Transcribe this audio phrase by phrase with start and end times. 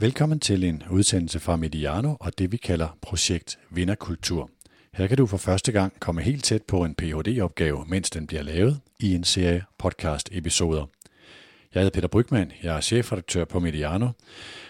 [0.00, 4.50] Velkommen til en udsendelse fra Mediano og det vi kalder Projekt Vinderkultur.
[4.94, 8.42] Her kan du for første gang komme helt tæt på en Ph.D.-opgave, mens den bliver
[8.42, 10.86] lavet i en serie podcast-episoder.
[11.74, 14.08] Jeg hedder Peter Brygman, jeg er chefredaktør på Mediano,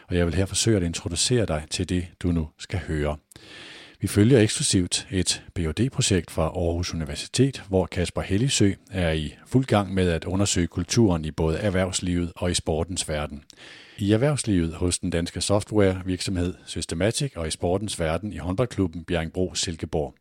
[0.08, 3.16] og jeg vil her forsøge at introducere dig til det, du nu skal høre.
[4.00, 9.64] Vi følger eksklusivt et phd projekt fra Aarhus Universitet, hvor Kasper Hellisø er i fuld
[9.64, 13.44] gang med at undersøge kulturen i både erhvervslivet og i sportens verden.
[14.00, 20.14] I erhvervslivet hos den danske softwarevirksomhed Systematic og i sportens verden i håndboldklubben Bjerringbro Silkeborg.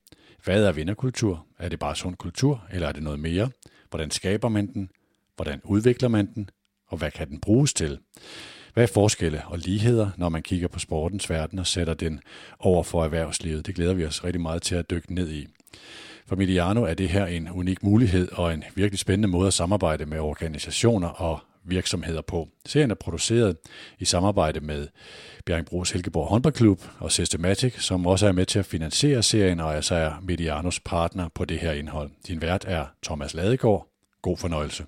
[0.43, 1.45] Hvad er vinderkultur?
[1.59, 3.49] Er det bare sund kultur, eller er det noget mere?
[3.89, 4.89] Hvordan skaber man den?
[5.35, 6.49] Hvordan udvikler man den?
[6.87, 7.99] Og hvad kan den bruges til?
[8.73, 12.19] Hvad er forskelle og ligheder, når man kigger på sportens verden og sætter den
[12.59, 13.65] over for erhvervslivet?
[13.65, 15.47] Det glæder vi os rigtig meget til at dykke ned i.
[16.27, 20.05] For Mediano er det her en unik mulighed og en virkelig spændende måde at samarbejde
[20.05, 22.47] med organisationer og virksomheder på.
[22.65, 23.57] Serien er produceret
[23.99, 24.87] i samarbejde med
[25.45, 29.95] Bjerringbro Helgeborg Håndboldklub og Systematic, som også er med til at finansiere serien og altså
[29.95, 32.09] er Medianos partner på det her indhold.
[32.27, 33.87] Din vært er Thomas Ladegaard.
[34.21, 34.83] God fornøjelse.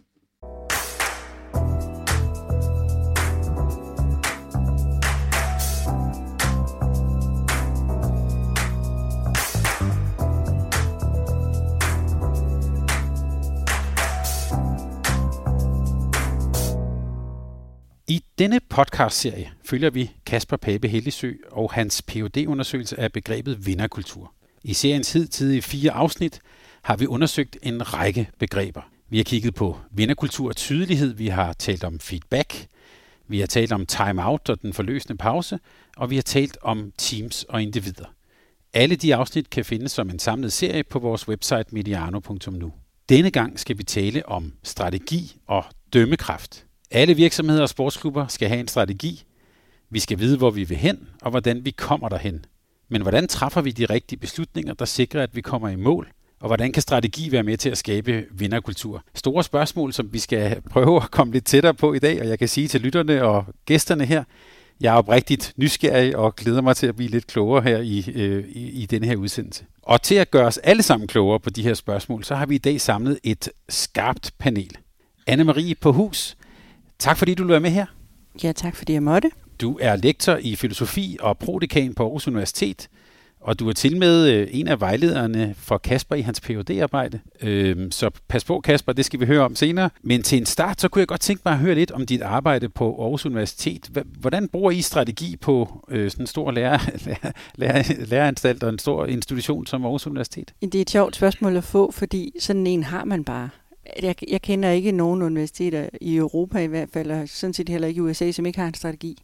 [18.12, 24.34] I denne podcastserie følger vi Kasper Pape Hellisø og hans phd undersøgelse af begrebet vinderkultur.
[24.64, 26.40] I seriens hidtidige fire afsnit
[26.82, 28.82] har vi undersøgt en række begreber.
[29.10, 32.68] Vi har kigget på vinderkultur og tydelighed, vi har talt om feedback,
[33.28, 35.60] vi har talt om time-out og den forløsende pause,
[35.98, 38.06] og vi har talt om teams og individer.
[38.74, 42.74] Alle de afsnit kan findes som en samlet serie på vores website mediano.nu.
[43.10, 48.60] Denne gang skal vi tale om strategi og dømmekraft– alle virksomheder og sportsklubber skal have
[48.60, 49.24] en strategi.
[49.90, 52.46] Vi skal vide, hvor vi vil hen, og hvordan vi kommer derhen.
[52.90, 56.12] Men hvordan træffer vi de rigtige beslutninger, der sikrer, at vi kommer i mål?
[56.40, 59.04] Og hvordan kan strategi være med til at skabe vinderkultur?
[59.16, 62.40] Store spørgsmål, som vi skal prøve at komme lidt tættere på i dag, og jeg
[62.40, 64.24] kan sige til lytterne og gæsterne her,
[64.82, 68.46] jeg er oprigtigt nysgerrig og glæder mig til at blive lidt klogere her i, øh,
[68.48, 69.66] i, i denne her udsendelse.
[69.82, 72.56] Og til at gøre os alle sammen klogere på de her spørgsmål, så har vi
[72.56, 74.78] i dag samlet et skarpt panel.
[75.30, 76.38] Anne-Marie på hus,
[77.02, 77.86] Tak fordi du løber med her.
[78.44, 79.32] Ja, tak fordi jeg måtte.
[79.62, 82.90] Du er lektor i filosofi og prodekan på Aarhus Universitet,
[83.40, 87.20] og du er til med øh, en af vejlederne for Kasper i hans phd arbejde
[87.42, 89.90] øhm, Så pas på, Kasper, det skal vi høre om senere.
[90.04, 92.22] Men til en start, så kunne jeg godt tænke mig at høre lidt om dit
[92.22, 93.90] arbejde på Aarhus Universitet.
[94.20, 98.80] Hvordan bruger I strategi på øh, sådan en stor lærer, lærer, lærer, læreranstalt og en
[98.80, 100.54] stor institution som Aarhus Universitet?
[100.62, 103.50] Det er et sjovt spørgsmål at få, fordi sådan en har man bare
[104.02, 107.88] jeg, jeg kender ikke nogen universiteter i Europa i hvert fald, og sådan set heller
[107.88, 109.24] ikke i USA, som ikke har en strategi.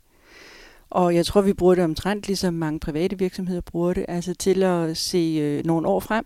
[0.89, 4.63] Og jeg tror, vi bruger det omtrent, ligesom mange private virksomheder bruger det, altså til
[4.63, 6.25] at se øh, nogle år frem,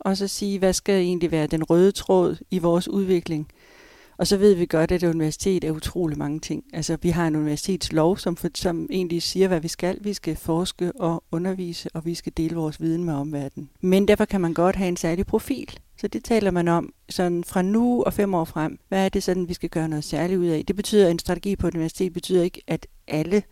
[0.00, 3.48] og så sige, hvad skal egentlig være den røde tråd i vores udvikling.
[4.20, 6.64] Og så ved vi godt, at et universitet er utrolig mange ting.
[6.72, 9.98] Altså, vi har en universitetslov, som, for, som egentlig siger, hvad vi skal.
[10.00, 13.70] Vi skal forske og undervise, og vi skal dele vores viden med omverdenen.
[13.80, 15.78] Men derfor kan man godt have en særlig profil.
[15.98, 18.78] Så det taler man om sådan fra nu og fem år frem.
[18.88, 20.64] Hvad er det sådan, vi skal gøre noget særligt ud af?
[20.68, 23.42] Det betyder, at en strategi på et universitet betyder ikke, at alle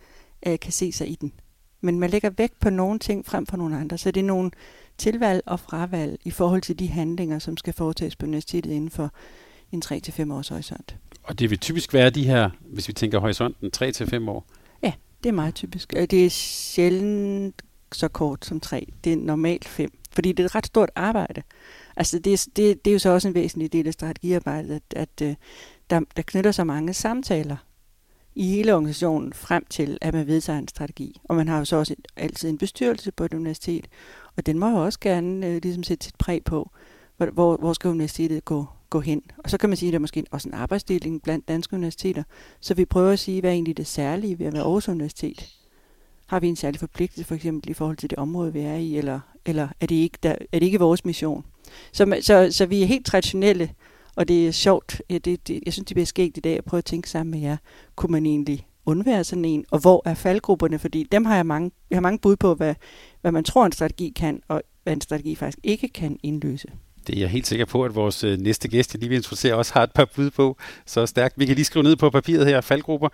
[0.46, 1.32] øh, kan se sig i den.
[1.80, 3.98] Men man lægger vægt på nogle ting frem for nogle andre.
[3.98, 4.50] Så det er nogle
[4.98, 9.12] tilvalg og fravalg i forhold til de handlinger, som skal foretages på universitetet inden for
[9.72, 10.96] en 3-5 års horisont.
[11.22, 14.46] Og det vil typisk være de her, hvis vi tænker horisonten, 3-5 år?
[14.82, 14.92] Ja,
[15.22, 15.92] det er meget typisk.
[15.92, 17.62] Det er sjældent
[17.92, 18.92] så kort som 3.
[19.04, 19.98] Det er normalt 5.
[20.12, 21.42] Fordi det er et ret stort arbejde.
[21.96, 25.28] Altså det, det, det er jo så også en væsentlig del af strategiarbejdet, at, at
[25.28, 25.34] øh,
[25.90, 27.56] der, der knytter så mange samtaler
[28.34, 31.20] i hele organisationen frem til, at man vedtager en strategi.
[31.24, 33.86] Og man har jo så også altid en bestyrelse på et universitet,
[34.36, 36.70] og den må jo også gerne øh, ligesom sætte sit præg på,
[37.18, 39.22] hvor, hvor, skal universitetet gå, gå hen.
[39.38, 42.22] Og så kan man sige, at der er måske også en arbejdsdeling blandt danske universiteter,
[42.60, 45.54] så vi prøver at sige, hvad er egentlig det særlige ved at være Aarhus Universitet.
[46.26, 48.96] Har vi en særlig forpligtelse for eksempel i forhold til det område, vi er i,
[48.96, 51.44] eller, eller er, det ikke der, er det ikke vores mission?
[51.92, 53.70] Så, så, så vi er helt traditionelle,
[54.16, 55.02] og det er sjovt.
[55.10, 57.30] Ja, det, det, jeg synes, det bliver skægt i dag at prøve at tænke sammen
[57.30, 57.56] med jer.
[57.96, 59.64] Kunne man egentlig undvære sådan en?
[59.70, 60.78] Og hvor er faldgrupperne?
[60.78, 62.74] Fordi dem har jeg mange, jeg har mange bud på, hvad,
[63.20, 66.68] hvad man tror, en strategi kan, og hvad en strategi faktisk ikke kan indløse.
[67.08, 69.54] Det er jeg helt sikker på, at vores øh, næste gæst, jeg lige vil introducere,
[69.54, 70.56] også har et par bud på.
[70.86, 71.34] Så stærkt.
[71.38, 73.08] Vi kan lige skrive ned på papiret her, faldgrupper.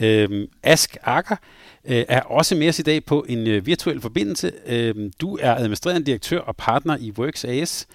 [0.00, 1.36] Øhm, Ask Akker
[1.84, 4.52] øh, er også med os i dag på en øh, virtuel forbindelse.
[4.66, 7.86] Øhm, du er administrerende direktør og partner i Works AS.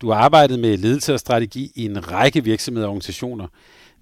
[0.00, 3.46] Du har arbejdet med ledelse og strategi i en række virksomheder og organisationer.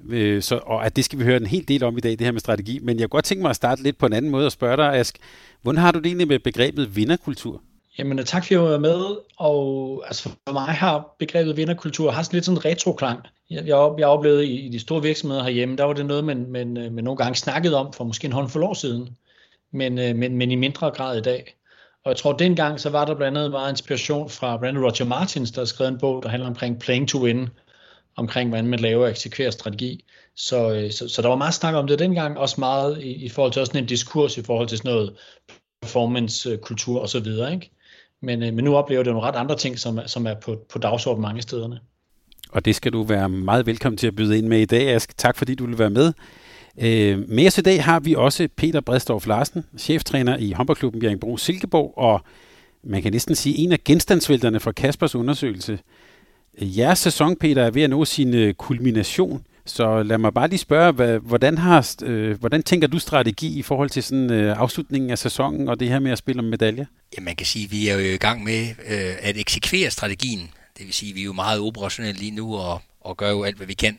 [0.09, 2.21] Øh, så, og at det skal vi høre en hel del om i dag, det
[2.21, 2.79] her med strategi.
[2.83, 4.77] Men jeg kunne godt tænke mig at starte lidt på en anden måde og spørge
[4.77, 5.19] dig, Ask.
[5.63, 7.61] Hvordan har du det egentlig med begrebet vinderkultur?
[7.99, 9.17] Jamen, øh, tak for at være med.
[9.37, 13.21] Og altså, for mig har begrebet vinderkultur har sådan lidt sådan en retroklang.
[13.51, 16.47] Jeg, jeg, jeg oplevede i, i de store virksomheder herhjemme, der var det noget, man,
[16.51, 19.17] man, øh, man nogle gange snakkede om for måske en håndfuld år siden.
[19.73, 21.57] Men, øh, men, men i mindre grad i dag.
[22.05, 24.93] Og jeg tror, at dengang så var der blandt andet meget inspiration fra blandt andet
[24.93, 27.49] Roger Martins, der har skrevet en bog, der handler omkring playing to win,
[28.17, 30.05] omkring hvordan man laver og eksekverer strategi.
[30.37, 33.53] Så, så, så der var meget snak om det dengang, også meget i, i forhold
[33.53, 35.17] til også en diskurs i forhold til sådan noget
[35.83, 37.71] performance-kultur og så videre, ikke?
[38.25, 40.79] Men, øh, men nu oplever det nogle ret andre ting, som, som er på, på
[40.79, 41.81] dagsordenen mange stederne.
[42.51, 45.19] Og det skal du være meget velkommen til at byde ind med i dag, Ask.
[45.19, 46.13] Tak fordi du vil være med.
[46.81, 51.37] Øh, med os i dag har vi også Peter Bredstorff Larsen, cheftræner i håndboldklubben Bjerringbro
[51.37, 52.21] Silkeborg, og
[52.85, 55.79] man kan næsten sige en af genstandsvælterne fra Kaspers undersøgelse.
[56.61, 59.43] Jeres sæson, Peter, er ved at nå sin øh, kulmination.
[59.67, 63.63] Så lad mig bare lige spørge, hvad, hvordan, har, øh, hvordan tænker du strategi i
[63.63, 66.87] forhold til sådan øh, afslutningen af sæsonen og det her med at spille om medalje?
[67.17, 70.51] Ja, man kan sige, at vi er jo i gang med øh, at eksekvere strategien.
[70.79, 73.43] Det vil sige, at vi er jo meget operationelle lige nu og, og gør jo
[73.43, 73.99] alt, hvad vi kan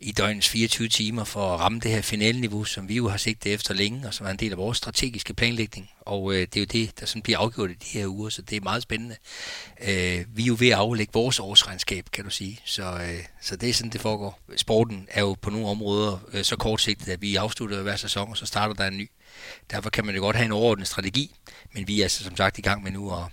[0.00, 3.52] i døgnets 24 timer for at ramme det her finaleniveau, som vi jo har sigtet
[3.52, 5.90] efter længe, og som er en del af vores strategiske planlægning.
[6.00, 8.42] Og øh, det er jo det, der sådan bliver afgjort i de her uger, så
[8.42, 9.16] det er meget spændende.
[9.80, 12.60] Øh, vi er jo ved at aflægge vores årsregnskab, kan du sige.
[12.64, 14.40] Så, øh, så det er sådan, det foregår.
[14.56, 18.36] Sporten er jo på nogle områder øh, så kortsigtet, at vi afslutter hver sæson, og
[18.36, 19.10] så starter der en ny.
[19.70, 21.34] Derfor kan man jo godt have en overordnet strategi,
[21.72, 23.24] men vi er altså som sagt i gang med nu at,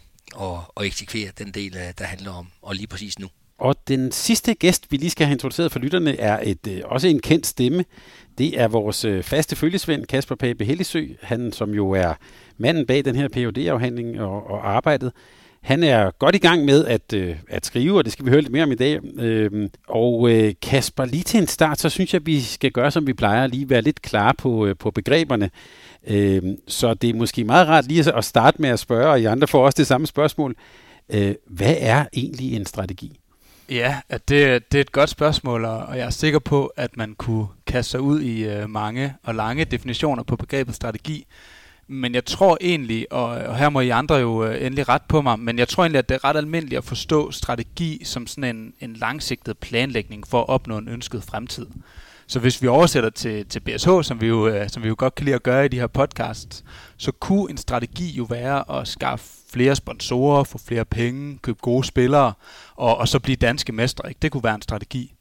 [0.41, 3.29] at, at eksekvere den del, øh, der handler om, og lige præcis nu.
[3.59, 7.07] Og den sidste gæst, vi lige skal have introduceret for lytterne, er et øh, også
[7.07, 7.85] en kendt stemme.
[8.37, 11.05] Det er vores øh, faste følgesvend, Kasper Pape Hellisø.
[11.21, 12.13] Han, som jo er
[12.57, 15.11] manden bag den her phd afhandling og, og arbejdet.
[15.61, 18.41] Han er godt i gang med at, øh, at skrive, og det skal vi høre
[18.41, 18.99] lidt mere om i dag.
[19.19, 22.91] Øh, og øh, Kasper, lige til en start, så synes jeg, at vi skal gøre,
[22.91, 25.49] som vi plejer, lige være lidt klare på, øh, på begreberne.
[26.07, 29.25] Øh, så det er måske meget rart lige at starte med at spørge, og I
[29.25, 30.55] andre får også det samme spørgsmål.
[31.09, 33.19] Øh, hvad er egentlig en strategi?
[33.69, 37.15] Ja, at det, det er et godt spørgsmål, og jeg er sikker på, at man
[37.15, 41.25] kunne kaste sig ud i øh, mange og lange definitioner på begrebet strategi.
[41.87, 45.21] Men jeg tror egentlig, og, og her må I andre jo øh, endelig ret på
[45.21, 48.55] mig, men jeg tror egentlig, at det er ret almindeligt at forstå strategi som sådan
[48.55, 51.67] en, en langsigtet planlægning for at opnå en ønsket fremtid.
[52.27, 55.15] Så hvis vi oversætter til, til BSH, som vi, jo, øh, som vi jo godt
[55.15, 56.63] kan lide at gøre i de her podcasts,
[56.97, 61.83] så kunne en strategi jo være at skaffe flere sponsorer, få flere penge, købe gode
[61.83, 62.33] spillere,
[62.75, 64.09] og, og så blive danske mestre.
[64.09, 64.19] Ikke?
[64.21, 65.13] Det kunne være en strategi.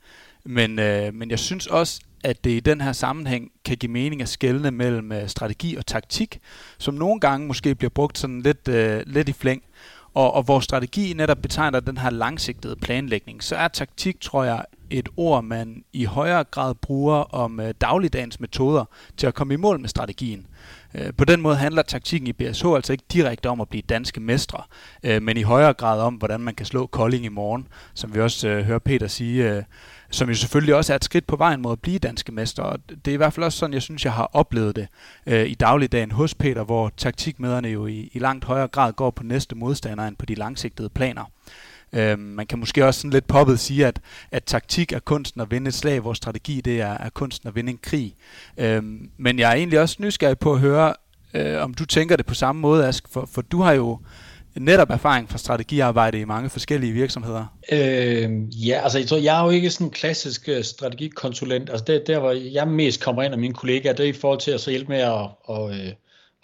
[0.44, 4.22] Men, øh, men jeg synes også, at det i den her sammenhæng kan give mening
[4.22, 6.38] at skelne mellem øh, strategi og taktik,
[6.78, 9.62] som nogle gange måske bliver brugt sådan lidt, øh, lidt i flæng.
[10.14, 14.64] Og, og hvor strategi netop betegner den her langsigtede planlægning, så er taktik, tror jeg,
[14.90, 18.84] et ord, man i højere grad bruger om øh, dagligdagens metoder
[19.16, 20.46] til at komme i mål med strategien.
[20.94, 24.20] Øh, på den måde handler taktikken i BSH altså ikke direkte om at blive danske
[24.20, 24.62] mestre,
[25.02, 28.20] øh, men i højere grad om, hvordan man kan slå Kolding i morgen, som vi
[28.20, 29.62] også øh, hører Peter sige, øh,
[30.10, 32.62] som jo selvfølgelig også er et skridt på vejen mod at blive danske mester.
[32.62, 34.88] Og det er i hvert fald også sådan, jeg synes, jeg har oplevet det
[35.26, 39.22] øh, i dagligdagen hos Peter, hvor taktikmederne jo i, i langt højere grad går på
[39.22, 41.30] næste modstander end på de langsigtede planer.
[41.92, 45.50] Øh, man kan måske også sådan lidt poppet sige, at, at taktik er kunsten at
[45.50, 48.14] vinde et slag, hvor strategi det er, er kunsten at vinde en krig.
[48.58, 48.82] Øh,
[49.16, 50.94] men jeg er egentlig også nysgerrig på at høre,
[51.34, 53.98] øh, om du tænker det på samme måde, Ask, for, for du har jo
[54.56, 57.46] netop erfaring fra strategiarbejde i mange forskellige virksomheder.
[57.72, 58.30] Øh,
[58.68, 61.70] ja, altså jeg tror, jeg er jo ikke sådan en klassisk øh, strategikonsulent.
[61.70, 64.40] Altså det, der, hvor jeg mest kommer ind og mine kollegaer, det er i forhold
[64.40, 65.92] til at så hjælpe med at, og, og, øh,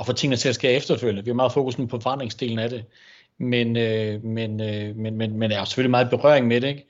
[0.00, 1.25] at få tingene til at ske efterfølgende.
[1.25, 2.85] Vi har meget fokus på forandringsdelen af det
[3.40, 6.69] men, øh, men, øh, men, men, men er jo selvfølgelig meget berøring med det.
[6.69, 6.87] Ikke?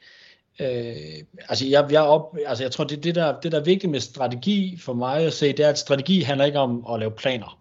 [0.60, 3.90] Øh, altså, jeg, jeg, op, altså jeg tror, det, det, der, det der er vigtigt
[3.90, 7.10] med strategi for mig at se, det er, at strategi handler ikke om at lave
[7.10, 7.59] planer.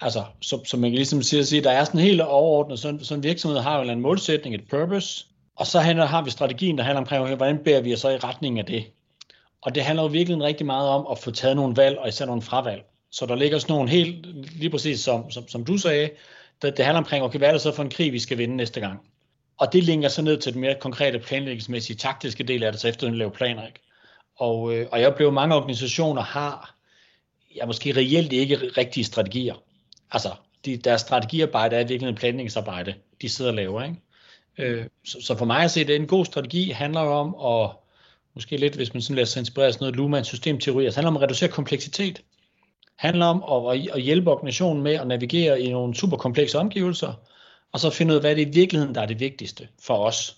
[0.00, 3.18] Altså, som, som man kan ligesom sige, sige, der er sådan helt overordnet, sådan, sådan
[3.18, 5.26] en virksomhed har jo en målsætning, et purpose,
[5.56, 8.16] og så handler, har vi strategien, der handler omkring, hvordan bærer vi os så i
[8.16, 8.84] retning af det.
[9.62, 12.26] Og det handler jo virkelig rigtig meget om at få taget nogle valg, og især
[12.26, 12.82] nogle fravalg.
[13.10, 14.26] Så der ligger sådan nogle helt,
[14.58, 16.10] lige præcis som, som, som du sagde,
[16.62, 18.56] det, det handler omkring, okay, hvad er det så for en krig, vi skal vinde
[18.56, 19.00] næste gang?
[19.58, 22.88] Og det linker så ned til den mere konkrete planlægningsmæssige taktiske del af det, så
[22.88, 23.66] efter at lave planer.
[23.66, 23.80] Ikke?
[24.36, 26.74] Og, øh, og jeg oplever, at mange organisationer har
[27.56, 29.54] ja, måske reelt ikke rigtige strategier.
[30.10, 30.28] Altså,
[30.64, 33.82] de, deres strategiarbejde er virkelig en planlægningsarbejde, de sidder og laver.
[33.82, 33.96] Ikke?
[34.58, 37.60] Øh, så, så for mig at se, det er en god strategi, handler jo om
[37.62, 37.70] at,
[38.34, 41.16] måske lidt, hvis man sådan lader sig inspirere sådan noget Luhmann systemteori, altså handler om
[41.16, 42.22] at reducere kompleksitet
[42.98, 47.12] handler om at, at hjælpe organisationen med at navigere i nogle super komplekse omgivelser,
[47.72, 49.94] og så finde ud af, hvad det er i virkeligheden, der er det vigtigste for
[49.94, 50.36] os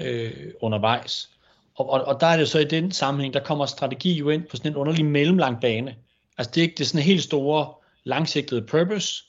[0.00, 1.30] øh, undervejs.
[1.74, 4.42] Og, og, og der er det så i den sammenhæng, der kommer strategi jo ind
[4.42, 5.94] på sådan en underlig mellemlang bane.
[6.38, 7.74] Altså det er ikke det er sådan en helt store,
[8.10, 9.24] langsigtede purpose,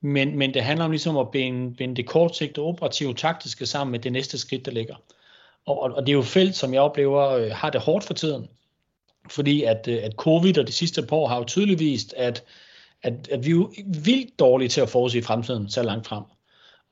[0.00, 4.00] men, men det handler om ligesom at binde, binde det kortsigtede operative taktiske sammen med
[4.00, 4.94] det næste skridt, der ligger.
[5.66, 8.14] Og, og, og det er jo felt, som jeg oplever øh, har det hårdt for
[8.14, 8.48] tiden.
[9.30, 12.44] Fordi at, øh, at covid og de sidste par år har jo tydeligt vist, at,
[13.02, 16.22] at, at vi er jo vildt dårlige til at forudse fremtiden så langt frem.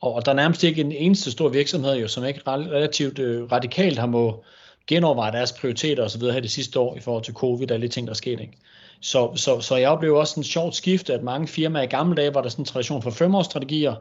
[0.01, 3.53] Og, og der er nærmest ikke en eneste stor virksomhed, jo, som ikke relativt øh,
[3.53, 4.45] radikalt har må
[4.87, 6.23] genoverveje deres prioriteter osv.
[6.23, 8.41] her det sidste år i forhold til covid og alle de ting, der er sket.
[8.41, 8.59] Ikke?
[9.01, 12.35] Så, så, så jeg oplever også en sjovt skift, at mange firmaer i gamle dage
[12.35, 13.95] var der sådan en tradition for femårsstrategier,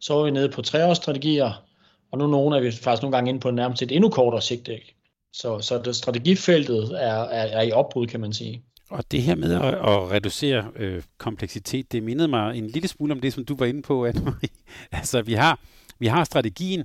[0.00, 1.64] så var vi nede på treårsstrategier,
[2.10, 4.68] og nu nogle er vi faktisk nogle gange inde på nærmest et endnu kortere sigt.
[4.68, 4.94] Ikke?
[5.32, 8.62] Så, så det strategifeltet er, er, er i opbrud, kan man sige.
[8.90, 13.12] Og det her med at, at reducere øh, kompleksitet, det mindede mig en lille smule
[13.12, 14.48] om det, som du var inde på, Anne-Marie.
[14.92, 15.60] altså, vi har,
[15.98, 16.84] vi har strategien,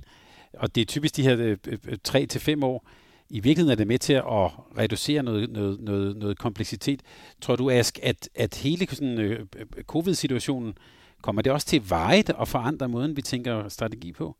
[0.58, 2.88] og det er typisk de her øh, øh, 3 til år.
[3.34, 7.00] I virkeligheden er det med til at reducere noget, noget, noget, noget kompleksitet.
[7.40, 10.74] Tror du, Ask, at, at hele sådan, øh, øh covid-situationen,
[11.22, 14.36] kommer det også til vejet og forandre måden, vi tænker strategi på?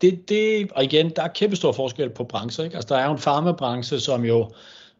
[0.00, 2.64] Det, det, og igen, der er kæmpe stor forskel på brancher.
[2.64, 2.76] Ikke?
[2.76, 4.50] Altså, der er jo en farmabranche, som jo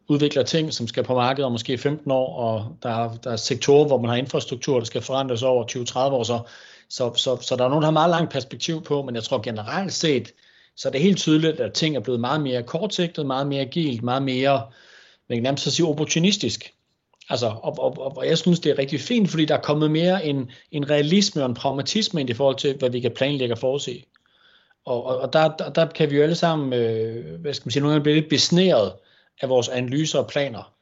[0.07, 3.35] udvikler ting, som skal på markedet om måske 15 år, og der er, der er
[3.35, 6.39] sektorer, hvor man har infrastruktur, der skal forandres over 20-30 år, så,
[6.89, 9.41] så, så, så der er nogen, der har meget langt perspektiv på, men jeg tror
[9.41, 10.33] generelt set,
[10.77, 14.03] så det er helt tydeligt, at ting er blevet meget mere kortsigtet, meget mere agilt,
[14.03, 14.61] meget mere,
[15.29, 16.73] man kan nærmest sige, opportunistisk.
[17.29, 19.91] Altså, og, og, og, og jeg synes, det er rigtig fint, fordi der er kommet
[19.91, 23.53] mere en, en realisme og en pragmatisme ind i forhold til, hvad vi kan planlægge
[23.53, 24.03] og forudse.
[24.85, 27.71] Og, og, og der, der, der kan vi jo alle sammen, øh, hvad skal man
[27.71, 28.93] sige, nogle gange blive lidt besnæret
[29.41, 30.73] af vores analyser og planer,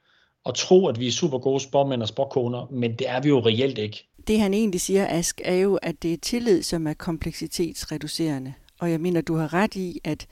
[0.43, 3.39] og tro, at vi er super gode spormænd og sporkoner, men det er vi jo
[3.39, 4.07] reelt ikke.
[4.27, 8.53] Det han egentlig siger, Ask, er jo, at det er tillid, som er kompleksitetsreducerende.
[8.79, 10.27] Og jeg mener, du har ret i, at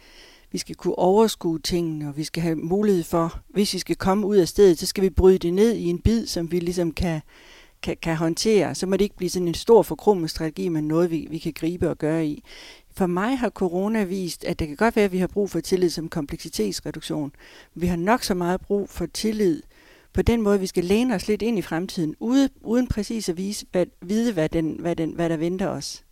[0.51, 4.27] vi skal kunne overskue tingene, og vi skal have mulighed for, hvis vi skal komme
[4.27, 6.91] ud af stedet, så skal vi bryde det ned i en bid, som vi ligesom
[6.91, 7.21] kan,
[7.81, 8.75] kan, kan håndtere.
[8.75, 11.53] Så må det ikke blive sådan en stor forkrummet strategi, men noget, vi, vi kan
[11.53, 12.43] gribe og gøre i.
[12.95, 15.59] For mig har corona vist, at det kan godt være, at vi har brug for
[15.59, 17.31] tillid som kompleksitetsreduktion.
[17.75, 19.62] Vi har nok så meget brug for tillid
[20.13, 23.38] på den måde, vi skal læne os lidt ind i fremtiden, uden, uden præcis at
[23.38, 26.03] vise, hvad, vide, hvad, den, hvad, den, hvad der venter os.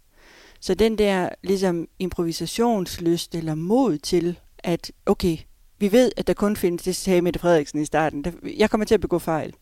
[0.62, 5.38] Så den der ligesom improvisationslyst eller mod til, at okay,
[5.80, 8.86] vi ved, at der kun findes, det sagde Mette Frederiksen i starten, der, jeg kommer
[8.86, 9.54] til at begå fejl.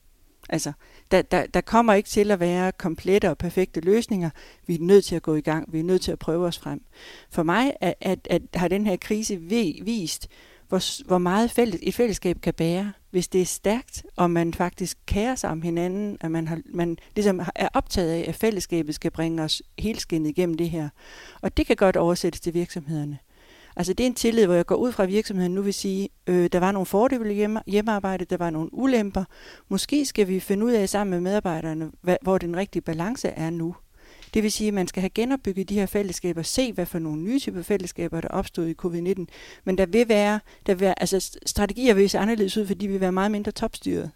[0.50, 0.72] Altså,
[1.12, 4.30] der, der, der kommer ikke til at være komplette og perfekte løsninger.
[4.68, 5.74] Vi er nødt til at gå i gang.
[5.74, 6.82] Vi er nødt til at prøve os frem.
[7.32, 9.38] For mig at, at, at har den her krise
[9.82, 10.28] vist,
[10.68, 14.98] hvor, hvor meget fælles, et fællesskab kan bære, hvis det er stærkt, og man faktisk
[15.06, 19.12] kærer sig om hinanden, at man, har, man ligesom er optaget af, at fællesskabet skal
[19.12, 20.90] bringe os helskindet igennem det her.
[21.42, 23.18] Og det kan godt oversættes til virksomhederne.
[23.76, 26.50] Altså det er en tillid, hvor jeg går ud fra virksomheden nu vil sige, øh,
[26.52, 29.24] der var nogle fordele hjemme, hjemmearbejde, der var nogle ulemper.
[29.70, 33.50] Måske skal vi finde ud af sammen med medarbejderne, hvad, hvor den rigtige balance er
[33.50, 33.76] nu.
[34.34, 37.22] Det vil sige, at man skal have genopbygget de her fællesskaber, se hvad for nogle
[37.22, 39.26] nye typer fællesskaber, der opstod i covid-19.
[39.64, 42.88] Men der vil være, der vil være altså strategier vil se anderledes ud, fordi de
[42.88, 44.12] vil være meget mindre topstyret.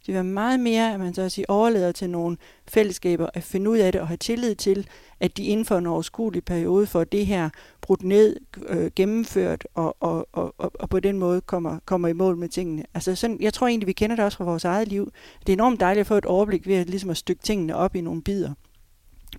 [0.00, 2.36] Det vil være meget mere, at man så at sige, overlader til nogle
[2.68, 4.86] fællesskaber at finde ud af det og have tillid til,
[5.20, 7.50] at de inden for en overskuelig periode får det her
[7.80, 8.36] brudt ned,
[8.68, 12.48] øh, gennemført og, og, og, og, og på den måde kommer, kommer i mål med
[12.48, 12.84] tingene.
[12.94, 15.12] Altså sådan, jeg tror egentlig, vi kender det også fra vores eget liv.
[15.40, 17.96] Det er enormt dejligt at få et overblik ved at, ligesom at stykke tingene op
[17.96, 18.52] i nogle bidder.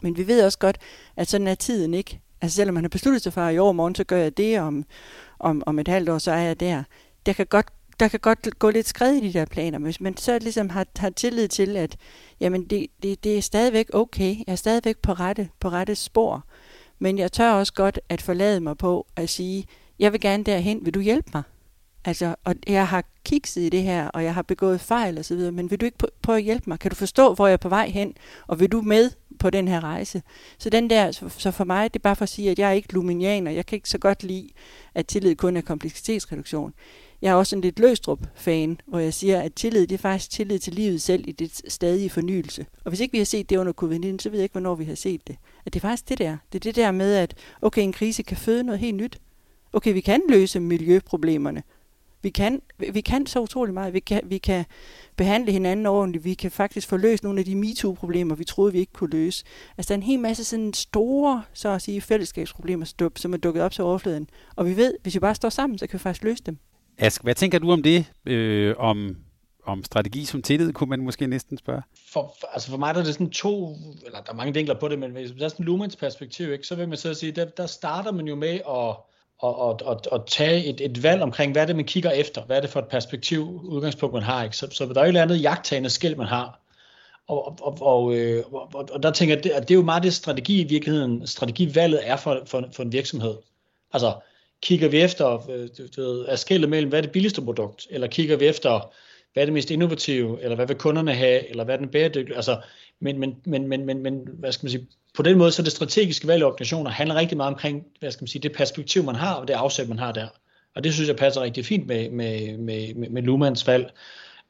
[0.03, 0.77] Men vi ved også godt,
[1.15, 2.19] at sådan er tiden ikke.
[2.41, 4.85] Altså selvom man har besluttet sig for, at i overmorgen, så gør jeg det, om,
[5.39, 6.83] om, om et halvt år, så er jeg der.
[7.25, 7.67] Der kan godt
[7.99, 10.85] der kan godt gå lidt skred i de der planer, hvis man så ligesom har,
[10.97, 11.97] har tillid til, at
[12.39, 16.43] jamen det, det, det er stadigvæk okay, jeg er stadigvæk på rette, på rette spor,
[16.99, 19.65] men jeg tør også godt at forlade mig på at sige,
[19.99, 21.43] jeg vil gerne derhen, vil du hjælpe mig?
[22.05, 25.35] Altså, og jeg har kikset i det her, og jeg har begået fejl og så
[25.35, 26.79] videre, men vil du ikke prøve at hjælpe mig?
[26.79, 28.13] Kan du forstå, hvor jeg er på vej hen?
[28.47, 30.21] Og vil du med på den her rejse?
[30.57, 32.73] Så den der, så for mig, det er bare for at sige, at jeg er
[32.73, 33.51] ikke luminianer.
[33.51, 34.49] Jeg kan ikke så godt lide,
[34.95, 36.73] at tillid kun er kompleksitetsreduktion.
[37.21, 40.59] Jeg er også en lidt løstrup-fan, hvor jeg siger, at tillid det er faktisk tillid
[40.59, 42.65] til livet selv i det stadige fornyelse.
[42.85, 44.85] Og hvis ikke vi har set det under covid-19, så ved jeg ikke, hvornår vi
[44.85, 45.35] har set det.
[45.65, 46.37] At det er faktisk det der.
[46.53, 49.19] Det er det der med, at okay, en krise kan føde noget helt nyt.
[49.73, 51.63] Okay, vi kan løse miljøproblemerne.
[52.21, 52.61] Vi kan,
[52.93, 53.93] vi kan så utrolig meget.
[53.93, 54.65] Vi kan, vi kan
[55.15, 56.23] behandle hinanden ordentligt.
[56.23, 59.45] Vi kan faktisk få løst nogle af de MeToo-problemer, vi troede, vi ikke kunne løse.
[59.77, 63.63] Altså, der er en hel masse sådan store, så at sige, fællesskabsproblemer, som er dukket
[63.63, 64.29] op til overfladen.
[64.55, 66.57] Og vi ved, hvis vi bare står sammen, så kan vi faktisk løse dem.
[66.97, 68.05] Ask, hvad tænker du om det?
[68.25, 69.15] Øh, om,
[69.65, 71.81] om strategi som tillid, kunne man måske næsten spørge?
[72.13, 74.79] For, for, altså for mig der er det sådan to, eller der er mange vinkler
[74.79, 77.31] på det, men hvis der er sådan Lumens perspektiv, ikke, så vil man så sige,
[77.31, 78.95] der, der starter man jo med at,
[79.39, 82.41] og, og, og, og tage et, et valg omkring, hvad er det, man kigger efter,
[82.41, 84.43] hvad er det for et perspektiv, udgangspunkt, man har.
[84.43, 84.57] Ikke?
[84.57, 86.59] Så, så der er jo et eller andet jagttagende skæld, man har.
[87.27, 89.85] Og, og, og, og, øh, og, og der tænker jeg, at det, det er jo
[89.85, 93.35] meget det strategi i virkeligheden, strategivalget er for, for, for en virksomhed.
[93.93, 94.13] Altså,
[94.61, 98.07] kigger vi efter, øh, du ved, er skældet mellem, hvad er det billigste produkt, eller
[98.07, 98.91] kigger vi efter,
[99.33, 102.35] hvad er det mest innovative, eller hvad vil kunderne have, eller hvad er den bæredygtige,
[102.35, 102.61] altså,
[102.99, 105.71] men, men, men, men, men, men hvad skal man sige, på den måde, så det
[105.71, 109.15] strategiske valg i organisationer handler rigtig meget omkring, hvad skal man sige, det perspektiv, man
[109.15, 110.27] har, og det afsæt, man har der.
[110.75, 113.91] Og det synes jeg passer rigtig fint med, med, med, med, med Lumans valg.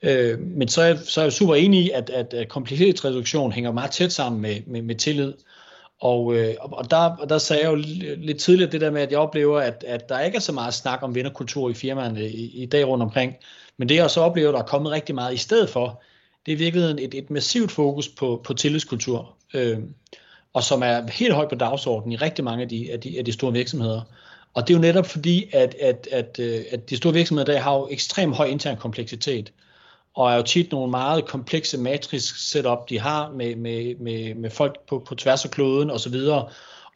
[0.02, 3.72] Øh, men så er, så er jeg super enig i, at, at, at kompleksitetsreduktion hænger
[3.72, 5.34] meget tæt sammen med, med, med tillid.
[6.02, 7.76] Og, øh, og, der, og der sagde jeg jo
[8.18, 10.74] lidt tidligere det der med, at jeg oplever, at, at der ikke er så meget
[10.74, 13.36] snak om vinderkultur i firmaerne i, i dag rundt omkring.
[13.78, 16.04] Men det jeg så oplever, der er kommet rigtig meget i stedet for,
[16.50, 19.36] det er i virkeligheden et, et massivt fokus på, på tillidskultur.
[19.54, 19.80] Øh,
[20.54, 23.26] og som er helt højt på dagsordenen i rigtig mange af de, af de, af
[23.26, 24.02] de store virksomheder.
[24.54, 27.60] Og det er jo netop fordi, at, at, at, øh, at de store virksomheder der
[27.60, 29.54] har jo ekstremt høj intern kompleksitet,
[30.16, 34.50] og er jo tit nogle meget komplekse matrix setup, de har med, med, med, med
[34.50, 36.16] folk på, på tværs af kloden osv.,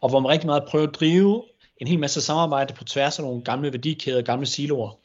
[0.02, 1.44] og hvor man rigtig meget prøver at drive
[1.78, 4.98] en hel masse samarbejde på tværs af nogle gamle værdikæder, gamle siloer.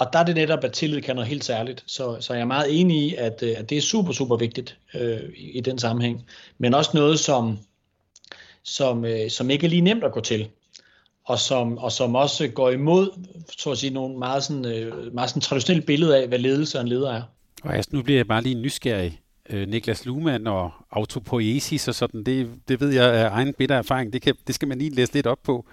[0.00, 1.84] Og der er det netop, at tillid kan noget helt særligt.
[1.86, 4.78] Så, så jeg er meget enig i, at, øh, at det er super, super vigtigt
[4.94, 6.24] øh, i, i den sammenhæng.
[6.58, 7.58] Men også noget, som,
[8.62, 10.48] som, øh, som ikke er lige nemt at gå til,
[11.24, 13.10] og som, og som også går imod
[13.58, 16.82] så at sige, nogle meget, sådan, øh, meget sådan traditionelle billeder af, hvad ledelse og
[16.82, 17.22] en leder er.
[17.62, 19.20] Og altså, nu bliver jeg bare lige nysgerrig.
[19.50, 24.12] Øh, Niklas Luhmann og autopoiesis og sådan, det, det ved jeg af egen bitter erfaring,
[24.12, 25.66] det, kan, det skal man lige læse lidt op på.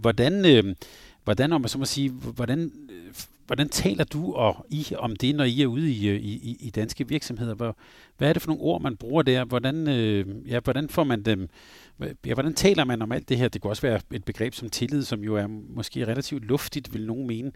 [0.00, 0.74] Hvordan, øh,
[1.24, 3.14] hvordan om man så må sige, hvordan, øh,
[3.48, 6.70] hvordan taler du og I om det, når I er ude i, øh, i, i
[6.70, 7.54] danske virksomheder?
[8.18, 9.44] Hvad er det for nogle ord, man bruger der?
[9.44, 11.48] Hvordan, øh, ja, hvordan får man dem
[12.26, 13.48] Ja, hvordan taler man om alt det her?
[13.48, 17.06] Det kunne også være et begreb som tillid, som jo er måske relativt luftigt, vil
[17.06, 17.52] nogen mene.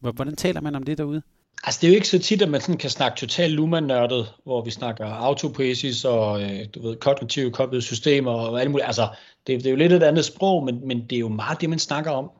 [0.00, 1.22] Hvordan taler man om det derude?
[1.64, 4.64] Altså det er jo ikke så tit, at man sådan kan snakke totalt Luhmann-nørdet, hvor
[4.64, 8.86] vi snakker autopoiesis og øh, du ved, kognitive koblede systemer og alt muligt.
[8.86, 9.08] Altså
[9.46, 11.70] det, det er jo lidt et andet sprog, men, men det er jo meget det,
[11.70, 12.30] man snakker om.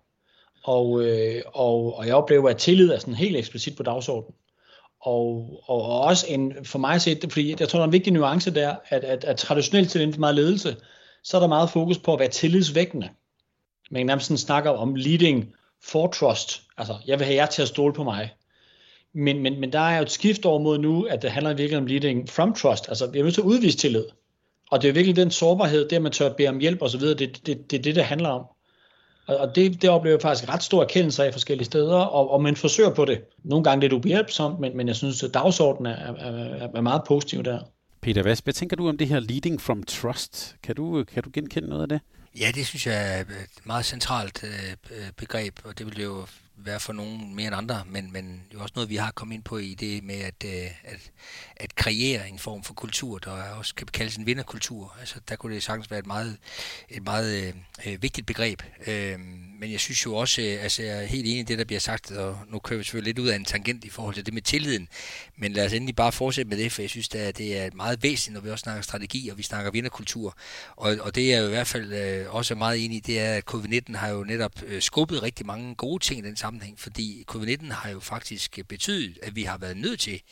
[0.66, 4.34] Og, øh, og, og jeg oplever, at tillid er sådan helt eksplicit på dagsordenen.
[5.00, 8.12] Og, og, og også en, for mig set, fordi jeg tror, der er en vigtig
[8.12, 10.76] nuance der, at, at, at traditionelt til inden for meget ledelse,
[11.24, 13.08] så er der meget fokus på at være tillidsvækkende.
[13.90, 16.62] Man kan nærmest sådan snakke om leading for trust.
[16.78, 18.34] Altså, jeg vil have jer til at stole på mig.
[19.12, 21.78] Men, men, men der er jo et skift over mod nu, at det handler virkelig
[21.78, 22.88] om leading from trust.
[22.88, 24.04] Altså, vi er nødt til at udvise tillid.
[24.70, 27.00] Og det er virkelig den sårbarhed, det at man tør at bede om hjælp osv.,
[27.00, 28.46] det er det, det, det, det, det handler om.
[29.26, 32.56] Og det, det oplever jeg faktisk ret stor erkendelse af forskellige steder, og, og man
[32.56, 33.20] forsøger på det.
[33.44, 37.42] Nogle gange lidt ubehjælpsomt, men, men jeg synes, at dagsordenen er, er, er meget positiv
[37.42, 37.58] der.
[38.00, 40.56] Peter Vass, hvad tænker du om det her leading from trust?
[40.62, 42.00] Kan du, kan du genkende noget af det?
[42.40, 43.26] Ja, det synes jeg er et
[43.64, 46.26] meget centralt øh, begreb, og det vil jo
[46.58, 49.42] være for nogen mere end andre, men, men jo også noget, vi har kommet ind
[49.42, 51.10] på i det med at, øh, at,
[51.56, 54.96] at kreere en form for kultur, der også kan kaldes en vinderkultur.
[55.00, 56.36] Altså, der kunne det sagtens være et meget,
[56.88, 57.54] et meget øh,
[57.86, 58.62] øh, vigtigt begreb.
[58.86, 59.20] Øh,
[59.60, 61.80] men jeg synes jo også, øh, altså jeg er helt enig i det, der bliver
[61.80, 64.34] sagt, og nu kører vi selvfølgelig lidt ud af en tangent i forhold til det
[64.34, 64.88] med tilliden,
[65.36, 68.02] men lad os endelig bare fortsætte med det, for jeg synes, at det er meget
[68.02, 70.36] væsentligt, når vi også snakker strategi, og vi snakker vinderkultur.
[70.76, 73.34] Og, og det er jo i hvert fald øh, også meget enig i, det er,
[73.34, 77.24] at covid-19 har jo netop øh, skubbet rigtig mange gode ting i den sammenhæng, fordi
[77.30, 80.22] covid-19 har jo faktisk betydet, at vi har været nødt til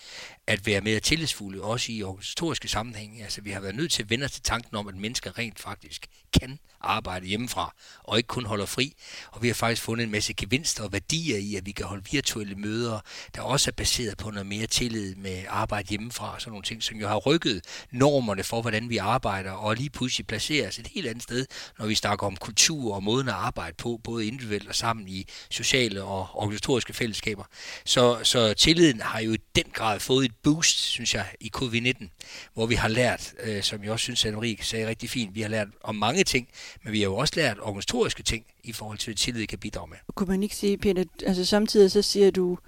[0.47, 3.23] at være mere tillidsfulde, også i organisatoriske sammenhænge.
[3.23, 5.61] Altså, vi har været nødt til at vende os til tanken om, at mennesker rent
[5.61, 6.07] faktisk
[6.41, 8.95] kan arbejde hjemmefra, og ikke kun holder fri.
[9.31, 12.05] Og vi har faktisk fundet en masse gevinster og værdier i, at vi kan holde
[12.13, 13.01] virtuelle møder,
[13.35, 16.83] der også er baseret på noget mere tillid med arbejde hjemmefra, og sådan nogle ting,
[16.83, 20.87] som jo har rykket normerne for, hvordan vi arbejder, og lige pludselig placerer os et
[20.87, 21.47] helt andet sted,
[21.79, 25.27] når vi snakker om kultur og måden at arbejde på, både individuelt og sammen i
[25.51, 27.45] sociale og organisatoriske fællesskaber.
[27.85, 32.07] Så, så tilliden har jo i den grad fået et boost, synes jeg, i covid-19,
[32.55, 35.49] hvor vi har lært, øh, som jeg også synes, Henrik sagde rigtig fint, vi har
[35.49, 36.49] lært om mange ting,
[36.85, 39.89] men vi har jo også lært organisatoriske ting i forhold til, hvad tillid kan bidrage
[39.91, 39.97] med.
[40.15, 42.59] Kunne man ikke sige, Peter, altså samtidig så siger du,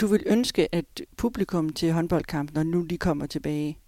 [0.00, 0.84] du vil ønske, at
[1.16, 3.78] publikum til håndboldkampen, når nu de kommer tilbage,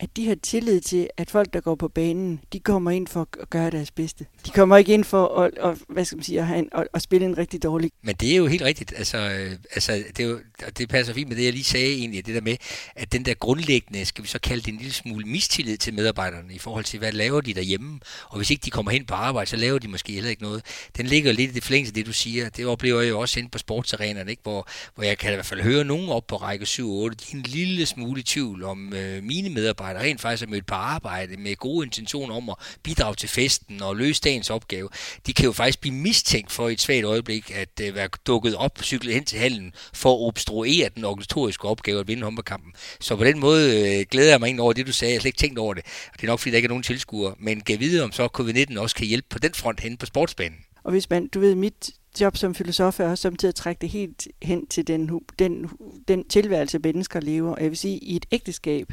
[0.00, 3.28] at de har tillid til, at folk, der går på banen, de kommer ind for
[3.40, 4.26] at gøre deres bedste.
[4.46, 6.88] De kommer ikke ind for at, at, hvad skal man sige, at, have en, at,
[6.94, 7.90] at spille en rigtig dårlig.
[8.02, 8.92] Men det er jo helt rigtigt.
[8.96, 10.40] Altså, øh, altså det, er jo,
[10.78, 12.56] det passer fint med det, jeg lige sagde egentlig, det der med,
[12.96, 16.54] at den der grundlæggende, skal vi så kalde det en lille smule mistillid til medarbejderne
[16.54, 18.00] i forhold til, hvad laver de derhjemme?
[18.28, 20.62] Og hvis ikke de kommer hen på arbejde, så laver de måske heller ikke noget.
[20.96, 22.48] Den ligger lidt i det forlængelse af det, du siger.
[22.48, 24.42] Det oplever jeg jo også inde på sportsarenaen, ikke?
[24.42, 27.24] Hvor, hvor jeg kan i hvert fald høre nogen op på række 7 8, de
[27.32, 30.74] er en lille smule i tvivl om øh, mine medarbejdere rent faktisk er mødt på
[30.74, 34.88] arbejde med gode intentioner om at bidrage til festen og løse dagens opgave,
[35.26, 38.56] de kan jo faktisk blive mistænkt for i et svagt øjeblik at øh, være dukket
[38.56, 40.18] op, cyklet hen til hallen for at
[40.48, 42.72] obstruere den organisatoriske opgave at vinde håndboldkampen.
[43.00, 45.12] Så på den måde øh, glæder jeg mig ind over det, du sagde.
[45.12, 45.84] Jeg har slet ikke tænkt over det.
[46.12, 47.34] Og det er nok, fordi der ikke er nogen tilskuere.
[47.38, 50.58] Men kan vide, om så covid-19 også kan hjælpe på den front hen på sportsbanen.
[50.84, 53.88] Og hvis man, du ved, mit job som filosof er også samtidig at trække det
[53.88, 55.70] helt hen til den, den,
[56.08, 57.54] den tilværelse, mennesker lever.
[57.54, 58.92] Og jeg vil sige, i et ægteskab,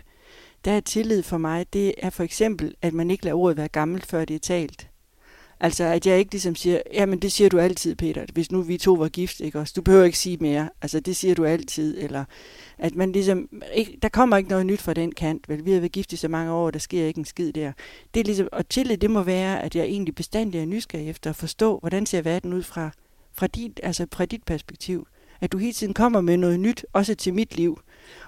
[0.66, 3.68] der er tillid for mig, det er for eksempel, at man ikke lader ordet være
[3.68, 4.88] gammelt, før det er talt.
[5.60, 8.78] Altså, at jeg ikke ligesom siger, jamen det siger du altid, Peter, hvis nu vi
[8.78, 9.74] to var gift, ikke også?
[9.76, 12.26] Du behøver ikke sige mere, altså det siger du altid, eller
[12.78, 15.66] at man ligesom, ikke, der kommer ikke noget nyt fra den kant, vel?
[15.66, 17.72] Vi har været gift i så mange år, der sker ikke en skid der.
[18.14, 21.30] Det er ligesom, og tillid, det må være, at jeg egentlig bestandig er nysgerrig efter
[21.30, 22.90] at forstå, hvordan ser verden ud fra,
[23.34, 25.08] fra, dit, altså fra dit perspektiv.
[25.42, 27.80] At du hele tiden kommer med noget nyt, også til mit liv.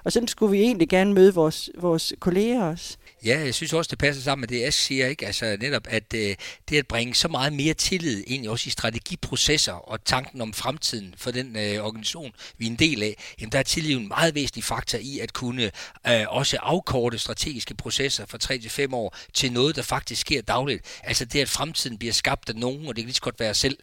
[0.04, 2.98] Og sådan skulle vi egentlig gerne møde vores, vores kolleger også.
[3.26, 5.26] Ja, jeg synes også, det passer sammen med det, jeg siger, ikke?
[5.26, 6.36] Altså netop, at øh,
[6.70, 11.14] det at bringe så meget mere tillid ind også i strategiprocesser og tanken om fremtiden
[11.18, 14.36] for den øh, organisation, vi er en del af, jamen der er tillid en meget
[14.36, 15.72] væsentlig faktor i at kunne
[16.08, 20.42] øh, også afkorte strategiske processer fra 3 til 5 år til noget, der faktisk sker
[20.42, 20.86] dagligt.
[21.04, 23.54] Altså det, at fremtiden bliver skabt af nogen, og det kan lige så godt være
[23.54, 23.78] selv.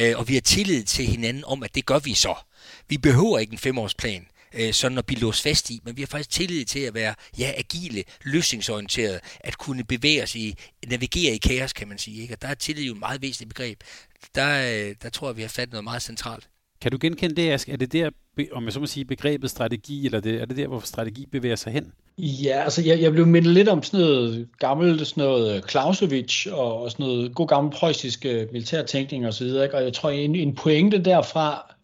[0.00, 2.34] Øh, og vi har tillid til hinanden om, at det gør vi så.
[2.88, 6.06] Vi behøver ikke en femårsplan øh, sådan at blive låst fast i, men vi har
[6.06, 10.54] faktisk tillid til at være ja, agile, løsningsorienterede, at kunne bevæge os i,
[10.88, 12.22] navigere i kaos, kan man sige.
[12.22, 12.34] Ikke?
[12.34, 13.80] Og der er tillid jo et meget væsentligt begreb.
[14.34, 16.48] Der, øh, der tror jeg, vi har fat noget meget centralt.
[16.80, 17.68] Kan du genkende det, Ask?
[17.68, 18.10] Er det der,
[18.52, 21.56] om jeg så må sige, begrebet strategi, eller det, er det der, hvor strategi bevæger
[21.56, 21.92] sig hen?
[22.18, 26.46] Ja, altså jeg, jeg blev mindet lidt om sådan noget gammelt, sådan noget øh, Clausewitz
[26.46, 29.76] og, og sådan noget god gammel preussisk militærtænkning og så videre, ikke?
[29.76, 31.74] og jeg tror en, en pointe derfra,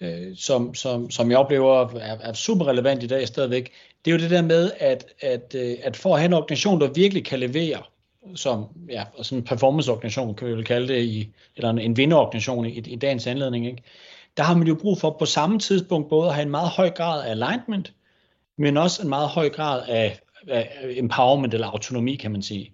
[0.00, 3.72] øh, som, som, som jeg oplever er, er super relevant i dag stadigvæk,
[4.04, 6.80] det er jo det der med, at, at, øh, at for at have en organisation,
[6.80, 7.82] der virkelig kan levere,
[8.34, 12.78] som ja, sådan en performanceorganisation, kan vi vel kalde det, i, eller en vinderorganisation i,
[12.78, 13.82] i dagens anledning, ikke?
[14.36, 16.90] der har man jo brug for på samme tidspunkt både at have en meget høj
[16.90, 17.92] grad af alignment,
[18.58, 22.72] men også en meget høj grad af, af empowerment eller autonomi, kan man sige.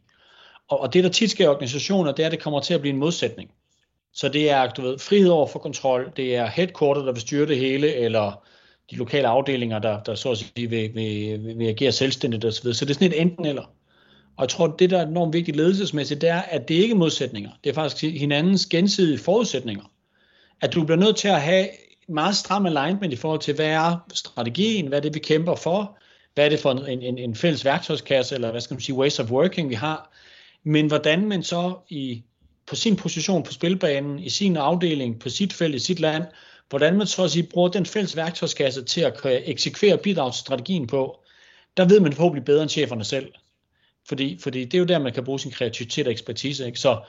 [0.69, 2.81] Og, og det, der tit sker i organisationer, det er, at det kommer til at
[2.81, 3.51] blive en modsætning.
[4.17, 7.47] Så det er du ved, frihed over for kontrol, det er headquarter, der vil styre
[7.47, 8.43] det hele, eller
[8.91, 12.73] de lokale afdelinger, der, der så at sige vil, vil, vil, vil agere selvstændigt osv.
[12.73, 13.63] Så det er sådan et enten eller.
[14.37, 16.97] Og jeg tror, det der er enormt vigtigt ledelsesmæssigt, det er, at det ikke er
[16.97, 17.51] modsætninger.
[17.65, 19.85] Det er faktisk hinandens gensidige forudsætninger.
[20.61, 21.69] At du bliver nødt til at have
[22.09, 25.99] meget stram alignment i forhold til, hvad er strategien, hvad er det, vi kæmper for,
[26.35, 29.19] hvad er det for en, en, en fælles værktøjskasse, eller hvad skal man sige, ways
[29.19, 30.13] of working, vi har.
[30.65, 32.23] Men hvordan man så i
[32.67, 36.25] på sin position på spilbanen, i sin afdeling, på sit felt, i sit land,
[36.69, 41.21] hvordan man så at sige bruger den fælles værktøjskasse til at eksekvere bidragsstrategien på,
[41.77, 43.33] der ved man forhåbentlig bedre end cheferne selv.
[44.09, 46.67] Fordi, fordi det er jo der, man kan bruge sin kreativitet og ekspertise.
[46.67, 46.79] Ikke?
[46.79, 47.01] Så,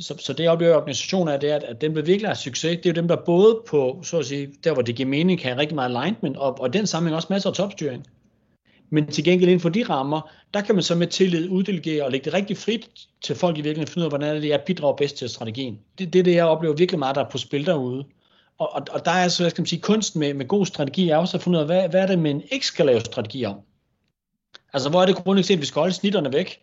[0.00, 2.86] så, så det oplever organisationer er, det er, at dem, der virkelig har succes, det
[2.86, 5.50] er jo dem, der både på, så at sige, der hvor det giver mening, kan
[5.50, 8.06] have rigtig meget alignment, og, og den sammenhæng også masser af topstyring.
[8.94, 12.10] Men til gengæld inden for de rammer, der kan man så med tillid uddelegere og
[12.10, 12.90] lægge det rigtig frit
[13.22, 15.78] til folk i virkeligheden, finde ud af, hvordan det er, bidrager bedst til strategien.
[15.98, 18.04] Det, det er det, jeg oplever virkelig meget, der er på spil derude.
[18.58, 21.16] Og, og, og der er så, skal man sige, kunsten med, med god strategi er
[21.16, 23.56] også at finde ud af, hvad, hvad er det, man ikke skal lave strategi om.
[24.72, 26.60] Altså, hvor er det grundlæggende set, at vi skal holde snitterne væk,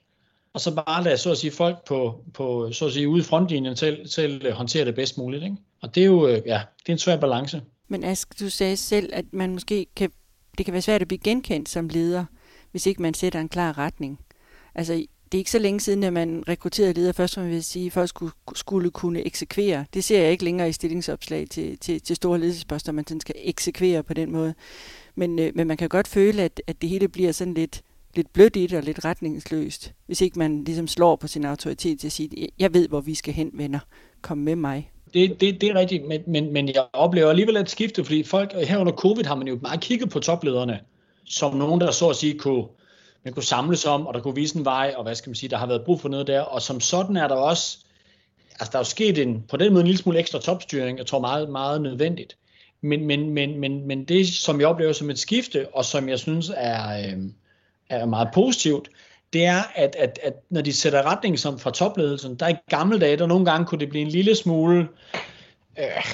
[0.54, 3.24] og så bare lade, så at sige, folk på, på så at sige, ude i
[3.24, 5.44] frontlinjen selv, selv øh, håndtere det bedst muligt.
[5.44, 5.56] Ikke?
[5.82, 7.62] Og det er jo, øh, ja, det er en svær balance.
[7.88, 10.12] Men Ask, du sagde selv, at man måske kan
[10.58, 12.26] det kan være svært at blive genkendt som leder,
[12.72, 14.20] hvis ikke man sætter en klar retning.
[14.76, 14.94] Altså,
[15.32, 17.14] det er ikke så længe siden, at man rekrutterede ledere.
[17.14, 19.86] Først man vil sige, at folk skulle, skulle kunne eksekvere.
[19.94, 23.36] Det ser jeg ikke længere i stillingsopslag til, til, til store ledelsesposter, man sådan skal
[23.38, 24.54] eksekvere på den måde.
[25.16, 27.82] Men, øh, men man kan godt føle, at, at det hele bliver sådan lidt,
[28.16, 32.00] lidt blødt i det og lidt retningsløst, hvis ikke man ligesom slår på sin autoritet
[32.00, 33.80] til at sige, jeg ved, hvor vi skal hen, venner.
[34.22, 34.92] Kom med mig.
[35.14, 38.54] Det, det, det er rigtigt, men, men, men jeg oplever alligevel et skifte, fordi folk
[38.54, 40.80] her under covid har man jo meget kigget på toplederne,
[41.26, 42.66] som nogen, der så at sige kunne,
[43.24, 45.50] man kunne samles om, og der kunne vise en vej, og hvad skal man sige,
[45.50, 47.78] der har været brug for noget der, og som sådan er der også,
[48.60, 51.06] altså der er jo sket en, på den måde en lille smule ekstra topstyring, jeg
[51.06, 52.38] tror meget, meget nødvendigt.
[52.82, 56.20] Men, men, men, men, men det, som jeg oplever som et skifte, og som jeg
[56.20, 57.18] synes er, øh,
[57.90, 58.90] er meget positivt,
[59.34, 63.00] det er, at, at, at når de sætter retning som fra topledelsen, der i gamle
[63.00, 64.88] dage, der nogle gange kunne det blive en lille smule,
[65.80, 66.06] øh,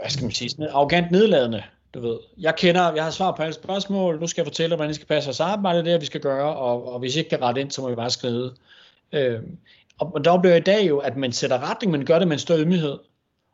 [0.00, 1.62] hvad skal man sige, sådan arrogant nedladende.
[1.94, 4.90] Du ved, jeg kender, jeg har svar på alle spørgsmål, nu skal jeg fortælle, hvordan
[4.90, 7.30] I skal passe jeres arbejde, det er, vi skal gøre, og, og hvis I ikke
[7.30, 8.50] kan rette ind, så må vi bare skrive.
[9.12, 9.40] Øh,
[9.98, 12.36] og der oplever jeg i dag jo, at man sætter retning, men gør det med
[12.36, 12.98] en større ydmyghed.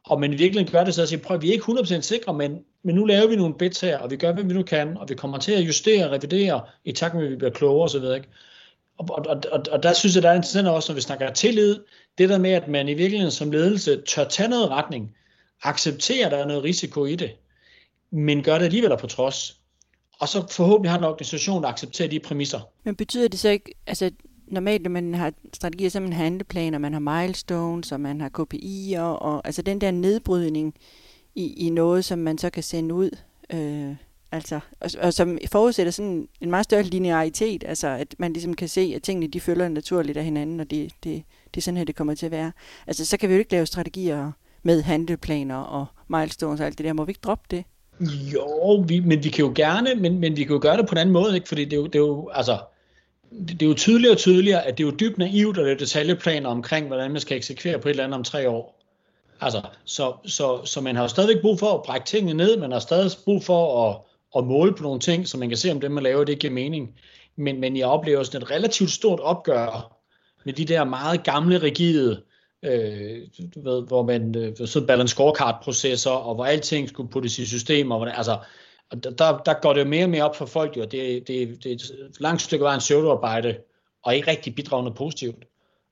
[0.05, 2.65] Og man virkelig gør det så at sige, prøv, vi er ikke 100% sikre, men,
[2.83, 5.09] men nu laver vi nogle bits her, og vi gør, hvad vi nu kan, og
[5.09, 8.05] vi kommer til at justere og revidere i takt med, at vi bliver klogere osv.
[8.15, 8.29] Ikke?
[8.99, 11.81] Og, og, og, og der synes jeg, der er interessant også, når vi snakker tillid,
[12.19, 15.15] det der med, at man i virkeligheden som ledelse tør tage noget retning,
[15.63, 17.31] accepterer, at der er noget risiko i det,
[18.11, 19.59] men gør det alligevel på trods.
[20.21, 22.61] Og så forhåbentlig har en organisation, der accepterer de præmisser.
[22.85, 24.11] Men betyder det så ikke, altså
[24.47, 29.01] normalt, når man har strategier, så man handleplaner, man har milestones, og man har KPI'er,
[29.01, 30.75] og altså den der nedbrydning
[31.35, 33.11] i, i noget, som man så kan sende ud,
[33.53, 33.97] øh,
[34.33, 38.69] altså, og, og som forudsætter sådan en meget større linearitet, altså at man ligesom kan
[38.69, 41.23] se, at tingene de følger naturligt af hinanden, og det, det,
[41.55, 42.53] det er sådan her, det kommer til at være.
[42.87, 46.87] Altså, så kan vi jo ikke lave strategier med handleplaner og milestones og alt det
[46.87, 46.93] der.
[46.93, 47.65] Må vi ikke droppe det?
[48.35, 50.93] Jo, vi, men vi kan jo gerne, men, men vi kan jo gøre det på
[50.93, 51.49] en anden måde, ikke?
[51.49, 52.59] fordi det er jo, det er jo altså,
[53.49, 56.49] det er jo tydeligere og tydeligere, at det er jo dybt naivt at lave detaljeplaner
[56.49, 58.79] omkring, hvordan man skal eksekvere på et eller andet om tre år.
[59.41, 62.73] Altså, så, så, så man har jo stadigvæk brug for at brække tingene ned, man
[62.73, 63.97] har stadig brug for at,
[64.37, 66.53] at måle på nogle ting, så man kan se, om det, man laver, det giver
[66.53, 66.99] mening.
[67.37, 69.99] Men, men jeg oplever sådan et relativt stort opgør
[70.45, 72.23] med de der meget gamle, rigide,
[72.63, 73.19] øh,
[73.55, 77.97] du ved, hvor man øh, så balance scorecard-processer, og hvor alting skulle puttes i systemer.
[77.97, 78.39] Hvor det, altså,
[78.93, 81.67] der, der går det jo mere og mere op for folk, jo, det, det, det
[81.67, 83.57] er et langt stykke vej en pseudoarbejde,
[84.05, 85.45] og ikke rigtig bidragende positivt.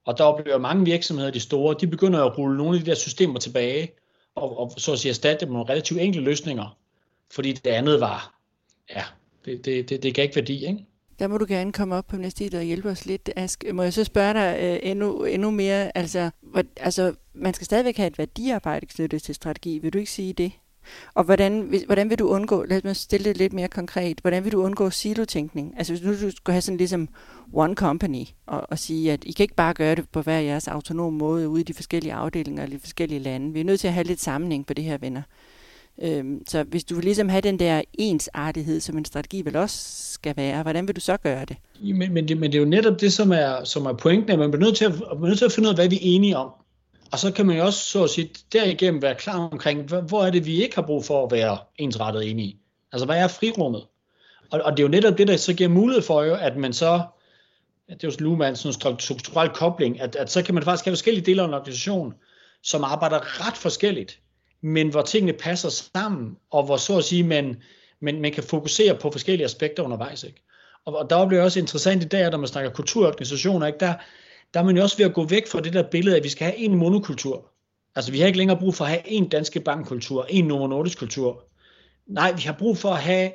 [0.07, 2.97] Og der oplever mange virksomheder, de store, de begynder at rulle nogle af de der
[2.97, 3.93] systemer tilbage,
[4.35, 6.77] og, og så at sige erstatte dem med nogle relativt enkle løsninger,
[7.31, 8.41] fordi det andet var,
[8.91, 9.03] ja,
[9.45, 10.87] det, det, det, det gav ikke værdi, ikke?
[11.19, 13.65] Der må du gerne komme op på universitetet og hjælpe os lidt, Ask.
[13.73, 17.97] Må jeg så spørge dig øh, endnu, endnu mere, altså, hvor, altså, man skal stadigvæk
[17.97, 20.53] have et værdiarbejde knyttet til strategi, vil du ikke sige det?
[21.15, 24.53] Og hvordan, hvordan vil du undgå, lad mig stille det lidt mere konkret, hvordan vil
[24.53, 25.75] du undgå silotænkning?
[25.77, 27.09] Altså hvis nu du skulle have sådan ligesom
[27.53, 30.69] one company, og, og sige, at I kan ikke bare gøre det på hver jeres
[30.69, 33.53] autonome måde ude i de forskellige afdelinger eller de forskellige lande.
[33.53, 35.23] Vi er nødt til at have lidt sammenhæng på det her, venner.
[36.03, 40.13] Øhm, så hvis du vil ligesom have den der ensartighed, som en strategi vel også
[40.13, 41.57] skal være, hvordan vil du så gøre det?
[41.81, 44.39] Men, men, det, men det er jo netop det, som er, som er pointen, at
[44.39, 45.97] man bliver nødt til at, man bliver nødt til at finde ud af, hvad vi
[45.97, 46.51] er enige om.
[47.13, 50.31] Og så kan man jo også så at sige, derigennem være klar omkring, hvor er
[50.31, 52.57] det, vi ikke har brug for at være ensrettet enige.
[52.93, 53.87] Altså, hvad er frirummet?
[54.51, 56.73] Og, og det er jo netop det, der så giver mulighed for, jo, at man
[56.73, 57.03] så,
[57.89, 60.93] det er jo Luhmann, sådan en strukturel kobling, at, at så kan man faktisk have
[60.93, 62.15] forskellige dele af en organisation,
[62.63, 64.21] som arbejder ret forskelligt
[64.63, 67.63] men hvor tingene passer sammen, og hvor så at sige, man,
[68.01, 70.25] man, man kan fokusere på forskellige aspekter undervejs.
[70.25, 70.43] Ikke?
[70.85, 73.79] Og, og der bliver også interessant i dag, når man snakker kulturorganisationer, ikke?
[73.79, 73.95] Der,
[74.55, 76.29] der er man jo også ved at gå væk fra det der billede, at vi
[76.29, 77.51] skal have en monokultur.
[77.97, 80.99] Altså vi har ikke længere brug for at have en danske bankkultur, en Novo Nordisk
[80.99, 81.45] kultur.
[82.07, 83.33] Nej, vi har brug for at have,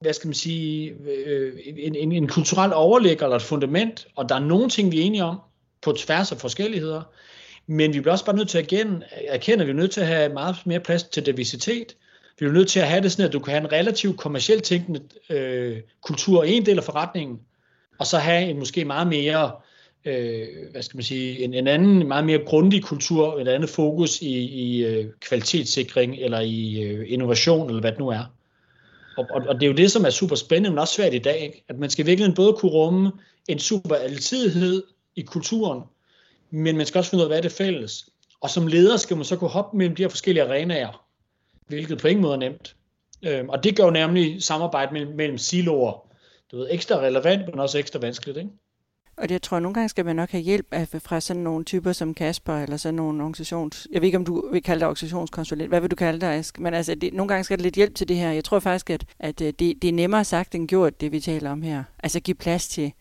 [0.00, 0.90] hvad skal man sige,
[1.26, 5.00] øh, en, en, en kulturel overlæg eller et fundament, og der er nogle ting, vi
[5.00, 5.40] er enige om,
[5.82, 7.02] på tværs af forskelligheder,
[7.66, 10.00] men vi bliver også bare nødt til at igen, erkende, at vi er nødt til
[10.00, 11.96] at have meget mere plads til diversitet.
[12.38, 14.64] Vi er nødt til at have det sådan, at du kan have en relativt kommercielt
[14.64, 15.00] tænkende
[15.30, 17.40] øh, kultur i en del af forretningen,
[17.98, 19.52] og så have en måske meget mere,
[20.04, 24.22] øh, hvad skal man sige, en, en anden meget mere grundig kultur, et andet fokus
[24.22, 28.24] i, i øh, kvalitetssikring eller i øh, innovation, eller hvad det nu er.
[29.16, 31.18] Og, og, og det er jo det, som er super spændende, men også svært i
[31.18, 31.64] dag, ikke?
[31.68, 33.12] at man skal virkelig både kunne rumme
[33.48, 34.82] en super altidighed
[35.16, 35.82] i kulturen,
[36.50, 38.08] men man skal også finde ud af, hvad er det fælles.
[38.40, 41.06] Og som leder skal man så kunne hoppe mellem de her forskellige arenaer,
[41.66, 42.76] hvilket på ingen måde er nemt.
[43.22, 46.06] Øhm, og det gør jo nemlig samarbejde mellem, mellem siloer,
[46.52, 48.50] du ved, ekstra relevant, men også ekstra vanskeligt, ikke?
[49.16, 51.42] Og det, jeg tror, at nogle gange skal man nok have hjælp af, fra sådan
[51.42, 53.88] nogle typer som Kasper, eller sådan nogle organisations...
[53.92, 55.68] Jeg ved ikke, om du vil kalde dig organisationskonsulent.
[55.68, 56.60] Hvad vil du kalde dig, Ask?
[56.60, 58.30] Men altså, det, nogle gange skal der lidt hjælp til det her.
[58.30, 61.20] Jeg tror faktisk, at, at øh, det, det er nemmere sagt end gjort, det vi
[61.20, 61.84] taler om her.
[62.02, 62.92] Altså give plads til,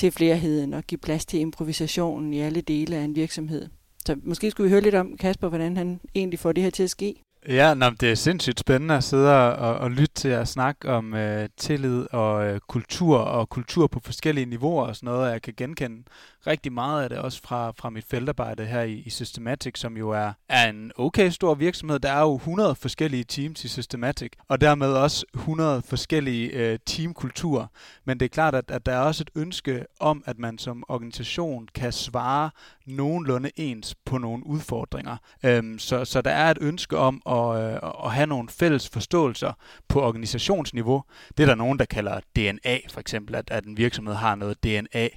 [0.00, 3.68] til flerheden og give plads til improvisationen i alle dele af en virksomhed.
[4.06, 6.82] Så måske skulle vi høre lidt om, Kasper, hvordan han egentlig får det her til
[6.82, 7.14] at ske.
[7.48, 11.14] Ja, nå, det er sindssygt spændende at sidde og, og lytte til at snakke om
[11.14, 15.54] øh, tillid og øh, kultur og kultur på forskellige niveauer og sådan noget, jeg kan
[15.56, 16.02] genkende
[16.46, 20.10] rigtig meget af det også fra, fra mit feltarbejde her i, i Systematic, som jo
[20.10, 21.98] er, er en okay stor virksomhed.
[21.98, 27.66] Der er jo 100 forskellige teams i Systematic, og dermed også 100 forskellige øh, teamkulturer.
[28.04, 30.84] Men det er klart, at, at der er også et ønske om, at man som
[30.88, 32.50] organisation kan svare
[32.86, 35.16] nogenlunde ens på nogle udfordringer.
[35.44, 39.52] Øhm, så, så der er et ønske om at, øh, at have nogle fælles forståelser
[39.88, 41.02] på organisationsniveau.
[41.36, 44.64] Det er der nogen, der kalder DNA, for eksempel, at, at en virksomhed har noget
[44.64, 45.08] DNA.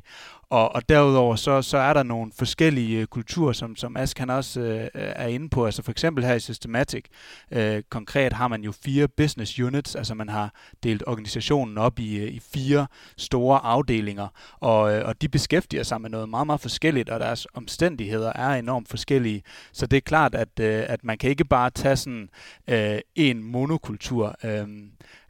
[0.49, 4.29] Og, og derudover så, så er der nogle forskellige øh, kulturer, som, som Ask han
[4.29, 5.65] også øh, er inde på.
[5.65, 7.05] Altså for eksempel her i Systematic,
[7.51, 10.53] øh, konkret har man jo fire business units, altså man har
[10.83, 14.27] delt organisationen op i, øh, i fire store afdelinger,
[14.59, 18.49] og, øh, og de beskæftiger sig med noget meget, meget forskelligt, og deres omstændigheder er
[18.49, 19.43] enormt forskellige.
[19.71, 22.29] Så det er klart, at, øh, at man kan ikke bare tage sådan
[22.67, 24.35] øh, en monokultur.
[24.43, 24.67] Øh,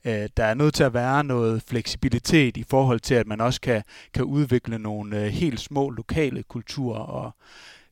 [0.06, 3.62] Øh, der er nødt til at være noget fleksibilitet i forhold til, at man også
[3.62, 7.00] kan, kan udvikle nogle øh, helt små lokale kulturer.
[7.00, 7.36] Og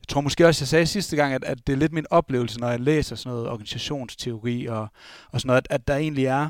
[0.00, 2.60] jeg tror måske også, jeg sagde sidste gang, at, at det er lidt min oplevelse,
[2.60, 4.88] når jeg læser sådan noget organisationsteori og,
[5.30, 6.48] og sådan noget, at, at der egentlig er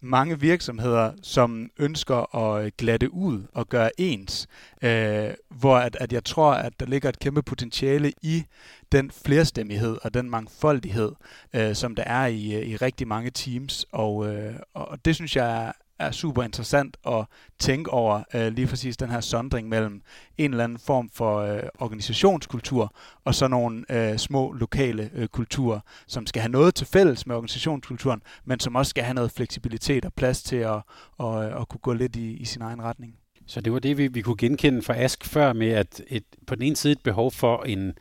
[0.00, 4.48] mange virksomheder, som ønsker at øh, glatte ud og gøre ens,
[4.82, 8.44] øh, hvor at, at jeg tror, at der ligger et kæmpe potentiale i
[8.92, 11.12] den flerstemmighed og den mangfoldighed,
[11.54, 15.36] øh, som der er i, øh, i rigtig mange teams, og, øh, og det synes
[15.36, 17.24] jeg er super interessant at
[17.58, 20.02] tænke over øh, lige præcis den her sondring mellem
[20.38, 22.92] en eller anden form for øh, organisationskultur
[23.24, 27.36] og så nogle øh, små lokale øh, kulturer, som skal have noget til fælles med
[27.36, 30.80] organisationskulturen, men som også skal have noget fleksibilitet og plads til at,
[31.18, 33.14] og, øh, at kunne gå lidt i, i sin egen retning.
[33.46, 36.54] Så det var det, vi, vi kunne genkende fra Ask før med, at et, på
[36.54, 37.92] den ene side et behov for en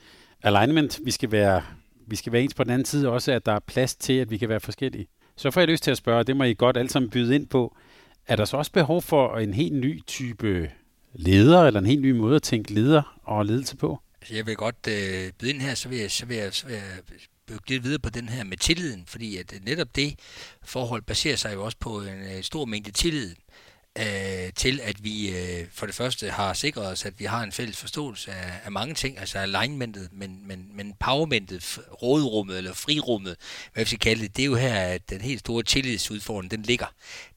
[0.44, 1.00] alignment.
[1.04, 1.62] Vi skal være,
[2.08, 4.32] vi skal være ens på den anden side også, at der er plads til, at
[4.32, 5.08] vi kan være forskellige.
[5.36, 7.36] Så får jeg lyst til at spørge, og det må I godt alle sammen byde
[7.36, 7.76] ind på,
[8.28, 10.72] er der så også behov for en helt ny type
[11.14, 14.00] leder, eller en helt ny måde at tænke leder og ledelse på?
[14.22, 16.68] Altså, jeg vil godt øh, byde ind her, så vil jeg, så vil jeg, så
[16.68, 16.84] vil jeg
[17.48, 20.20] bygge lidt videre på den her med tilliden, fordi at øh, netop det
[20.64, 23.36] forhold baserer sig jo også på en øh, stor mængde tillid
[24.00, 27.52] øh, til, at vi øh, for det første har sikret os, at vi har en
[27.52, 33.36] fælles forståelse af, af mange ting, altså alignmentet, men, men, men powermentet, rådrummet eller frirummet,
[33.74, 36.62] hvad vi skal kalde det, det er jo her, at den helt store tillidsudfordring, den
[36.62, 36.86] ligger.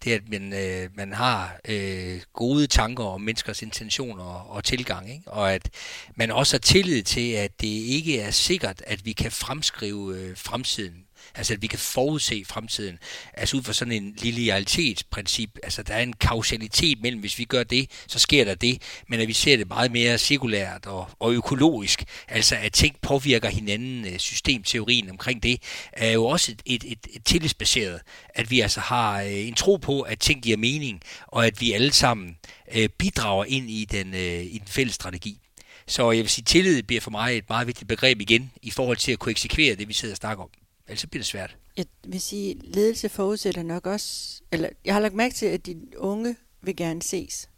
[0.05, 4.65] Det er, at man, øh, man har øh, gode tanker om menneskers intentioner og, og
[4.65, 5.31] tilgang, ikke?
[5.31, 5.71] og at
[6.15, 10.37] man også har tillid til, at det ikke er sikkert, at vi kan fremskrive øh,
[10.37, 12.99] fremtiden Altså at vi kan forudse fremtiden.
[13.35, 15.59] Altså ud fra sådan en linearitetsprincip.
[15.63, 18.83] Altså der er en kausalitet mellem, hvis vi gør det, så sker der det.
[19.09, 22.05] Men at vi ser det meget mere cirkulært og, og økologisk.
[22.29, 24.07] Altså at ting påvirker hinanden.
[24.07, 25.63] Øh, systemteorien omkring det
[25.93, 28.01] er jo også et, et, et, et tillidsbaseret.
[28.35, 31.73] At vi altså har øh, en tro på, at ting giver mening, og at vi
[31.73, 32.37] alle sammen
[32.75, 35.39] øh, bidrager ind i den, øh, i den fælles strategi.
[35.87, 38.97] Så jeg vil sige, tillid bliver for mig et meget vigtigt begreb igen, i forhold
[38.97, 40.51] til at kunne eksekvere det, vi sidder og snakker om.
[40.91, 41.57] Ellers bliver det svært.
[41.77, 45.77] Jeg vil sige, ledelse forudsætter nok også, eller jeg har lagt mærke til, at de
[45.97, 47.51] unge vil gerne ses.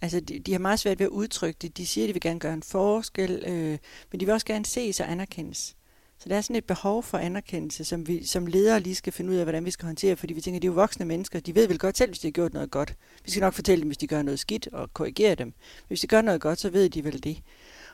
[0.00, 1.76] Altså, de, de har meget svært ved at udtrykke det.
[1.76, 3.78] De siger, at de vil gerne gøre en forskel, øh,
[4.12, 5.76] men de vil også gerne ses og anerkendes.
[6.18, 9.30] Så der er sådan et behov for anerkendelse, som vi som ledere lige skal finde
[9.30, 11.40] ud af, hvordan vi skal håndtere, fordi vi tænker, at de er jo voksne mennesker.
[11.40, 12.94] De ved vel godt selv, hvis de har gjort noget godt.
[13.24, 15.52] Vi skal nok fortælle dem, hvis de gør noget skidt, og korrigere dem.
[15.88, 17.42] Hvis de gør noget godt, så ved de vel det.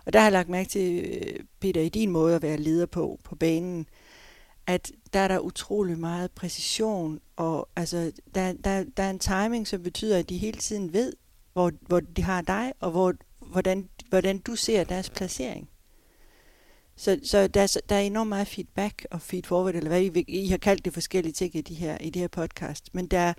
[0.05, 2.87] Og der har jeg lagt mærke til, øh, Peter, i din måde at være leder
[2.87, 3.87] på, på banen,
[4.67, 9.69] at der er der utrolig meget præcision, og altså, der, der, der er en timing,
[9.69, 11.13] som betyder, at de hele tiden ved,
[11.53, 15.69] hvor, hvor de har dig, og hvor, hvordan, hvordan du ser deres placering.
[16.97, 20.57] Så, så der, der er enormt meget feedback og feedforward, eller hvad I, I har
[20.57, 22.95] kaldt det forskellige ting i de her, i de her podcast.
[22.95, 23.33] Men der,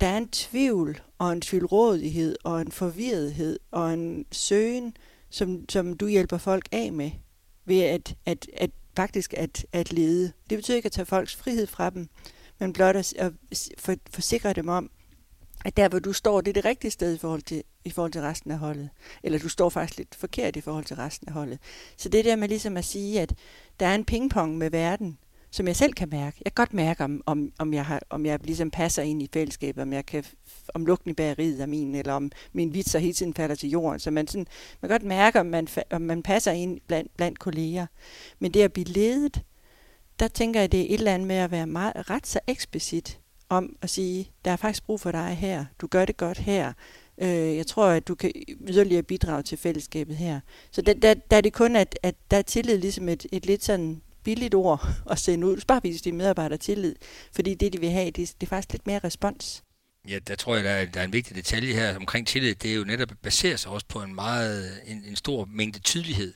[0.00, 4.96] der er en tvivl, og en tvivlrådighed, og en forvirrethed, og en søgen,
[5.30, 7.10] som, som du hjælper folk af med,
[7.64, 10.32] ved at, at, at faktisk at, at lede.
[10.50, 12.08] Det betyder ikke at tage folks frihed fra dem,
[12.58, 13.32] men blot at, at
[13.78, 14.90] for, forsikre dem om,
[15.64, 18.12] at der hvor du står, det er det rigtige sted i forhold til, i forhold
[18.12, 18.90] til resten af holdet.
[19.22, 21.58] Eller du står faktisk lidt forkert i forhold til resten af holdet.
[21.96, 23.34] Så det der med ligesom at sige, at
[23.80, 25.18] der er en pingpong med verden,
[25.50, 26.42] som jeg selv kan mærke.
[26.44, 29.28] Jeg kan godt mærke, om, om, om, jeg, har, om jeg ligesom passer ind i
[29.32, 30.24] fællesskabet, om jeg kan
[30.74, 34.00] om lugten i bageriet er min, eller om min vitser hele tiden falder til jorden.
[34.00, 34.46] Så man, sådan,
[34.82, 37.86] man kan godt mærke, om man, om man passer ind blandt, blandt kolleger.
[38.38, 39.42] Men det at blive ledet,
[40.20, 43.20] der tænker jeg, det er et eller andet med at være meget, ret så eksplicit
[43.48, 45.64] om at sige, der er faktisk brug for dig her.
[45.80, 46.72] Du gør det godt her.
[47.18, 48.32] Øh, jeg tror, at du kan
[48.68, 50.40] yderligere bidrage til fællesskabet her.
[50.70, 53.46] Så der, der, der er det kun, at, at der er tillid ligesom et, et
[53.46, 55.60] lidt sådan billigt ord at sende ud.
[55.68, 56.94] Bare vise dine medarbejdere tillid,
[57.34, 59.64] fordi det, de vil have, det, det er faktisk lidt mere respons.
[60.08, 62.54] Ja, der tror jeg, der er, der er en vigtig detalje her omkring tillid.
[62.54, 66.34] Det er jo netop baserer sig også på en meget en, en stor mængde tydelighed.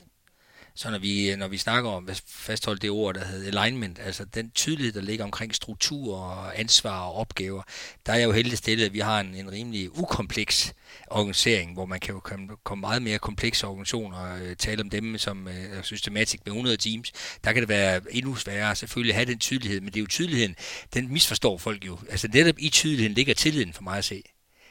[0.77, 4.25] Så når vi, når vi snakker om, at fastholde det ord, der hedder alignment, altså
[4.25, 7.63] den tydelighed, der ligger omkring struktur og ansvar og opgaver,
[8.05, 10.73] der er jeg jo heldig stillet, at vi har en, en rimelig ukompleks
[11.07, 14.89] organisering, hvor man kan jo komme, komme meget mere komplekse organisationer og øh, tale om
[14.89, 17.11] dem som øh, systematisk med 100 teams.
[17.43, 20.07] Der kan det være endnu sværere selvfølgelig at have den tydelighed, men det er jo
[20.07, 20.55] tydeligheden,
[20.93, 21.99] den misforstår folk jo.
[22.09, 24.23] Altså netop i tydeligheden ligger tilliden for mig at se.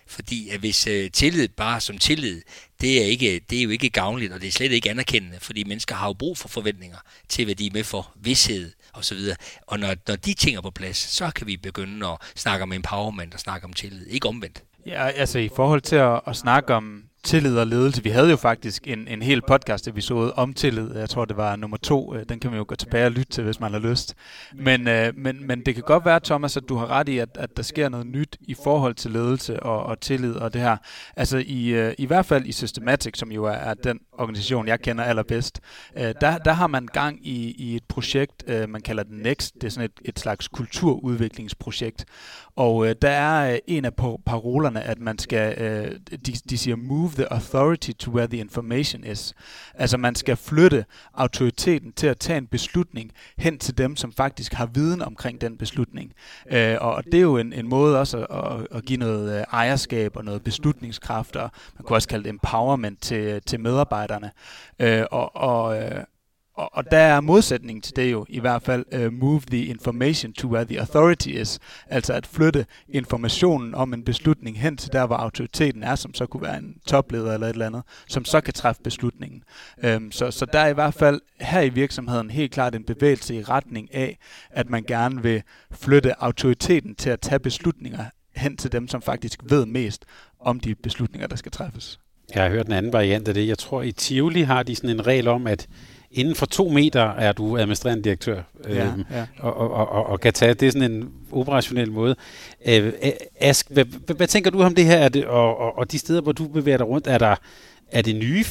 [0.07, 2.43] Fordi at hvis øh, tillid bare som tillid,
[2.81, 5.65] det er, ikke, det er jo ikke gavnligt, og det er slet ikke anerkendende, fordi
[5.65, 6.99] mennesker har jo brug for forventninger
[7.29, 9.19] til, hvad de er med for, vidshed osv.
[9.67, 12.73] Og når, når de ting er på plads, så kan vi begynde at snakke om
[12.73, 14.63] empowerment og snakke om tillid, ikke omvendt.
[14.87, 18.03] Ja, altså i forhold til at, at snakke om tillid og ledelse.
[18.03, 20.97] Vi havde jo faktisk en, en hel podcast-episode om tillid.
[20.97, 22.15] Jeg tror, det var nummer to.
[22.15, 24.15] Øh, den kan man jo gå tilbage og lytte til, hvis man har lyst.
[24.55, 27.29] Men, øh, men, men det kan godt være, Thomas, at du har ret i, at,
[27.35, 30.77] at der sker noget nyt i forhold til ledelse og, og tillid og det her.
[31.17, 34.81] Altså i, øh, i hvert fald i Systematic, som jo er, er den organisation, jeg
[34.81, 35.61] kender allerbedst,
[35.99, 39.55] øh, der, der har man gang i, i et projekt, øh, man kalder det Next.
[39.55, 42.05] Det er sådan et, et slags kulturudviklingsprojekt.
[42.57, 43.95] Og øh, der er øh, en af
[44.27, 45.91] parolerne, at man skal, øh,
[46.27, 49.35] de, de siger, move the authority to where the information is.
[49.75, 50.85] Altså man skal flytte
[51.15, 55.59] autoriteten til at tage en beslutning hen til dem, som faktisk har viden omkring den
[55.59, 56.13] beslutning.
[56.51, 59.45] Øh, og det er jo en, en måde også at, at, at give noget øh,
[59.53, 64.31] ejerskab og noget beslutningskraft, og man kunne også kalde det empowerment til, til medarbejderne.
[64.79, 66.05] Øh, og, og, øh,
[66.55, 70.33] og, og der er modsætning til det jo i hvert fald uh, move the information
[70.33, 75.07] to where the authority is, altså at flytte informationen om en beslutning hen til der,
[75.07, 78.41] hvor autoriteten er, som så kunne være en topleder eller et eller andet, som så
[78.41, 79.43] kan træffe beslutningen.
[79.97, 83.35] Um, så, så der er i hvert fald her i virksomheden helt klart en bevægelse
[83.35, 84.19] i retning af,
[84.51, 88.05] at man gerne vil flytte autoriteten til at tage beslutninger
[88.37, 90.05] hen til dem, som faktisk ved mest
[90.41, 92.01] om de beslutninger, der skal træffes.
[92.35, 93.49] Jeg har hørt en anden variant af det.
[93.49, 95.69] Jeg tror, i Tivoli har de sådan en regel om, at
[96.15, 99.27] inden for to meter er du administrerende direktør, ja, øh, ja.
[99.39, 102.17] Og, og, og, og kan tage, det sådan en operationel måde.
[102.67, 102.93] Øh,
[103.41, 105.99] Ask, hvad, hvad, hvad tænker du om det her, er det, og, og, og de
[105.99, 107.37] steder, hvor du bevæger dig rundt, er, der,
[107.93, 108.45] er det nye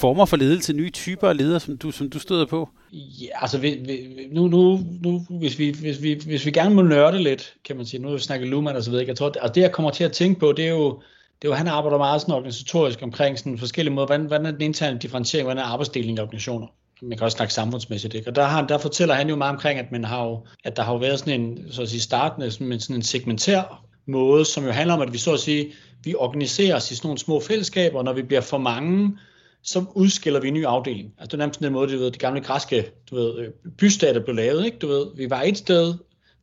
[0.00, 2.68] former for ledelse, nye typer af ledere, som du, som du støder på?
[2.92, 3.98] Ja, altså vi, vi,
[4.32, 7.86] nu, nu, nu hvis, vi, hvis, vi, hvis vi gerne må nørde lidt, kan man
[7.86, 9.90] sige, nu har vi snakket Luhmann og så videre, jeg tror, altså det jeg kommer
[9.90, 11.02] til at tænke på, det er jo,
[11.42, 14.50] det er jo, han arbejder meget sådan organisatorisk omkring sådan forskellige måder, hvordan, hvordan er
[14.50, 16.66] den interne differentiering, hvordan er arbejdsdelingen i organisationer
[17.02, 18.30] man kan også snakke samfundsmæssigt, ikke?
[18.30, 20.82] Og der, har, der fortæller han jo meget omkring, at, man har jo, at der
[20.82, 24.64] har jo været sådan en, så at sige, startende, sådan, sådan en segmentær måde, som
[24.64, 25.72] jo handler om, at vi så at sige,
[26.04, 29.18] vi organiserer os i sådan nogle små fællesskaber, og når vi bliver for mange,
[29.62, 31.14] så udskiller vi en ny afdeling.
[31.18, 34.20] Altså det er nærmest den måde, du ved, de gamle græske du ved, øh, bystater
[34.20, 34.64] blev lavet.
[34.64, 34.78] Ikke?
[34.78, 35.94] Du ved, vi var et sted,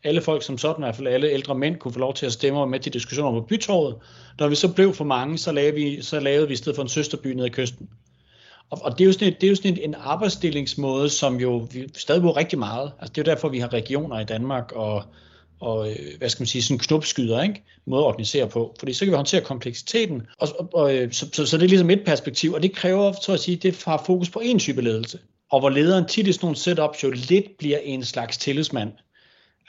[0.04, 2.34] alle folk som sådan, i hvert fald alle ældre mænd, kunne få lov til at
[2.34, 3.96] stemme med til diskussioner på bytorvet.
[4.40, 6.84] Når vi så blev for mange, så lavede vi, så lavede vi i stedet for
[6.84, 7.90] en søsterby nede i kysten.
[8.74, 11.40] Og, og det er jo sådan, et, det er jo sådan en, en arbejdsdelingsmåde, som
[11.40, 12.92] jo vi stadig bruger rigtig meget.
[13.00, 15.04] Altså det er jo derfor, vi har regioner i Danmark og,
[15.60, 17.64] og øh, hvad skal man sige, sådan knopskyder, ikke?
[17.86, 18.76] Måde at organisere på.
[18.80, 20.22] Fordi så kan vi håndtere kompleksiteten.
[20.38, 23.12] Og, og, og øh, så, så, så, det er ligesom et perspektiv, og det kræver,
[23.22, 25.20] så at sige, det har fokus på en type ledelse.
[25.52, 28.92] Og hvor lederen tit i sådan nogle setups jo lidt bliver en slags tillidsmand.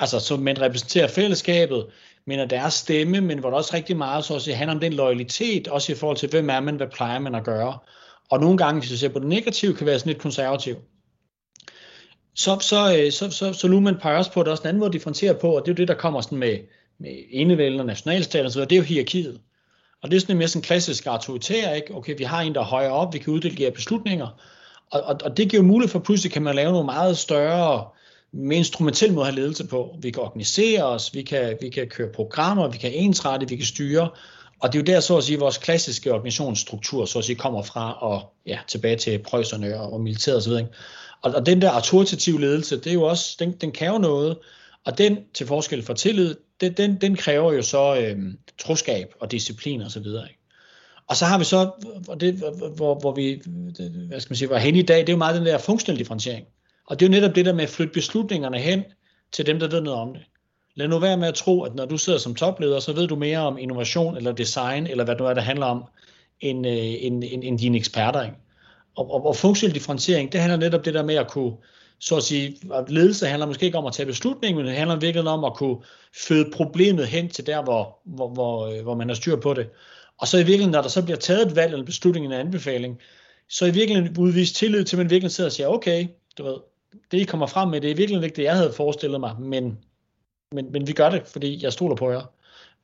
[0.01, 1.87] Altså, så man repræsenterer fællesskabet,
[2.27, 4.81] men at deres stemme, men hvor der også rigtig meget så at sige, handler om
[4.81, 7.79] den loyalitet, også i forhold til, hvem er man, hvad plejer man at gøre.
[8.31, 10.77] Og nogle gange, hvis du ser på det negative, kan være sådan lidt konservativ.
[12.35, 14.69] Så, så, øh, så, så, så Luhmann peger også på, at der er også en
[14.69, 16.59] anden måde at differentiere på, og det er jo det, der kommer sådan med,
[16.99, 19.41] med enevælden og nationalstaten osv., det er jo hierarkiet.
[20.03, 21.95] Og det er sådan mere sådan klassisk autoritær, ikke?
[21.95, 24.29] Okay, vi har en, der er højere op, vi kan uddelegere beslutninger,
[24.91, 27.19] og, og, og det giver jo mulighed for, at pludselig kan man lave nogle meget
[27.19, 27.87] større,
[28.33, 29.97] mere instrumentel måde at have ledelse på.
[30.03, 33.67] Vi kan organisere os, vi kan, vi kan køre programmer, vi kan ensrette, vi kan
[33.67, 34.09] styre,
[34.61, 37.63] og det er jo der, så at sige, vores klassiske organisationsstruktur, så at sige, kommer
[37.63, 40.53] fra, og ja, tilbage til prøjserne og, og militæret osv.
[41.23, 44.39] Og, og den der autoritative ledelse, det er jo også, den, den kan jo noget,
[44.85, 48.19] og den, til forskel fra tillid, det, den, den kræver jo så øh,
[48.59, 50.29] troskab og disciplin og så videre.
[50.29, 50.41] Ikke?
[51.07, 51.71] Og så har vi så,
[52.09, 52.35] og det,
[52.77, 53.43] hvor, hvor vi
[54.09, 55.99] hvad skal man sige, var hen i dag, det er jo meget den der funktionelle
[55.99, 56.47] differentiering.
[56.87, 58.85] Og det er jo netop det der med at flytte beslutningerne hen
[59.33, 60.23] til dem, der ved noget om det.
[60.77, 63.17] Lad nu være med at tro, at når du sidder som topleder, så ved du
[63.17, 65.85] mere om innovation eller design, eller hvad det nu er, der handler om,
[66.41, 68.23] end, øh, end, end, end dine eksperter.
[68.23, 68.37] Ikke?
[68.97, 71.53] Og, og, og funktionel differentiering, det handler netop det der med at kunne,
[71.99, 74.97] så at sige, at ledelse handler måske ikke om at tage beslutning, men det handler
[74.97, 75.77] virkelig om at kunne
[76.29, 79.69] føde problemet hen til der, hvor, hvor, hvor, øh, hvor man har styr på det.
[80.19, 83.01] Og så i virkeligheden, når der så bliver taget et valg eller beslutning, en anbefaling,
[83.49, 86.07] så i virkeligheden udvise tillid til, at man virkelig sidder og siger, okay,
[86.39, 86.57] du ved,
[87.11, 89.79] det I kommer frem med, det er virkelig ikke det, jeg havde forestillet mig, men
[90.55, 92.23] men, men vi gør det, fordi jeg stoler på jer.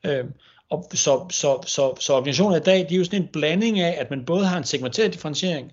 [0.07, 0.25] Øh,
[0.71, 3.97] og så, så, så, så organisationer i dag, de er jo sådan en blanding af,
[4.01, 5.73] at man både har en segmenteret differentiering,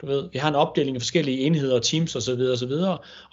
[0.00, 2.72] du ved, vi har en opdeling af forskellige enheder og teams osv., osv.,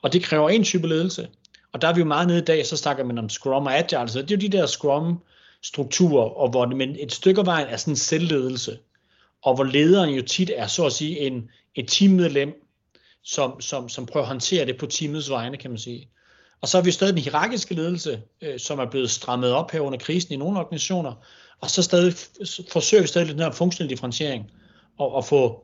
[0.01, 1.27] og det kræver en type ledelse.
[1.73, 3.77] Og der er vi jo meget nede i dag, så snakker man om Scrum og
[3.77, 5.19] Agile, så det er jo de der Scrum
[5.63, 8.77] strukturer, og hvor men et stykke af vejen er sådan en selvledelse,
[9.43, 12.65] og hvor lederen jo tit er så at sige en, et teammedlem,
[13.23, 16.09] som, som, som prøver at håndtere det på teamets vegne, kan man sige.
[16.61, 19.79] Og så har vi stadig den hierarkiske ledelse, øh, som er blevet strammet op her
[19.79, 21.13] under krisen i nogle organisationer,
[21.61, 22.13] og så stadig
[22.71, 24.51] forsøger vi stadig den her funktionelle differentiering,
[24.97, 25.63] og, og få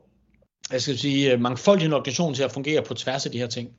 [0.72, 3.70] jeg skal sige, øh, organisationer til at fungere på tværs af de her ting.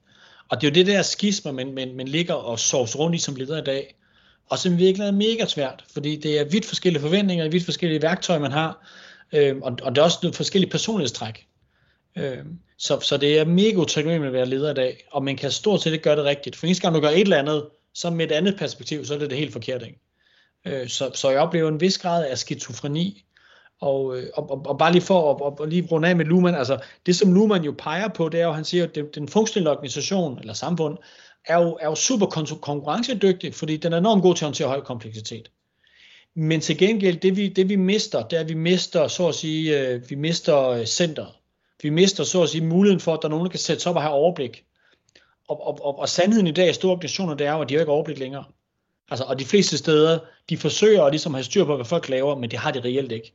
[0.49, 3.20] Og det er jo det der skisme, man, man, man ligger og sovs rundt i
[3.20, 3.95] som leder i dag,
[4.49, 8.39] og som virkelig er mega svært, fordi det er vidt forskellige forventninger, vidt forskellige værktøjer,
[8.39, 8.88] man har,
[9.34, 11.47] Øh, og, og der er også nogle forskellige personlighedstræk.
[12.15, 12.45] Øh,
[12.78, 15.82] så, så det er mega utaknemmeligt at være leder i dag, og man kan stort
[15.82, 16.56] set ikke gøre det rigtigt.
[16.56, 19.18] For eneste gang du gør et eller andet, så med et andet perspektiv, så er
[19.18, 19.84] det det helt forkert.
[19.84, 20.00] Ikke?
[20.66, 23.24] Øh, så, så jeg oplever en vis grad af skizofreni,
[23.82, 26.26] og, øh, og, og, og bare lige for at og, og lige runde af med
[26.26, 29.06] Luhmann, altså det som Luhmann jo peger på, det er jo, han siger, at den,
[29.16, 30.98] den funktionelle organisation, eller samfund,
[31.46, 32.26] er jo, er jo super
[32.62, 35.52] konkurrencedygtig, fordi den er enormt god til at håndtere høj kompleksitet.
[36.36, 39.36] Men til gengæld, det vi, det vi mister, det er, at vi mister, så at
[39.36, 41.28] sige, øh, vi mister øh, centret.
[41.84, 43.90] Vi mister, så at sige, muligheden for, at der er nogen, der kan sætte sig
[43.90, 44.66] op og have overblik.
[45.48, 47.74] Og, og, og, og sandheden i dag i store organisationer, det er jo, at de
[47.74, 48.44] har ikke overblik længere.
[49.10, 50.20] Altså, og de fleste steder,
[50.50, 53.12] de forsøger at ligesom have styr på, hvad folk laver, men det har de reelt
[53.12, 53.34] ikke.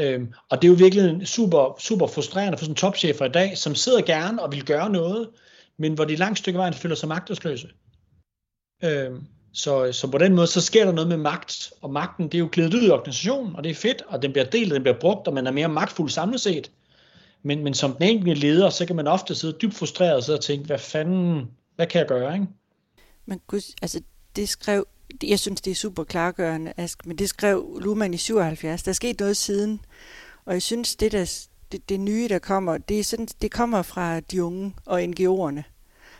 [0.00, 3.74] Øhm, og det er jo virkelig super, super frustrerende for sådan topchefer i dag, som
[3.74, 5.28] sidder gerne og vil gøre noget,
[5.76, 7.68] men hvor de langt stykke vejen føler sig magtesløse.
[8.84, 12.34] Øhm, så, så på den måde, så sker der noget med magt, og magten, det
[12.34, 14.74] er jo klædet ud i organisationen, og det er fedt, og den bliver delt, og
[14.74, 16.70] den bliver brugt, og man er mere magtfuld samlet set.
[17.42, 20.66] Men, men som den enkelte leder, så kan man ofte sidde dybt frustreret og tænke,
[20.66, 22.46] hvad fanden, hvad kan jeg gøre, ikke?
[23.26, 24.00] Men gud, altså
[24.36, 24.86] det skrev,
[25.22, 28.82] jeg synes det er super klargørende, Ask, men det skrev Luhmann i 77.
[28.82, 29.80] Der er sket noget siden,
[30.44, 33.82] og jeg synes det der, det, det nye der kommer, det, er sådan, det kommer
[33.82, 35.62] fra de unge og NGO'erne.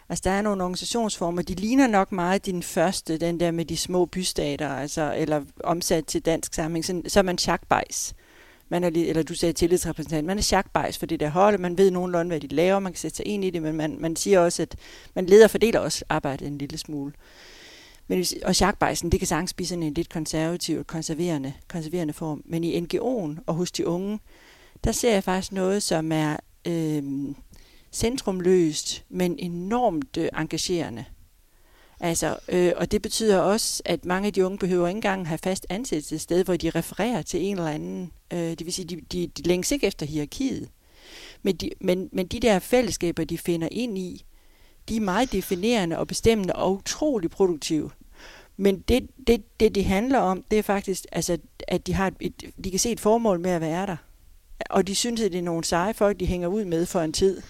[0.09, 3.77] Altså der er nogle organisationsformer, de ligner nok meget din første, den der med de
[3.77, 8.15] små bystater, altså, eller omsat til dansk sammenhæng, så, så er man chakbejs.
[8.73, 11.91] Man er, eller du sagde tillidsrepræsentant, man er chakbejs for det der hold, man ved
[11.91, 14.41] nogenlunde, hvad de laver, man kan sætte sig ind i det, men man, man siger
[14.41, 14.77] også, at
[15.15, 17.13] man leder og fordeler også arbejdet en lille smule.
[18.09, 22.43] Men, og chakbejsen, det kan sagtens spise sådan en lidt konservativ, konserverende, konserverende form.
[22.45, 24.21] Men i NGO'en og hos de unge,
[24.85, 27.03] der ser jeg faktisk noget, som er øh,
[27.93, 31.05] centrumløst, men enormt øh, engagerende.
[32.03, 35.39] Altså, øh, og det betyder også, at mange af de unge behøver ikke engang have
[35.39, 38.13] fast ansættelse et sted, hvor de refererer til en eller anden.
[38.33, 40.69] Øh, det vil sige, de, de, de længes ikke efter hierarkiet.
[41.43, 44.25] Men de, men, men de der fællesskaber, de finder ind i,
[44.89, 47.91] de er meget definerende og bestemmende og utrolig produktive.
[48.57, 51.39] Men det, det, det, det handler om, det er faktisk, altså,
[51.69, 52.33] at de, har et, et,
[52.65, 53.97] de kan se et formål med at være der.
[54.71, 57.13] Og de synes, at det er nogle seje folk, de hænger ud med for en
[57.13, 57.43] tid.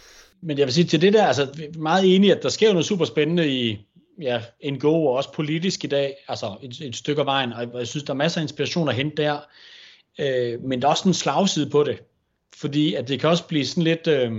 [0.42, 3.04] Men jeg vil sige til det der, altså meget enig, at der sker noget super
[3.04, 3.86] spændende i
[4.20, 7.86] ja, NGO og også politisk i dag, altså et, et stykke af vejen, og jeg
[7.86, 9.38] synes, der er masser af inspiration at hente der.
[10.18, 12.02] Øh, men der er også en slagside på det,
[12.56, 14.32] fordi at det kan også blive sådan lidt, øh,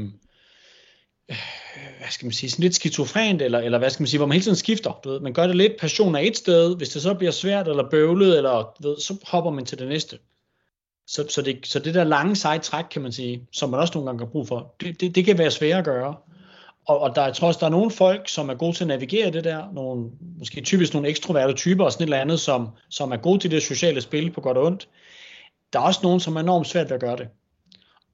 [2.04, 4.34] hvad skal man sige, sådan lidt skizofrent, eller, eller hvad skal man sige, hvor man
[4.34, 5.00] hele tiden skifter.
[5.04, 7.68] Du ved, man gør det lidt passion af et sted, hvis det så bliver svært
[7.68, 10.20] eller bøvlet, eller du ved, så hopper man til det næste.
[11.08, 13.94] Så, så, det, så det der lange seje træk, kan man sige, som man også
[13.94, 16.16] nogle gange har brug for, det, det, det kan være svært at gøre.
[16.88, 18.88] Og, og der, jeg tror også, der er nogle folk, som er gode til at
[18.88, 20.10] navigere det der, nogle,
[20.40, 23.52] måske typisk nogle ekstroverte typer og sådan et eller andet, som, som er gode til
[23.52, 24.88] det sociale spil på godt og ondt.
[25.74, 27.28] Der er også nogen, som er enormt svært ved at gøre det.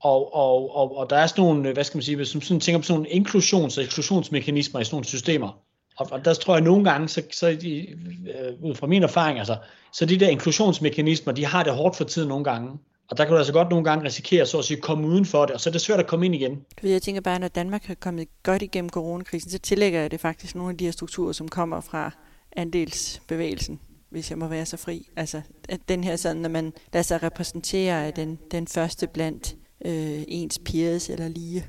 [0.01, 2.59] Og, og, og, og der er sådan nogle, hvad skal man sige, hvis man sådan
[2.59, 5.59] tænker på sådan nogle inklusions- og eksklusionsmekanismer i sådan nogle systemer.
[5.97, 9.39] Og, og der tror jeg nogle gange, så, så de, øh, ud fra min erfaring,
[9.39, 9.57] altså,
[9.93, 12.77] så de der inklusionsmekanismer, de har det hårdt for tiden nogle gange.
[13.09, 15.45] Og der kan du altså godt nogle gange risikere så at sige, komme uden for
[15.45, 16.65] det, og så er det svært at komme ind igen.
[16.79, 20.19] Fordi jeg tænker bare, når Danmark har kommet godt igennem coronakrisen, så tillægger jeg det
[20.19, 22.11] faktisk nogle af de her strukturer, som kommer fra
[22.55, 23.79] andelsbevægelsen,
[24.09, 25.07] hvis jeg må være så fri.
[25.15, 29.55] Altså, at den her sådan, når man lader sig repræsentere af den, den første blandt
[29.85, 31.65] øh, ens peers eller lige.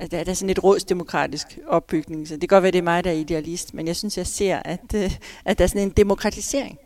[0.00, 2.82] Altså, der, der er sådan et rådsdemokratisk opbygning, så det kan godt være, det er
[2.82, 5.12] mig, der er idealist, men jeg synes, jeg ser, at, øh,
[5.44, 6.78] at der er sådan en demokratisering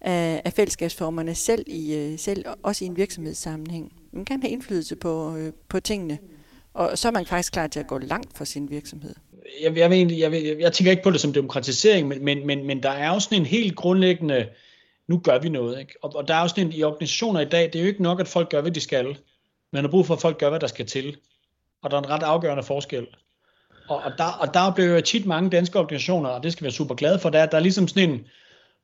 [0.00, 3.92] af, af fællesskabsformerne, selv, i, øh, selv også i en virksomhedssammenhæng.
[4.12, 6.18] Man kan have indflydelse på, øh, på tingene,
[6.74, 9.14] og så er man faktisk klar til at gå langt for sin virksomhed.
[9.62, 12.66] Jeg, jeg, vil, jeg, jeg, jeg tænker ikke på det som demokratisering, men, men, men,
[12.66, 14.46] men der er jo sådan en helt grundlæggende,
[15.08, 15.80] nu gør vi noget.
[15.80, 15.94] Ikke?
[16.02, 18.02] Og, og der er jo sådan en, i organisationer i dag, det er jo ikke
[18.02, 19.18] nok, at folk gør, hvad de skal.
[19.72, 21.16] Man har brug for, at folk gør, hvad der skal til.
[21.82, 23.06] Og der er en ret afgørende forskel.
[23.88, 26.64] Og, og, der, og der bliver jo tit mange danske organisationer, og det skal vi
[26.64, 28.26] være super glade for, der, der er ligesom sådan en,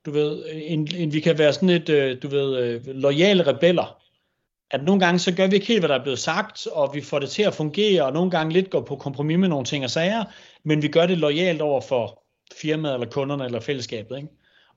[0.07, 4.01] du ved, en, end vi kan være sådan et, øh, du ved, øh, lojale rebeller.
[4.71, 7.01] At nogle gange, så gør vi ikke helt, hvad der er blevet sagt, og vi
[7.01, 9.85] får det til at fungere, og nogle gange lidt går på kompromis med nogle ting
[9.85, 10.25] og sager,
[10.65, 12.23] men vi gør det lojalt over for
[12.61, 14.17] firmaet, eller kunderne, eller fællesskabet.
[14.17, 14.29] Ikke?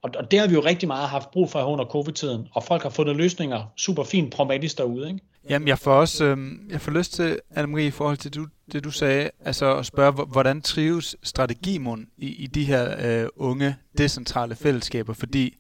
[0.08, 2.84] Og, og det har vi jo rigtig meget haft brug for under covid-tiden, og folk
[2.84, 5.08] har fundet løsninger super fint pragmatisk derude.
[5.08, 5.20] Ikke?
[5.50, 6.38] Jamen, jeg får også øh,
[6.70, 10.12] jeg får lyst til, Anne-Marie, i forhold til du, det, du sagde, altså at spørge,
[10.12, 15.58] hvordan trives strategimon i, i de her øh, unge, decentrale fællesskaber, fordi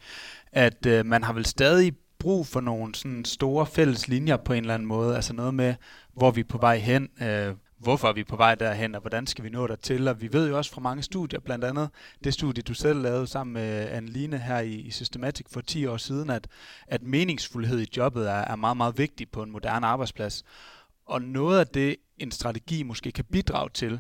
[0.51, 4.59] at øh, man har vel stadig brug for nogle sådan store fælles linjer på en
[4.59, 5.75] eller anden måde, altså noget med,
[6.13, 9.27] hvor vi er på vej hen, øh, hvorfor er vi på vej derhen, og hvordan
[9.27, 10.07] skal vi nå dertil.
[10.07, 11.89] Og vi ved jo også fra mange studier, blandt andet
[12.23, 15.97] det studie, du selv lavede sammen med Anne-Line her i, i Systematic for 10 år
[15.97, 16.47] siden, at,
[16.87, 20.43] at meningsfuldhed i jobbet er, er meget, meget vigtig på en moderne arbejdsplads.
[21.05, 23.99] Og noget af det, en strategi måske kan bidrage til,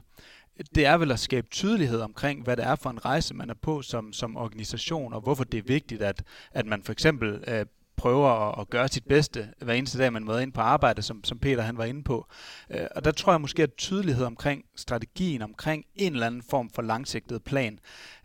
[0.75, 3.53] det er vel at skabe tydelighed omkring, hvad det er for en rejse, man er
[3.61, 7.65] på som, som organisation, og hvorfor det er vigtigt, at, at man for eksempel øh,
[7.97, 11.23] prøver at, at gøre sit bedste hver eneste dag, man møder ind på arbejde, som,
[11.23, 12.27] som Peter han var inde på.
[12.69, 16.69] Øh, og der tror jeg måske, at tydelighed omkring strategien, omkring en eller anden form
[16.69, 17.79] for langsigtet plan,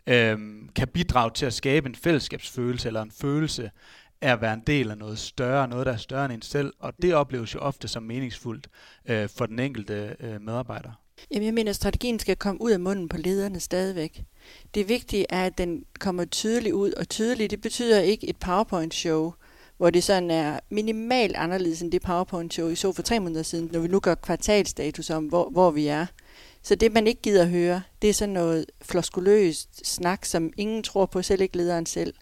[0.07, 0.37] øh,
[0.75, 3.71] kan bidrage til at skabe en fællesskabsfølelse eller en følelse
[4.21, 6.73] af at være en del af noget større, noget der er større end en selv,
[6.79, 8.67] og det opleves jo ofte som meningsfuldt
[9.05, 10.91] øh, for den enkelte øh, medarbejder.
[11.31, 14.23] Jamen, jeg mener, at strategien skal komme ud af munden på lederne stadigvæk.
[14.75, 19.33] Det vigtige er, at den kommer tydeligt ud, og tydeligt, det betyder ikke et PowerPoint-show,
[19.83, 23.69] hvor det sådan er minimalt anderledes end det PowerPoint-show, I så for tre måneder siden,
[23.71, 26.05] når vi nu gør kvartalstatus om, hvor, hvor vi er.
[26.61, 31.05] Så det, man ikke gider høre, det er sådan noget floskuløst snak, som ingen tror
[31.05, 32.13] på, selv ikke lederen selv.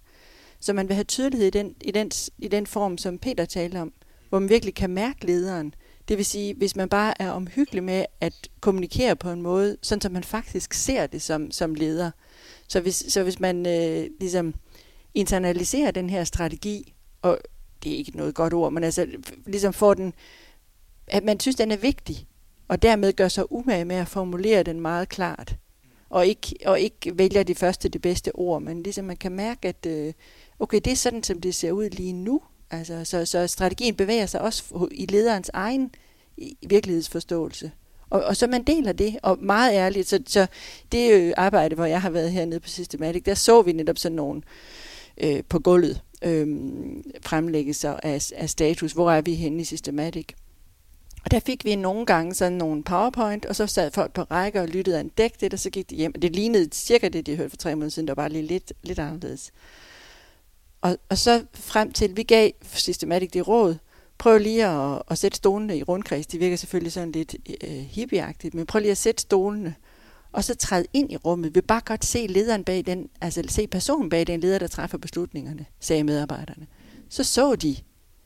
[0.60, 3.78] Så man vil have tydelighed i den, i den, i den form, som Peter talte
[3.82, 3.94] om,
[4.30, 5.74] hvor man virkelig kan mærke lederen.
[6.08, 10.02] Det vil sige, hvis man bare er omhyggelig med at kommunikere på en måde, sådan
[10.02, 12.12] som man faktisk ser det som, som leder.
[12.68, 14.54] Så hvis, så hvis man øh, ligesom
[15.14, 17.40] internaliserer den her strategi, og
[17.84, 19.08] det er ikke noget godt ord, men altså
[19.46, 20.14] ligesom får den,
[21.08, 22.28] at man synes, den er vigtig,
[22.68, 25.56] og dermed gør sig umage med at formulere den meget klart,
[26.10, 29.68] og ikke, og ikke vælger det første, det bedste ord, men ligesom man kan mærke,
[29.68, 30.14] at øh,
[30.60, 34.26] okay, det er sådan, som det ser ud lige nu, Altså, så, så strategien bevæger
[34.26, 35.96] sig også i lederens egen
[36.68, 37.72] virkelighedsforståelse.
[38.10, 40.48] Og, og så man deler det, og meget ærligt, så, så
[40.92, 44.16] det øh, arbejde, hvor jeg har været hernede på Systematic, der så vi netop sådan
[44.16, 44.44] nogle øh,
[45.24, 46.48] Øh, på gulvet øh,
[47.22, 50.28] fremlæggelser af, af status, hvor er vi henne i Systematic.
[51.26, 54.62] Og der fik vi nogle gange sådan nogle powerpoint, og så sad folk på række
[54.62, 56.14] og lyttede og dæk det, og så gik de hjem.
[56.14, 58.74] Det lignede cirka det, de hørte for tre måneder siden, der var bare lige lidt,
[58.84, 59.52] lidt anderledes.
[60.82, 63.76] Og, og så frem til, vi gav systematisk det råd,
[64.18, 66.28] prøv lige at, at sætte stolene i rundkreds.
[66.28, 69.76] De virker selvfølgelig sådan lidt øh, hippieagtigt, men prøv lige at sætte stolene,
[70.32, 71.50] og så træde ind i rummet.
[71.50, 74.68] Vi vil bare godt se lederen bag den, altså se personen bag den leder, der
[74.68, 76.68] træffer beslutningerne, sagde medarbejderne.
[77.10, 77.76] Så så de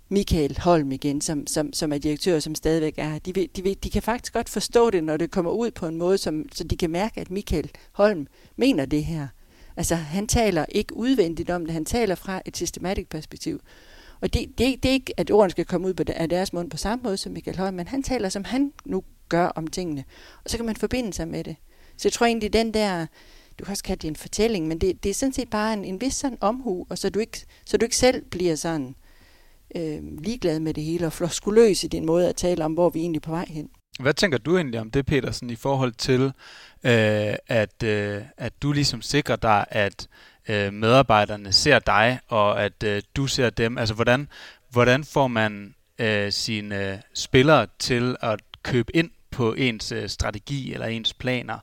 [0.10, 3.20] Michael Holm igen, som, som, som er direktør, som stadigvæk er her.
[3.20, 5.96] De, de, de, de kan faktisk godt forstå det, når det kommer ud på en
[5.96, 9.28] måde, som, så de kan mærke, at Michael Holm mener det her.
[9.78, 13.62] Altså, han taler ikke udvendigt om det, han taler fra et systematisk perspektiv.
[14.22, 16.70] Og det, det, det er ikke, at ordene skal komme ud på, af deres mund
[16.70, 20.04] på samme måde som Michael Holm, men han taler, som han nu gør om tingene.
[20.44, 21.56] Og så kan man forbinde sig med det.
[21.98, 23.06] Så jeg tror egentlig, den der,
[23.60, 25.86] du kan også kalde det en fortælling, men det, det er sådan set bare en,
[25.86, 28.96] en vis sådan omhu, og så du ikke, så du ikke selv bliver sådan
[29.76, 33.00] øh, ligeglad med det hele, og floskuløs i din måde at tale om, hvor vi
[33.00, 33.70] egentlig er på vej hen.
[34.00, 36.22] Hvad tænker du egentlig om det, Petersen, i forhold til,
[36.84, 40.08] øh, at, øh, at du ligesom sikrer dig, at
[40.50, 43.78] øh, medarbejderne ser dig, og at øh, du ser dem?
[43.78, 44.28] Altså, hvordan,
[44.72, 50.86] hvordan får man øh, sine spillere til at købe ind på ens øh, strategi eller
[50.86, 51.60] ens planer?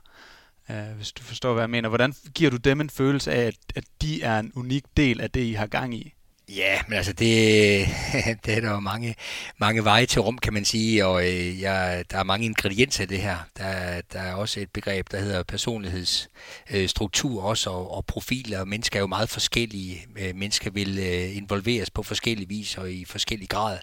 [0.69, 1.89] Øh, hvis du forstår, hvad jeg mener.
[1.89, 5.31] Hvordan giver du dem en følelse af, at, at de er en unik del af
[5.31, 6.13] det, I har gang i?
[6.55, 7.87] Ja, men altså det,
[8.45, 9.15] det er der jo mange,
[9.57, 13.05] mange veje til rum, kan man sige, og øh, ja, der er mange ingredienser i
[13.05, 13.37] det her.
[13.57, 18.65] Der, der er også et begreb, der hedder personlighedsstruktur øh, også, og, og profiler.
[18.65, 20.05] Mennesker er jo meget forskellige.
[20.19, 23.77] Øh, mennesker vil øh, involveres på forskellige vis og i forskellige grad.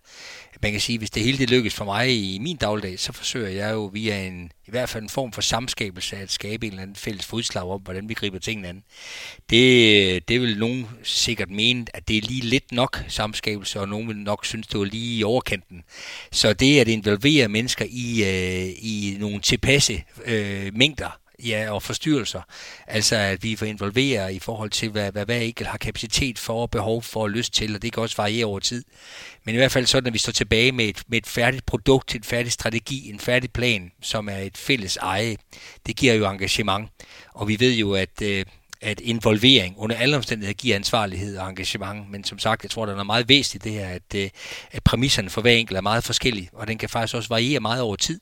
[0.62, 3.48] Man kan sige, hvis det hele det lykkes for mig i min dagligdag, så forsøger
[3.48, 6.82] jeg jo via en, i hvert fald en form for samskabelse at skabe en eller
[6.82, 8.82] anden fælles fodslag om, hvordan vi griber tingene an.
[9.50, 14.08] Det, det vil nogen sikkert mene, at det er lige lidt nok samskabelse, og nogen
[14.08, 15.82] vil nok synes, det var lige i overkanten.
[16.32, 22.42] Så det at involvere mennesker i, øh, i nogle tilpasse øh, mængder, ja, og forstyrrelser.
[22.86, 26.62] Altså at vi får involveret i forhold til, hvad, hvad hver enkelt har kapacitet for
[26.62, 28.84] og behov for og lyst til, og det kan også variere over tid.
[29.44, 32.14] Men i hvert fald sådan, at vi står tilbage med et, med et færdigt produkt,
[32.14, 35.36] en færdig strategi, en færdig plan, som er et fælles eje.
[35.86, 36.88] Det giver jo engagement.
[37.34, 38.44] Og vi ved jo, at øh,
[38.82, 42.10] at involvering under alle omstændigheder giver ansvarlighed og engagement.
[42.10, 44.30] Men som sagt, jeg tror, der er noget meget væsentligt det her, at, øh,
[44.70, 47.82] at præmisserne for hver enkelt er meget forskellige, og den kan faktisk også variere meget
[47.82, 48.20] over tid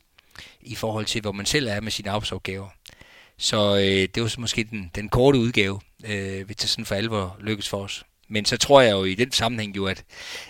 [0.61, 2.69] i forhold til, hvor man selv er med sine arbejdsopgaver.
[3.39, 6.95] Så øh, det var så måske den, den korte udgave, øh, hvis det sådan for
[6.95, 8.05] alvor lykkes for os.
[8.29, 10.05] Men så tror jeg jo i den sammenhæng jo, at,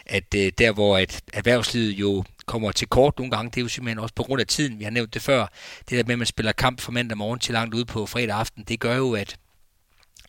[0.06, 3.68] at øh, der hvor at erhvervslivet jo kommer til kort nogle gange, det er jo
[3.68, 5.46] simpelthen også på grund af tiden, vi har nævnt det før,
[5.88, 8.36] det der med, at man spiller kamp fra mandag morgen til langt ud på fredag
[8.36, 9.36] aften, det gør jo, at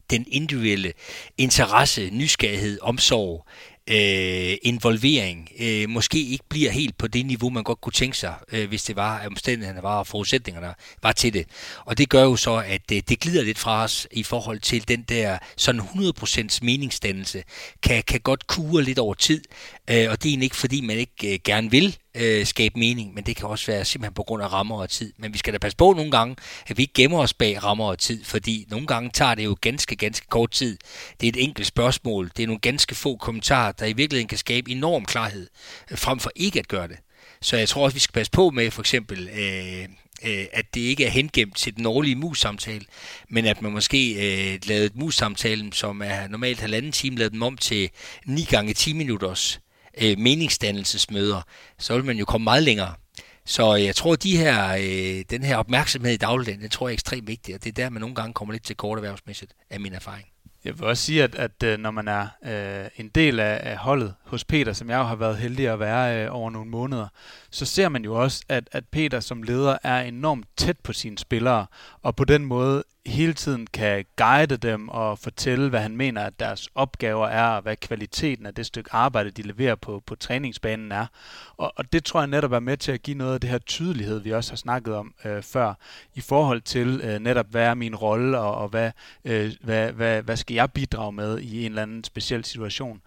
[0.09, 0.93] den individuelle
[1.37, 3.47] interesse, nysgerrighed, omsorg,
[3.89, 8.33] øh, involvering øh, måske ikke bliver helt på det niveau, man godt kunne tænke sig,
[8.51, 10.73] øh, hvis det var, at omstændighederne var og forudsætningerne
[11.03, 11.45] var til det.
[11.85, 14.87] Og det gør jo så, at øh, det glider lidt fra os i forhold til
[14.87, 17.43] den der sådan 100% meningsdannelse,
[17.83, 19.43] kan, kan godt kure lidt over tid,
[19.89, 23.13] øh, og det er egentlig ikke fordi, man ikke øh, gerne vil øh, skabe mening,
[23.13, 25.13] men det kan også være simpelthen på grund af rammer og tid.
[25.17, 26.35] Men vi skal da passe på nogle gange,
[26.67, 29.57] at vi ikke gemmer os bag rammer og tid, fordi nogle gange tager det jo
[29.61, 30.77] ganske, ganske kort tid.
[31.21, 34.37] Det er et enkelt spørgsmål, det er nogle ganske få kommentarer, der i virkeligheden kan
[34.37, 35.47] skabe enorm klarhed,
[35.91, 36.97] øh, frem for ikke at gøre det.
[37.41, 39.83] Så jeg tror også, vi skal passe på med for eksempel, øh,
[40.23, 42.85] øh, at det ikke er hengemt til den årlige mus-samtale,
[43.29, 47.41] men at man måske øh, lavede et mus-samtalen, som er normalt halvanden time, lavede dem
[47.41, 47.89] om til
[48.25, 49.59] 9 gange 10 minutters
[50.01, 51.41] øh, meningsdannelsesmøder,
[51.79, 52.93] så vil man jo komme meget længere.
[53.45, 56.91] Så jeg tror, at de her, øh, den her opmærksomhed i dagligdagen, den tror jeg
[56.91, 59.53] er ekstremt vigtig, og det er der, man nogle gange kommer lidt til kort erhvervsmæssigt,
[59.69, 60.25] af min erfaring.
[60.65, 63.77] Jeg vil også sige, at, at øh, når man er øh, en del af, af
[63.77, 67.07] holdet hos Peter, som jeg jo har været heldig at være øh, over nogle måneder,
[67.51, 71.17] så ser man jo også, at, at Peter som leder er enormt tæt på sine
[71.17, 71.65] spillere,
[72.01, 76.39] og på den måde hele tiden kan guide dem og fortælle, hvad han mener, at
[76.39, 80.91] deres opgaver er, og hvad kvaliteten af det stykke arbejde, de leverer på, på træningsbanen
[80.91, 81.05] er.
[81.57, 83.57] Og, og det tror jeg netop er med til at give noget af det her
[83.57, 85.73] tydelighed, vi også har snakket om øh, før,
[86.15, 88.91] i forhold til øh, netop, hvad er min rolle, og, og hvad,
[89.25, 93.01] øh, hvad, hvad, hvad skal jeg bidrage med i en eller anden speciel situation.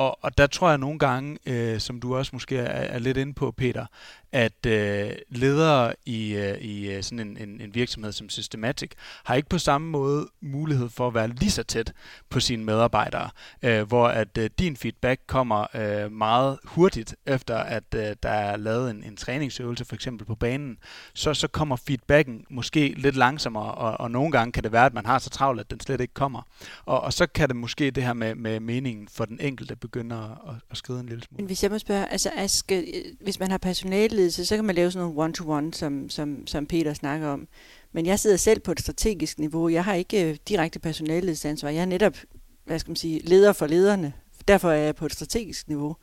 [0.00, 3.16] Og, og der tror jeg nogle gange, øh, som du også måske er, er lidt
[3.16, 3.86] inde på, Peter,
[4.32, 8.90] at øh, ledere i, øh, i øh, sådan en, en, en virksomhed som Systematic
[9.24, 11.92] har ikke på samme måde mulighed for at være lige så tæt
[12.28, 13.30] på sine medarbejdere,
[13.62, 18.56] øh, hvor at øh, din feedback kommer øh, meget hurtigt efter at øh, der er
[18.56, 20.78] lavet en, en træningsøvelse for eksempel på banen,
[21.14, 24.94] så, så kommer feedbacken måske lidt langsommere, og, og nogle gange kan det være, at
[24.94, 26.42] man har så travlt, at den slet ikke kommer.
[26.84, 30.48] Og, og så kan det måske det her med, med meningen for den enkelte begynder
[30.48, 31.36] at, at skride en lille smule.
[31.36, 34.64] Men hvis jeg må spørge, altså Aske, øh, hvis man har personale personalledelse, så kan
[34.64, 37.48] man lave sådan nogle one-to-one, som, som, som Peter snakker om.
[37.92, 39.68] Men jeg sidder selv på et strategisk niveau.
[39.68, 41.68] Jeg har ikke øh, direkte personalledelsesansvar.
[41.68, 42.16] Jeg er netop,
[42.64, 44.12] hvad skal man sige, leder for lederne.
[44.48, 45.96] Derfor er jeg på et strategisk niveau.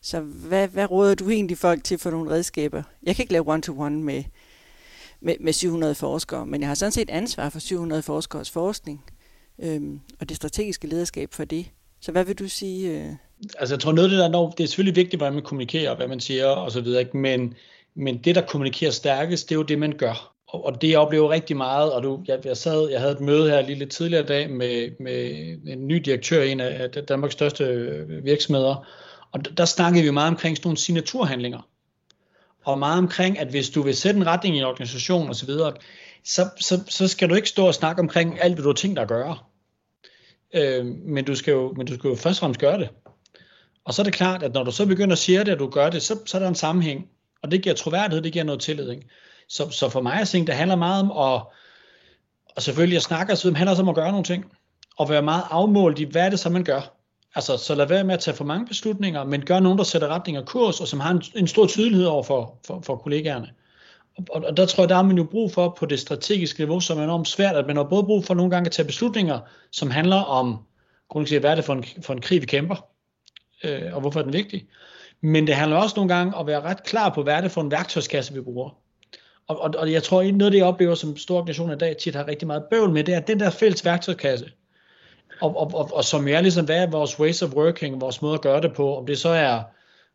[0.00, 2.82] Så hvad, hvad råder du egentlig folk til for nogle redskaber?
[3.02, 4.24] Jeg kan ikke lave one-to-one med,
[5.20, 9.04] med, med 700 forskere, men jeg har sådan set ansvar for 700 forskeres forskning
[9.58, 11.70] øhm, og det strategiske lederskab for det.
[12.00, 13.04] Så hvad vil du sige?
[13.04, 13.12] Øh?
[13.58, 15.96] Altså jeg tror noget af det, der når, det er selvfølgelig vigtigt, hvordan man kommunikerer,
[15.96, 17.16] hvad man siger og så videre, ikke?
[17.16, 17.54] men,
[17.94, 20.34] men det, der kommunikerer stærkest, det er jo det, man gør.
[20.48, 23.20] Og, og det jeg oplever rigtig meget, og du, jeg, jeg, sad, jeg havde et
[23.20, 25.30] møde her lige lidt tidligere i dag med, med
[25.66, 28.86] en ny direktør i en af Danmarks største øh, virksomheder,
[29.32, 31.68] og der snakkede vi meget omkring sådan nogle signaturhandlinger.
[32.64, 35.72] Og meget omkring, at hvis du vil sætte en retning i en organisation osv., så,
[36.24, 38.96] så, så, så skal du ikke stå og snakke omkring alt, hvad du har tænkt
[38.96, 39.38] dig at gøre.
[40.54, 42.88] Øh, men, du skal jo, men du skal jo først og fremmest gøre det.
[43.88, 45.68] Og så er det klart, at når du så begynder at sige det, at du
[45.70, 47.08] gør det, så, så er der en sammenhæng.
[47.42, 48.90] Og det giver troværdighed, det giver noget tillid.
[48.90, 49.08] Ikke?
[49.48, 51.42] Så, så for mig at det handler meget om at,
[52.56, 54.44] og selvfølgelig at snakke og så handler også om at gøre nogle ting.
[54.96, 56.80] Og være meget afmålt i, hvad er det så, man gør.
[57.34, 60.08] Altså, så lad være med at tage for mange beslutninger, men gør nogen, der sætter
[60.08, 63.50] retning og kurs, og som har en, en stor tydelighed over for, for, for kollegaerne.
[64.30, 66.80] Og, og der tror jeg, der har man jo brug for på det strategiske niveau,
[66.80, 69.40] som er enormt svært, at man har både brug for nogle gange at tage beslutninger,
[69.72, 70.58] som handler om,
[71.08, 72.88] grundlæggende hvad er det for en, for en krig, vi kæmper,
[73.64, 74.66] øh, og hvorfor er den vigtig.
[75.20, 77.50] Men det handler også nogle gange om at være ret klar på, hvad er det
[77.50, 78.70] for en værktøjskasse, vi bruger.
[79.46, 81.78] Og, og, og jeg tror, at noget af det, jeg oplever som store organisationer i
[81.78, 84.50] dag, tit har rigtig meget bøvl med, det er den der fælles værktøjskasse.
[85.40, 88.34] Og, og, og, og som er ligesom, hvad er vores ways of working, vores måde
[88.34, 89.62] at gøre det på, om det så er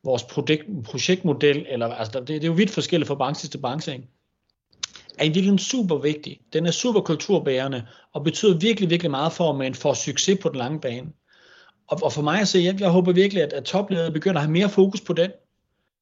[0.04, 3.94] vores projekt, projektmodel, eller, altså det, det er jo vidt forskelligt fra branche til branche,
[3.94, 4.08] ikke?
[5.18, 6.39] er virkelig super vigtig.
[6.54, 10.50] Den er super kulturbærende, og betyder virkelig, virkelig meget for, at man får succes på
[10.50, 11.08] den lange bane.
[11.88, 14.46] Og, og for mig at se, jeg, jeg håber virkelig, at, at topledere begynder at
[14.46, 15.32] have mere fokus på den,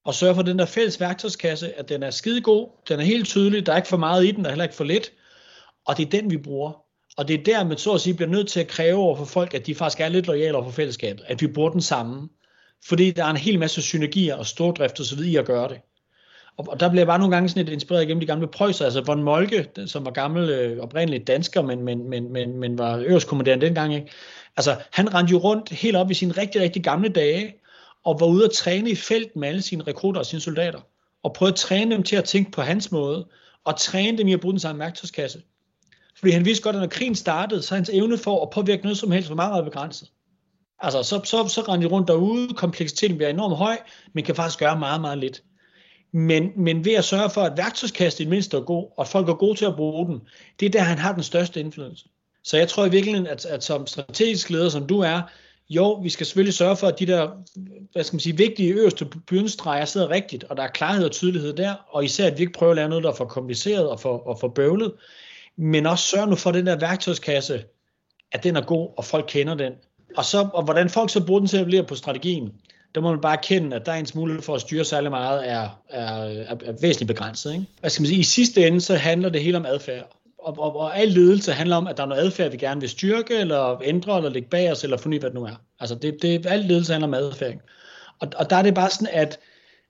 [0.06, 3.28] og sørge for, den der fælles værktøjskasse, at den er skide god, den er helt
[3.28, 5.12] tydelig, der er ikke for meget i den, der er heller ikke for lidt,
[5.86, 6.84] og det er den, vi bruger.
[7.18, 9.26] Og det er der, man så at sige bliver nødt til at kræve over for
[9.26, 12.30] folk, at de faktisk er lidt lojale over for fællesskabet, at vi bruger den samme.
[12.88, 15.70] Fordi der er en hel masse synergier og stordrift og så videre i at gøre
[15.70, 15.78] det.
[16.58, 18.86] Og, og der bliver jeg bare nogle gange sådan lidt inspireret igennem de gamle prøjser,
[18.86, 22.98] altså Von Molke, som var gammel øh, oprindeligt dansker, men, men, men, men, men var
[22.98, 24.12] øverstkommanderende dengang, ikke?
[24.58, 27.56] Altså, han rendte jo rundt helt op i sine rigtig, rigtig gamle dage,
[28.04, 30.80] og var ude at træne i felt med alle sine rekrutter og sine soldater,
[31.24, 33.28] og prøvede at træne dem til at tænke på hans måde,
[33.64, 35.42] og træne dem i at bruge den samme værktøjskasse.
[36.20, 38.98] Fordi han vidste godt, at når krigen startede, så hans evne for at påvirke noget
[38.98, 40.12] som helst var meget, meget begrænset.
[40.80, 43.78] Altså, så, så, så rendte de rundt derude, kompleksiteten bliver enormt høj,
[44.14, 45.44] men kan faktisk gøre meget, meget lidt.
[46.14, 49.30] Men, men ved at sørge for, at værktøjskastet i mindst er god, og at folk
[49.30, 50.22] er gode til at bruge den,
[50.60, 52.06] det er der, han har den største indflydelse.
[52.44, 55.22] Så jeg tror i virkeligheden, at, at som strategisk leder, som du er,
[55.70, 57.30] jo, vi skal selvfølgelig sørge for, at de der,
[57.92, 61.54] hvad skal man sige, vigtige øverste byrdenstreger sidder rigtigt, og der er klarhed og tydelighed
[61.54, 64.00] der, og især at vi ikke prøver at lave noget, der er for kompliceret og
[64.00, 64.94] for, og for bøvlet,
[65.58, 67.64] men også sørge nu for, at den der værktøjskasse,
[68.32, 69.74] at den er god, og folk kender den.
[70.18, 72.52] Og, så, og hvordan folk så bruger den til at blive på strategien,
[72.96, 75.50] der må man bare kende, at der er en mulighed for at styre særlig meget,
[75.50, 77.54] er, er, er, er væsentligt begrænset.
[77.54, 77.66] Ikke?
[77.80, 78.20] Hvad skal man sige?
[78.20, 80.21] I sidste ende, så handler det hele om adfærd.
[80.42, 82.90] Og, og, og al ledelse handler om, at der er noget adfærd, vi gerne vil
[82.90, 85.62] styrke, eller ændre, eller lægge bag os, eller forny, hvad det nu er.
[85.80, 87.56] Altså, det, det, al ledelse handler om adfærd.
[88.20, 89.40] Og, og der er det bare sådan, at,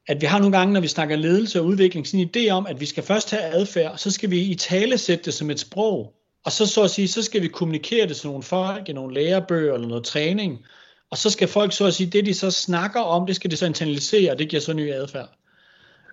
[0.07, 2.67] at vi har nogle gange, når vi snakker ledelse og udvikling, sådan en idé om,
[2.67, 5.49] at vi skal først have adfærd, og så skal vi i tale sætte det som
[5.49, 6.13] et sprog,
[6.45, 9.13] og så så at sige, så skal vi kommunikere det til nogle folk, i nogle
[9.13, 10.65] lærebøger eller noget træning,
[11.11, 13.57] og så skal folk så at sige, det de så snakker om, det skal de
[13.57, 15.29] så internalisere, og det giver så ny adfærd.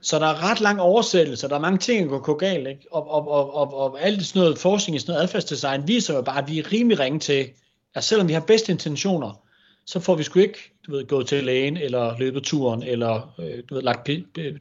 [0.03, 2.87] Så der er ret lang oversættelse, der er mange ting, der kan gå galt, ikke?
[2.91, 6.23] Og, og, og, og, og alt sådan noget forskning i sådan noget adfærdsdesign viser jo
[6.23, 7.49] bare, at vi er rimelig ringe til,
[7.95, 9.43] at selvom vi har bedste intentioner,
[9.87, 13.63] så får vi sgu ikke du ved, gået til lægen, eller løbet turen, eller øh,
[13.69, 14.11] du ved, lagt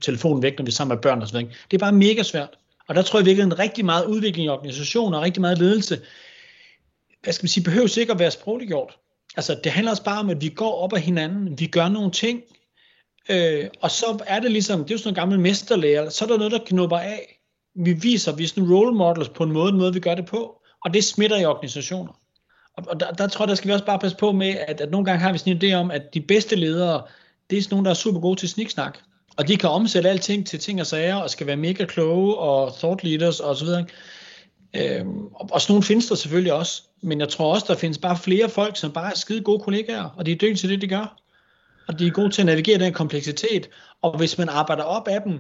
[0.02, 1.58] telefonen væk, når vi er sammen med børn og sådan noget.
[1.72, 2.50] Det er bare mega svært.
[2.88, 6.00] Og der tror jeg virkelig, en rigtig meget udvikling i organisationer og rigtig meget ledelse,
[7.24, 8.98] hvad skal man sige, behøver ikke at være sprogligt gjort.
[9.38, 12.12] Altså, det handler også bare om, at vi går op ad hinanden, vi gør nogle
[12.12, 12.42] ting,
[13.30, 16.30] øh, og så er det ligesom, det er jo sådan en gammel mesterlærer, så er
[16.30, 17.40] der noget, der knupper af.
[17.76, 20.26] Vi viser, vi er sådan role models på en måde, en måde, vi gør det
[20.26, 22.20] på, og det smitter i organisationer.
[22.78, 24.82] Og, og der, der tror jeg, der skal vi også bare passe på med, at,
[24.82, 27.04] at nogle gange har vi sådan en idé om, at de bedste ledere,
[27.50, 28.98] det er sådan nogle, der er super gode til sniksnak.
[29.38, 32.74] Og de kan omsætte alting til ting og sager, og skal være mega kloge, og
[32.74, 33.86] thought leaders, og så videre.
[34.76, 36.84] Øhm, og, og sådan nogle findes der selvfølgelig også.
[37.02, 40.10] Men jeg tror også, der findes bare flere folk, som bare er skide gode kollegaer,
[40.18, 41.22] og de er dygtige til det, de gør.
[41.88, 43.70] Og de er gode til at navigere den kompleksitet.
[44.02, 45.40] Og hvis man arbejder op af dem,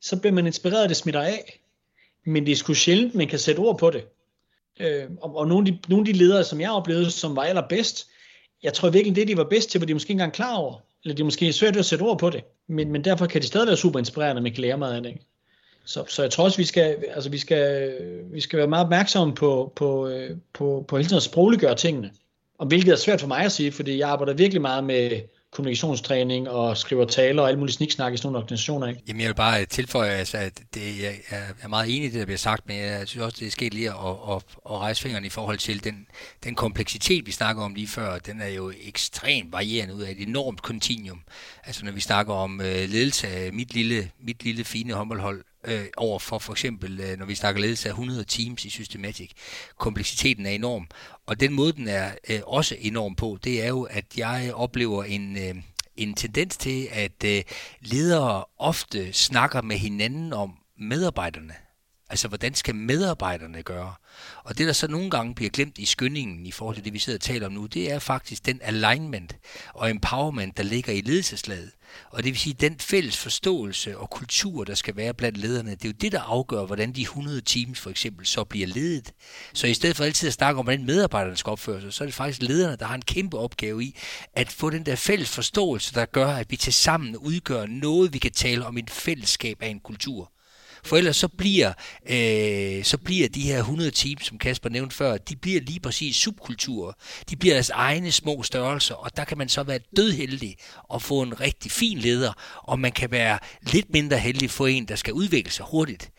[0.00, 1.60] så bliver man inspireret, og det smitter af.
[2.24, 4.04] Men det er sgu sjældent, man kan sætte ord på det.
[4.80, 7.42] Øh, og, og nogle, af de, nogle af de ledere, som jeg oplevede, som var
[7.42, 8.08] allerbedst,
[8.62, 10.74] jeg tror virkelig, det de var bedst til, var de måske ikke engang klar over.
[11.04, 12.44] Eller de måske svært at sætte ord på det.
[12.66, 15.16] Men, men derfor kan de stadig være super inspirerende, man kan lære meget af det.
[15.84, 17.94] Så, så jeg tror også, vi skal, altså vi skal,
[18.32, 22.10] vi skal være meget opmærksomme på, på, øh, på, på hele tiden at sprogliggøre tingene.
[22.58, 25.20] Og hvilket er svært for mig at sige, fordi jeg arbejder virkelig meget med
[25.52, 28.86] kommunikationstræning og skriver taler og alt muligt sniksnak i sådan nogle organisationer.
[28.86, 29.02] Ikke?
[29.08, 31.14] Jamen jeg vil bare øh, tilføje, altså, at det, jeg
[31.62, 33.74] er meget enig i det, der bliver sagt, men jeg synes også, det er sket
[33.74, 33.96] lige at,
[34.30, 36.06] at, at rejse fingrene i forhold til den,
[36.44, 38.18] den kompleksitet, vi snakker om lige før.
[38.18, 41.20] Den er jo ekstremt varierende ud af et enormt kontinuum.
[41.64, 45.84] Altså når vi snakker om øh, ledelse af mit lille, mit lille fine håndboldhold, øh,
[45.96, 49.30] over for for eksempel, øh, når vi snakker ledelse af 100 teams i Systematic.
[49.78, 50.88] Kompleksiteten er enorm.
[51.28, 55.04] Og den måde, den er øh, også enorm på, det er jo, at jeg oplever
[55.04, 55.54] en, øh,
[55.96, 57.42] en tendens til, at øh,
[57.80, 61.54] ledere ofte snakker med hinanden om medarbejderne.
[62.10, 63.94] Altså, hvordan skal medarbejderne gøre?
[64.44, 66.98] Og det, der så nogle gange bliver glemt i skyndingen i forhold til det, vi
[66.98, 69.36] sidder og taler om nu, det er faktisk den alignment
[69.74, 71.70] og empowerment, der ligger i ledelseslaget.
[72.10, 75.84] Og det vil sige, den fælles forståelse og kultur, der skal være blandt lederne, det
[75.84, 79.12] er jo det, der afgør, hvordan de 100 teams for eksempel så bliver ledet.
[79.52, 82.06] Så i stedet for altid at snakke om, hvordan medarbejderne skal opføre sig, så er
[82.06, 83.96] det faktisk lederne, der har en kæmpe opgave i
[84.34, 88.18] at få den der fælles forståelse, der gør, at vi til sammen udgør noget, vi
[88.18, 90.32] kan tale om et fællesskab af en kultur.
[90.84, 91.72] For ellers så bliver,
[92.10, 96.16] øh, så bliver de her 100 teams, som Kasper nævnte før, de bliver lige præcis
[96.16, 96.92] subkulturer.
[97.30, 100.56] De bliver deres egne små størrelser, og der kan man så være dødheldig
[100.88, 104.88] og få en rigtig fin leder, og man kan være lidt mindre heldig for en,
[104.88, 106.10] der skal udvikle sig hurtigt.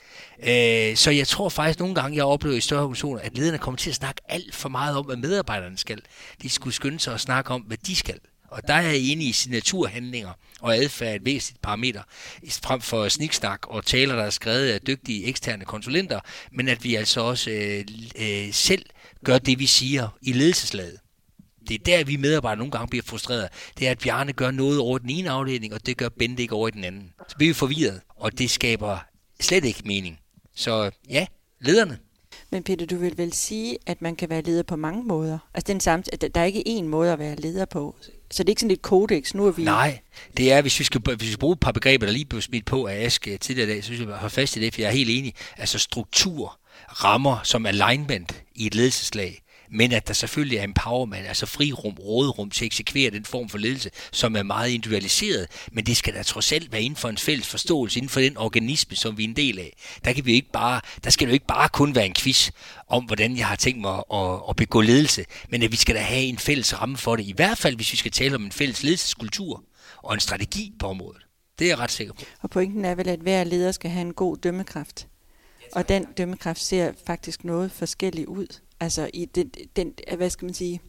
[0.44, 3.78] Øh, så jeg tror faktisk nogle gange, jeg oplever i større organisationer, at lederne kommer
[3.78, 6.02] til at snakke alt for meget om, hvad medarbejderne skal.
[6.42, 8.20] De skulle skynde sig at snakke om, hvad de skal.
[8.52, 12.02] Og der er jeg enig i signaturhandlinger og adfærd et væsentligt parameter,
[12.50, 16.20] frem for sniksnak og taler, der er skrevet af dygtige eksterne konsulenter,
[16.52, 17.86] men at vi altså også øh,
[18.20, 18.86] øh, selv
[19.26, 20.98] gør det, vi siger i ledelseslaget.
[21.70, 23.50] Det er der, vi medarbejdere nogle gange bliver frustreret.
[23.80, 26.56] Det er, at Bjarne gør noget over den ene afdeling, og det gør Bente ikke
[26.56, 27.14] over i den anden.
[27.28, 28.98] Så bliver vi forvirret, og det skaber
[29.40, 30.20] slet ikke mening.
[30.56, 31.26] Så ja,
[31.62, 31.98] lederne.
[32.52, 35.38] Men Peter, du vil vel sige, at man kan være leder på mange måder?
[35.54, 37.96] Altså den samme, der er ikke én måde at være leder på.
[38.32, 39.64] Så det er ikke sådan et kodex, nu er vi...
[39.64, 40.00] Nej,
[40.38, 42.42] det er, hvis vi skal, hvis vi skal bruge et par begreber, der lige blev
[42.42, 44.74] smidt på af Aske øh, tidligere i dag, så synes jeg, at fast i det,
[44.74, 45.34] for jeg er helt enig.
[45.58, 49.42] Altså struktur, rammer som alignment i et ledelseslag
[49.72, 53.58] men at der selvfølgelig er empowerment, altså frirum, råderum til at eksekvere den form for
[53.58, 57.18] ledelse, som er meget individualiseret, men det skal da trods alt være inden for en
[57.18, 59.76] fælles forståelse, inden for den organisme, som vi er en del af.
[60.06, 62.52] Der, kan vi ikke bare, der skal det jo ikke bare kun være en quiz
[62.88, 66.02] om, hvordan jeg har tænkt mig at, at begå ledelse, men at vi skal da
[66.02, 68.52] have en fælles ramme for det, i hvert fald hvis vi skal tale om en
[68.52, 69.64] fælles ledelseskultur
[69.98, 71.26] og en strategi på området.
[71.60, 72.22] Det er jeg ret sikker på.
[72.42, 75.08] Og pointen er vel, at hver leder skal have en god dømmekraft.
[75.72, 78.48] Og den dømmekraft ser faktisk noget forskelligt ud.
[78.80, 80.82] Altså i den, den hvad skal man sige,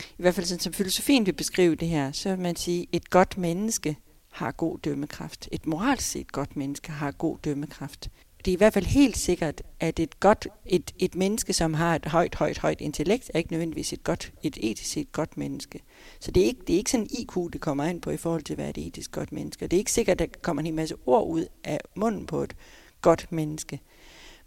[0.00, 3.10] i hvert fald sådan, som filosofien vil beskrive det her, så vil man sige, et
[3.10, 3.96] godt menneske
[4.30, 5.48] har god dømmekraft.
[5.52, 8.10] Et moralsk set godt menneske har god dømmekraft.
[8.44, 11.96] Det er i hvert fald helt sikkert, at et, godt, et, et menneske, som har
[11.96, 15.80] et højt, højt, højt intellekt, er ikke nødvendigvis et, godt, et etisk set godt menneske.
[16.20, 18.42] Så det er, ikke, det er ikke sådan IQ, det kommer ind på i forhold
[18.42, 19.66] til, hvad er et etisk godt menneske.
[19.66, 22.42] Det er ikke sikkert, at der kommer en hel masse ord ud af munden på
[22.42, 22.56] et
[23.00, 23.80] godt menneske.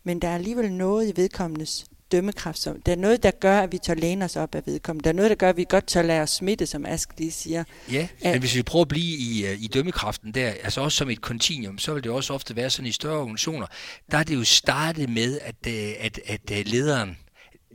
[0.03, 2.59] Men der er alligevel noget i vedkommendes dømmekraft.
[2.59, 5.03] Som, der er noget, der gør, at vi tør læne os op af vedkommende.
[5.03, 7.31] Der er noget, der gør, at vi godt tør lade os smitte, som Ask lige
[7.31, 7.63] siger.
[7.91, 10.97] Ja, at, men hvis vi prøver at blive i, øh, i dømmekraften der, altså også
[10.97, 13.67] som et kontinuum, så vil det også ofte være sådan i større organisationer,
[14.11, 17.17] der er det jo startet med, at, øh, at, at, at lederen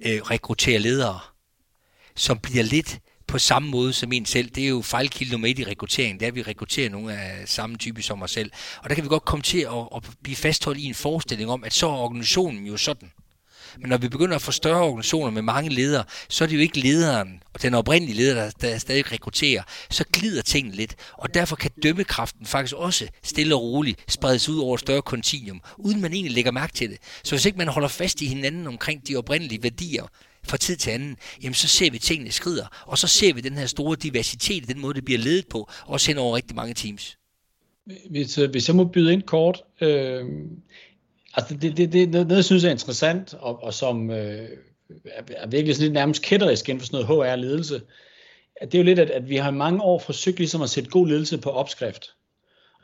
[0.07, 1.19] øh, rekrutterer ledere,
[2.17, 4.51] som bliver lidt på samme måde som en selv.
[4.51, 7.49] Det er jo fejlkilde nummer et i rekrutteringen, det er, at vi rekrutterer nogle af
[7.49, 8.51] samme type som os selv.
[8.83, 11.65] Og der kan vi godt komme til at, at blive fastholdt i en forestilling om,
[11.65, 13.13] at så er organisationen jo sådan.
[13.81, 16.61] Men når vi begynder at få større organisationer med mange ledere, så er det jo
[16.61, 19.63] ikke lederen og den oprindelige leder, der, der stadig rekrutterer.
[19.91, 20.95] Så glider tingene lidt.
[21.13, 25.61] Og derfor kan dømmekraften faktisk også stille og roligt spredes ud over et større kontinuum,
[25.77, 26.99] uden man egentlig lægger mærke til det.
[27.25, 30.07] Så hvis ikke man holder fast i hinanden omkring de oprindelige værdier,
[30.49, 33.53] fra tid til anden, jamen så ser vi tingene skrider, og så ser vi den
[33.53, 36.75] her store diversitet i den måde, det bliver ledet på, også hen over rigtig mange
[36.75, 37.19] teams.
[38.11, 40.25] Hvis, øh, hvis jeg må byde ind kort, øh,
[41.37, 44.49] Altså det, det, det, noget, jeg synes er interessant, og, og som øh,
[45.31, 47.81] er virkelig sådan lidt nærmest kætterisk inden for sådan noget HR-ledelse,
[48.63, 51.09] det er jo lidt, at, at vi har mange år forsøgt ligesom at sætte god
[51.09, 52.11] ledelse på opskrift.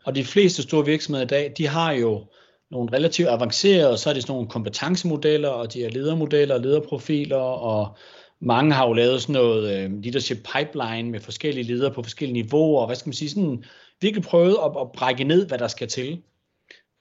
[0.05, 2.24] Og de fleste store virksomheder i dag, de har jo
[2.70, 6.61] nogle relativt avancerede, og så er det sådan nogle kompetencemodeller, og de har ledermodeller og
[6.61, 7.96] lederprofiler, og
[8.40, 12.80] mange har jo lavet sådan noget øh, leadership pipeline med forskellige ledere på forskellige niveauer,
[12.80, 13.64] og hvad skal man sige, sådan
[14.00, 16.22] virkelig prøvet at, at brække ned, hvad der skal til.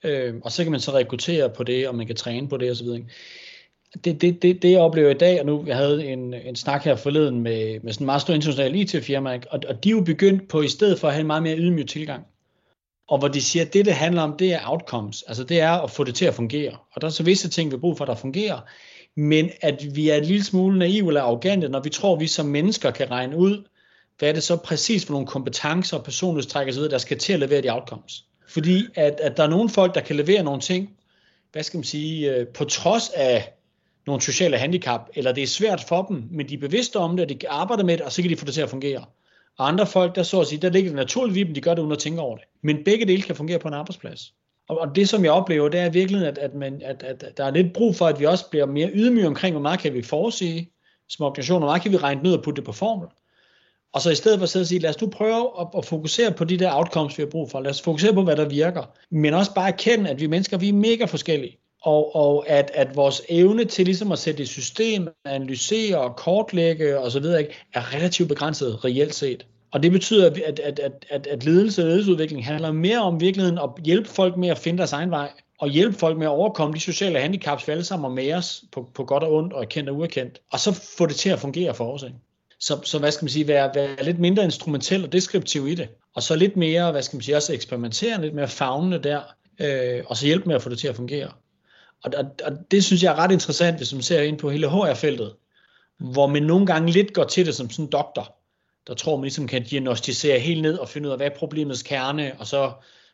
[0.04, 2.70] Øh, og så kan man så rekruttere på det, og man kan træne på det
[2.70, 2.86] osv.
[4.04, 6.84] Det, det, det, det jeg oplever i dag, og nu jeg havde en, en snak
[6.84, 10.00] her forleden med, med sådan en meget stor international IT-firma, og, og de er jo
[10.00, 12.24] begyndt på, i stedet for at have en meget mere ydmyg tilgang,
[13.08, 15.22] og hvor de siger, at det, det handler om, det er outcomes.
[15.22, 16.76] Altså det er at få det til at fungere.
[16.92, 18.60] Og der er så visse ting, vi bruger for, der fungerer.
[19.16, 22.26] Men at vi er en lille smule naive eller arrogante, når vi tror, at vi
[22.26, 23.64] som mennesker kan regne ud,
[24.18, 27.40] hvad er det så præcis for nogle kompetencer og personlighedstræk osv., der skal til at
[27.40, 28.24] levere de outcomes.
[28.48, 30.96] Fordi at, at der er nogle folk, der kan levere nogle ting,
[31.52, 33.52] hvad skal man sige, øh, på trods af
[34.06, 37.24] nogle sociale handicap, eller det er svært for dem, men de er bevidste om det,
[37.24, 39.04] og de arbejder med det, og så kan de få det til at fungere.
[39.58, 41.74] Og andre folk, der så at sige, der ligger det naturligt i dem, de gør
[41.74, 42.44] det uden at tænke over det.
[42.62, 44.34] Men begge dele kan fungere på en arbejdsplads.
[44.68, 47.36] Og, og det, som jeg oplever, det er virkelig, at, at, man, at, at, at
[47.36, 49.94] der er lidt brug for, at vi også bliver mere ydmyge omkring, hvor meget kan
[49.94, 50.70] vi forudsige
[51.08, 53.08] som organisation, hvor meget kan vi regne ned og putte det på formel.
[53.92, 55.84] Og så i stedet for at sidde og sige, lad os nu prøve at, at
[55.84, 57.60] fokusere på de der outcomes, vi har brug for.
[57.60, 58.82] Lad os fokusere på, hvad der virker.
[59.10, 61.58] Men også bare erkende, at vi mennesker, vi er mega forskellige.
[61.82, 66.98] Og, og at, at vores evne til ligesom at sætte et system, analysere og kortlægge
[66.98, 67.24] osv.,
[67.74, 69.46] er relativt begrænset reelt set.
[69.72, 73.58] Og det betyder, at, at, at, at, at ledelse og ledelsesudvikling handler mere om virkeligheden
[73.58, 76.74] at hjælpe folk med at finde deres egen vej, og hjælpe folk med at overkomme
[76.74, 79.90] de sociale handicaps, vi alle sammen med os på, på godt og ondt, og erkendt
[79.90, 82.02] og uerkendt, og så få det til at fungere for os.
[82.02, 82.16] Ikke?
[82.62, 85.88] Så, så hvad skal man sige, være, være lidt mindre instrumentel og deskriptiv i det.
[86.14, 89.20] Og så lidt mere, hvad skal man sige, også eksperimentere, lidt mere fagnende der,
[89.60, 91.30] øh, og så hjælpe med at få det til at fungere.
[92.04, 94.70] Og, og, og det synes jeg er ret interessant, hvis man ser ind på hele
[94.70, 95.34] HR-feltet,
[95.98, 98.36] hvor man nogle gange lidt går til det som sådan en doktor,
[98.86, 101.82] der tror man ligesom kan diagnostisere helt ned og finde ud af, hvad er problemets
[101.82, 102.72] kerne, og så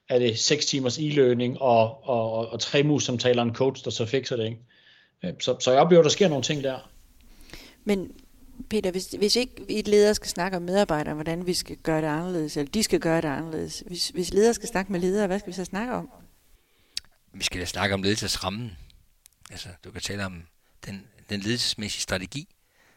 [0.09, 3.85] er det 6 timers e-learning og, og, og, og tre mus, som taler en coach,
[3.85, 4.45] der så fikser det.
[4.45, 4.59] Ikke?
[5.25, 6.91] Øh, så, så jeg oplever, at der sker nogle ting der.
[7.85, 8.13] Men
[8.71, 12.07] Peter, hvis, hvis ikke et leder skal snakke om medarbejdere, hvordan vi skal gøre det
[12.07, 13.83] anderledes, eller de skal gøre det anderledes.
[13.87, 16.11] Hvis, hvis ledere skal snakke med ledere, hvad skal vi så snakke om?
[17.33, 18.77] Vi skal da snakke om ledelsesrammen.
[19.51, 20.43] Altså, du kan tale om
[20.87, 22.49] den, den ledelsesmæssige strategi.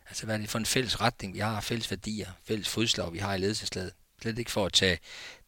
[0.10, 1.34] Altså, hvad er det for en fælles retning?
[1.34, 3.92] Vi har fælles værdier, fælles fodslag, vi har i ledelseslaget.
[4.22, 5.00] Slet ikke for at tage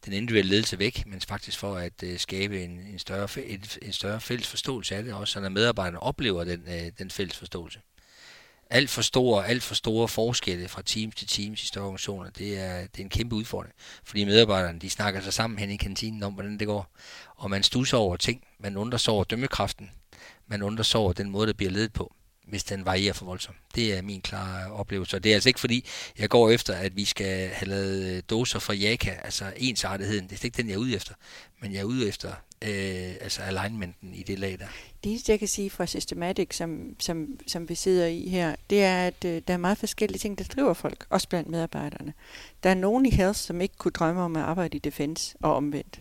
[0.04, 3.92] den individuelle ledelse væk, men faktisk for at uh, skabe en, en, større, en, en
[3.92, 7.80] større fælles forståelse af det, også så medarbejderne oplever den, uh, den fælles forståelse
[8.74, 12.58] alt for store, alt for store forskelle fra teams til teams i større organisationer, det
[12.58, 13.74] er, det er en kæmpe udfordring.
[14.04, 16.86] Fordi medarbejderne, de snakker sig sammen hen i kantinen om, hvordan det går.
[17.36, 18.42] Og man stusser over ting.
[18.58, 19.90] Man undrer sig over dømmekraften.
[20.46, 22.14] Man undrer sig over den måde, der bliver ledet på
[22.48, 23.56] hvis den varierer for voldsomt.
[23.74, 25.16] Det er min klare oplevelse.
[25.16, 25.86] Og det er altså ikke fordi,
[26.18, 30.28] jeg går efter, at vi skal have lavet øh, doser fra Jaka, altså ensartetheden.
[30.28, 31.14] Det er ikke den, jeg er ude efter.
[31.60, 32.28] Men jeg er ude efter
[32.64, 34.66] øh, altså alignmenten i det lag der.
[35.04, 38.82] Det eneste, jeg kan sige fra Systematic, som, som, som vi sidder i her, det
[38.82, 42.14] er, at øh, der er meget forskellige ting, der driver folk, også blandt medarbejderne.
[42.62, 45.54] Der er nogen i health, som ikke kunne drømme om at arbejde i defense og
[45.54, 46.00] omvendt.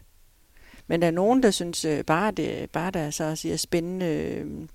[0.88, 3.58] Men der er nogen, der synes øh, bare, det, bare der så at sige, er
[3.58, 4.06] spændende...
[4.06, 4.68] Øh,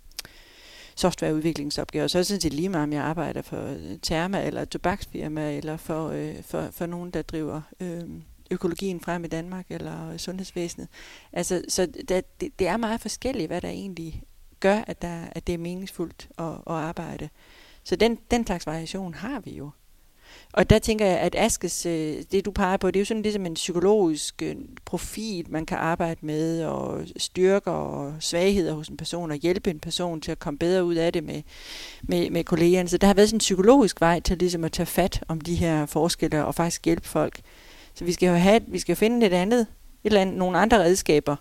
[0.98, 2.06] softwareudviklingsopgaver.
[2.06, 4.68] Så er det sådan set lige meget, om jeg arbejder for øh, Therma eller et
[4.68, 8.04] tobaksfirma, eller for, øh, for, for nogen, der driver øh,
[8.50, 10.88] økologien frem i Danmark, eller øh, sundhedsvæsenet.
[11.32, 14.22] Altså, så det, det, det er meget forskelligt, hvad der egentlig
[14.60, 17.28] gør, at, der, at det er meningsfuldt at, at arbejde.
[17.84, 19.70] Så den, den slags variation har vi jo.
[20.52, 23.22] Og der tænker jeg, at Askes, øh, det du peger på, det er jo sådan
[23.22, 28.96] ligesom en psykologisk øh, profil, man kan arbejde med, og styrker og svagheder hos en
[28.96, 31.42] person, og hjælpe en person til at komme bedre ud af det med,
[32.02, 32.88] med, med kollegerne.
[32.88, 35.54] Så der har været sådan en psykologisk vej til ligesom at tage fat om de
[35.54, 37.40] her forskelle, og faktisk hjælpe folk.
[37.94, 39.66] Så vi skal jo have, vi skal finde et andet, et
[40.04, 41.36] eller andet, nogle andre redskaber,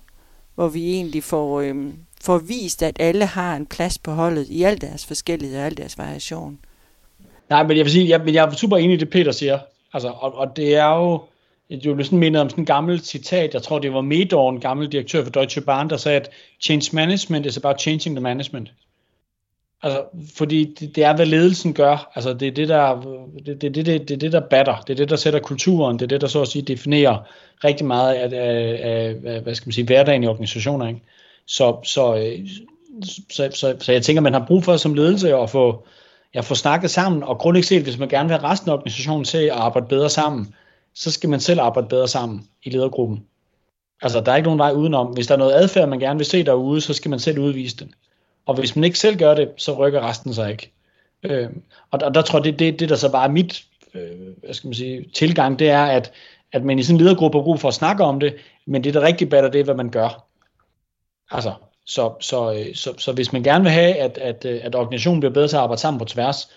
[0.56, 4.64] hvor vi egentlig får, øhm, får vist, at alle har en plads på holdet i
[4.64, 6.60] al deres forskellighed og al deres variation.
[7.50, 9.60] Nej, men jeg vil sige, jeg, jeg er super enig i det, Peter siger.
[9.94, 11.22] Altså, og, og det er jo,
[11.70, 14.54] det er bliver sådan mindet om sådan en gammel citat, jeg tror det var Medorn,
[14.54, 16.30] en gammel direktør for Deutsche Bahn, der sagde, at
[16.62, 18.72] change management is about changing the management.
[19.84, 20.04] Altså,
[20.38, 22.12] fordi det, det er, hvad ledelsen gør.
[22.16, 23.02] Altså, det er det, der,
[23.46, 24.82] det, det, det, det, det, det, der batter.
[24.82, 26.00] Det er det, der sætter kulturen.
[26.00, 27.18] Det er det, der så at sige definerer
[27.64, 30.88] rigtig meget af, af, af, af hvad skal man sige, hverdagen i organisationer.
[30.88, 31.02] Ikke?
[31.46, 32.28] Så, så,
[33.04, 35.88] så, så, så, så, jeg tænker, man har brug for som ledelse at få,
[36.34, 39.26] jeg får snakket sammen, og grundlæggende set, hvis man gerne vil have resten af organisationen
[39.26, 40.56] til at arbejde bedre sammen,
[40.94, 43.26] så skal man selv arbejde bedre sammen i ledergruppen.
[44.02, 45.08] Altså, der er ikke nogen vej udenom.
[45.08, 47.78] Hvis der er noget adfærd, man gerne vil se derude, så skal man selv udvise
[47.78, 47.94] den.
[48.46, 50.72] Og hvis man ikke selv gør det, så rykker resten sig ikke.
[51.24, 51.50] Øh,
[51.92, 54.54] og, og der tror jeg, det, det, det der så bare er mit øh, hvad
[54.54, 56.12] skal man sige, tilgang, det er, at,
[56.52, 58.94] at man i sådan en ledergruppe har brug for at snakke om det, men det,
[58.94, 60.28] der rigtig batter, det er, hvad man gør.
[61.32, 61.54] Altså,
[61.88, 65.20] så, så, øh, så, så hvis man gerne vil have, at, at, øh, at organisationen
[65.20, 66.50] bliver bedre til at arbejde sammen på tværs,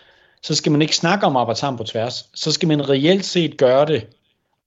[0.43, 2.29] så skal man ikke snakke om at arbejde sammen på tværs.
[2.35, 4.07] Så skal man reelt set gøre det,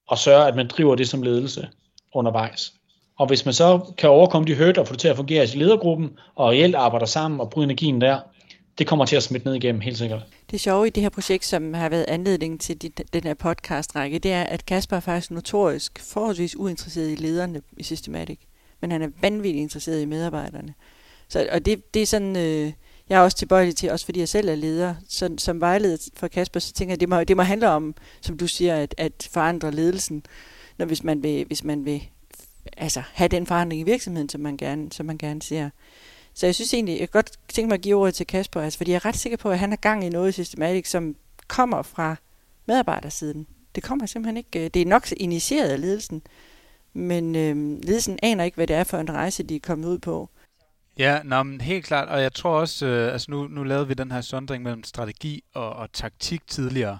[0.07, 1.67] og sørge, at man driver det som ledelse
[2.13, 2.73] undervejs.
[3.19, 5.47] Og hvis man så kan overkomme de hørte og få det til at fungere i
[5.47, 8.19] ledergruppen, og reelt arbejder sammen og bruger energien der,
[8.77, 10.21] det kommer til at smitte ned igennem, helt sikkert.
[10.51, 12.81] Det sjove i det her projekt, som har været anledning til
[13.13, 17.83] den her podcast-række, det er, at Kasper er faktisk notorisk forholdsvis uinteresseret i lederne i
[17.83, 18.39] Systematic
[18.83, 20.73] men han er vanvittigt interesseret i medarbejderne.
[21.27, 22.73] Så, og det, det er sådan, øh,
[23.09, 26.27] jeg er også tilbøjelig til, også fordi jeg selv er leder, så, som vejleder for
[26.27, 29.29] Kasper, så tænker jeg, det må, det må handle om, som du siger, at, at
[29.31, 30.25] forandre ledelsen,
[30.77, 32.03] når hvis man vil, hvis man vil
[32.77, 35.69] altså, have den forandring i virksomheden, som man gerne, som man gerne ser.
[36.33, 38.77] Så jeg synes egentlig, jeg kan godt tænke mig at give ordet til Kasper, altså,
[38.77, 41.15] fordi jeg er ret sikker på, at han har gang i noget systematisk, som
[41.47, 42.15] kommer fra
[42.65, 43.47] medarbejdersiden.
[43.75, 46.21] Det kommer simpelthen ikke, øh, det er nok initieret af ledelsen,
[46.93, 49.99] men øh, ledelsen aner ikke, hvad det er for en rejse, de er kommet ud
[49.99, 50.29] på.
[50.97, 53.93] Ja, nå, men helt klart, og jeg tror også, øh, altså nu, nu lavede vi
[53.93, 56.99] den her sondring mellem strategi og, og taktik tidligere,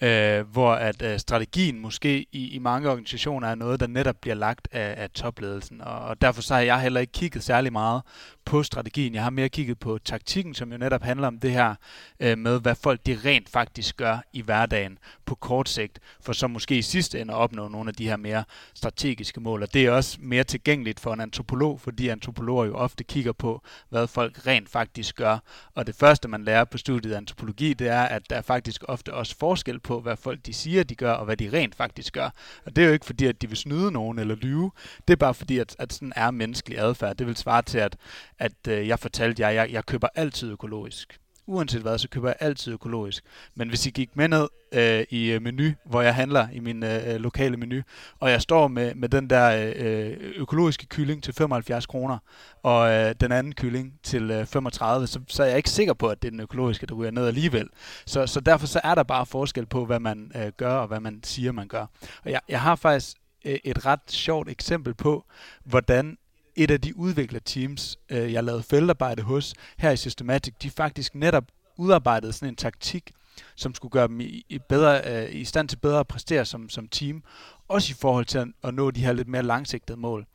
[0.00, 4.34] øh, hvor at øh, strategien måske i, i mange organisationer er noget, der netop bliver
[4.34, 8.02] lagt af, af topledelsen, og, og derfor så har jeg heller ikke kigget særlig meget
[8.44, 9.14] på strategien.
[9.14, 11.74] Jeg har mere kigget på taktikken, som jo netop handler om det her
[12.20, 16.46] øh, med, hvad folk de rent faktisk gør i hverdagen på kort sigt, for så
[16.46, 19.62] måske i sidste ende at opnå nogle af de her mere strategiske mål.
[19.62, 23.62] Og det er også mere tilgængeligt for en antropolog, fordi antropologer jo ofte kigger på,
[23.88, 25.38] hvad folk rent faktisk gør.
[25.74, 28.84] Og det første, man lærer på studiet af antropologi, det er, at der er faktisk
[28.88, 32.12] ofte også forskel på, hvad folk de siger, de gør, og hvad de rent faktisk
[32.12, 32.30] gør.
[32.64, 34.70] Og det er jo ikke fordi, at de vil snyde nogen eller lyve.
[35.08, 37.16] Det er bare fordi, at, at sådan er menneskelig adfærd.
[37.16, 37.96] Det vil svare til, at
[38.38, 41.20] at øh, jeg fortalte jer, at jeg, jeg køber altid økologisk.
[41.46, 43.24] Uanset hvad, så køber jeg altid økologisk.
[43.54, 46.82] Men hvis I gik med ned øh, i øh, menu, hvor jeg handler i min
[46.82, 47.82] øh, øh, lokale menu,
[48.20, 52.18] og jeg står med, med den der øh, økologiske kylling til 75 kroner,
[52.62, 56.08] og øh, den anden kylling til øh, 35, så, så er jeg ikke sikker på,
[56.08, 57.68] at det er den økologiske, der ryger ned alligevel.
[58.06, 61.00] Så, så derfor så er der bare forskel på, hvad man øh, gør, og hvad
[61.00, 61.86] man siger, man gør.
[62.24, 65.24] Og jeg, jeg har faktisk øh, et ret sjovt eksempel på,
[65.64, 66.16] hvordan
[66.56, 71.44] et af de udviklerteams, øh, jeg lavede feltarbejde hos her i Systematic, de faktisk netop
[71.76, 73.12] udarbejdede sådan en taktik,
[73.56, 76.68] som skulle gøre dem i, i, bedre, øh, i stand til bedre at præstere som,
[76.68, 77.22] som team,
[77.68, 80.26] også i forhold til at, at nå de her lidt mere langsigtede mål.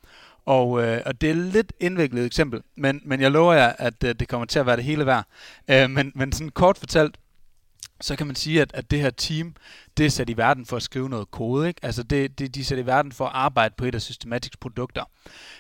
[0.46, 4.04] Og, øh, og det er et lidt indviklet eksempel, men, men jeg lover jer, at
[4.04, 5.26] øh, det kommer til at være det hele værd.
[5.68, 7.18] Øh, men, men sådan kort fortalt,
[8.02, 9.56] så kan man sige, at, at det her team,
[9.98, 11.68] det er sat i verden for at skrive noget kode.
[11.68, 11.86] Ikke?
[11.86, 14.58] Altså det, det, de er sat i verden for at arbejde på et af Systematics
[14.58, 15.04] produkter.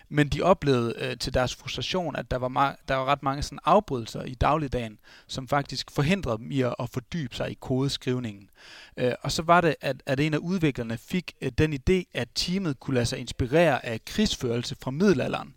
[0.10, 3.60] Men de oplevede øh, til deres frustration, at der var, der var ret mange sådan
[3.65, 4.97] afbrydelser i dagligdagen,
[5.27, 8.49] som faktisk forhindrede dem i at, at fordybe sig i kodeskrivningen.
[8.97, 12.27] Øh, og så var det, at, at en af udviklerne fik øh, den idé, at
[12.35, 15.56] teamet kunne lade sig inspirere af krigsførelse fra middelalderen,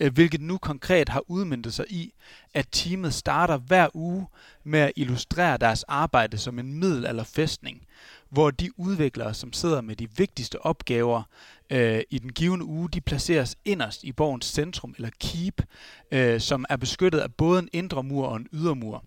[0.00, 2.12] øh, hvilket nu konkret har udmyndtet sig i,
[2.54, 4.26] at teamet starter hver uge
[4.64, 7.86] med at illustrere deres arbejde som en middelalderfæstning,
[8.34, 11.22] hvor de udviklere, som sidder med de vigtigste opgaver
[11.70, 15.62] øh, i den givende uge, de placeres inderst i borgens centrum, eller keep,
[16.10, 19.04] øh, som er beskyttet af både en indre mur og en ydermur.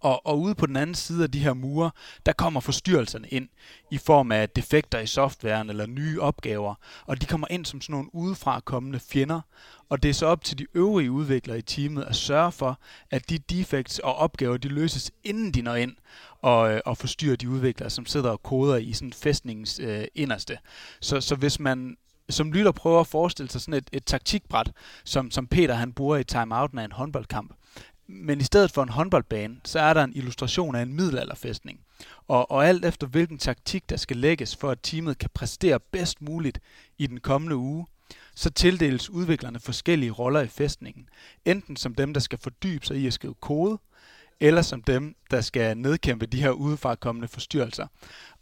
[0.00, 1.90] Og, og ude på den anden side af de her mure,
[2.26, 3.48] der kommer forstyrrelserne ind
[3.90, 6.74] i form af defekter i softwaren eller nye opgaver.
[7.06, 9.40] Og de kommer ind som sådan nogle udefra kommende fjender.
[9.88, 13.30] Og det er så op til de øvrige udviklere i teamet at sørge for, at
[13.30, 15.96] de defects og opgaver, de løses inden de når ind
[16.42, 20.58] og, øh, og forstyrrer de udviklere, som sidder og koder i sådan fæstningens øh, inderste.
[21.00, 21.96] Så, så hvis man
[22.30, 24.72] som lytter prøver at forestille sig sådan et, et taktikbræt,
[25.04, 27.54] som, som Peter han bruger i timeouten af en håndboldkamp,
[28.10, 31.80] men i stedet for en håndboldbane, så er der en illustration af en middelalderfæstning.
[32.28, 36.22] Og, og alt efter hvilken taktik, der skal lægges for, at teamet kan præstere bedst
[36.22, 36.60] muligt
[36.98, 37.86] i den kommende uge,
[38.34, 41.08] så tildeles udviklerne forskellige roller i fæstningen.
[41.44, 43.78] Enten som dem, der skal fordybe sig i at skrive kode,
[44.40, 47.86] eller som dem, der skal nedkæmpe de her udefrakommende forstyrrelser.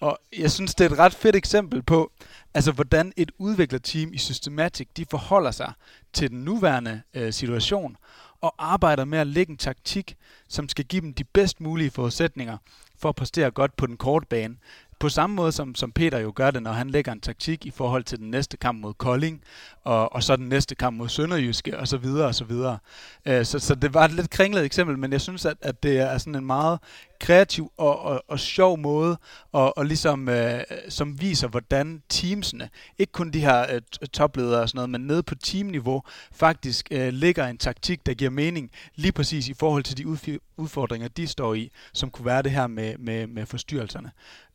[0.00, 2.12] Og jeg synes, det er et ret fedt eksempel på,
[2.54, 5.72] altså hvordan et udviklerteam i Systematic, de forholder sig
[6.12, 7.96] til den nuværende øh, situation,
[8.40, 10.16] og arbejder med at lægge en taktik,
[10.48, 12.56] som skal give dem de bedst mulige forudsætninger
[12.98, 14.56] for at præstere godt på den korte bane.
[15.00, 17.70] På samme måde som, som Peter jo gør det, når han lægger en taktik i
[17.70, 19.42] forhold til den næste kamp mod Kolding,
[19.84, 22.78] og, og så den næste kamp mod Sønderjyske, og så videre, og så videre.
[23.26, 25.98] Øh, så, så det var et lidt kringlet eksempel, men jeg synes, at, at det
[25.98, 26.78] er sådan en meget
[27.20, 29.18] kreativ og, og, og sjov måde,
[29.52, 32.68] og, og ligesom øh, som viser, hvordan teamsene,
[32.98, 37.08] ikke kun de her øh, topledere og sådan noget, men nede på teamniveau, faktisk øh,
[37.12, 40.06] ligger en taktik, der giver mening lige præcis i forhold til de
[40.56, 44.10] udfordringer, de står i, som kunne være det her med, med, med forstyrrelserne.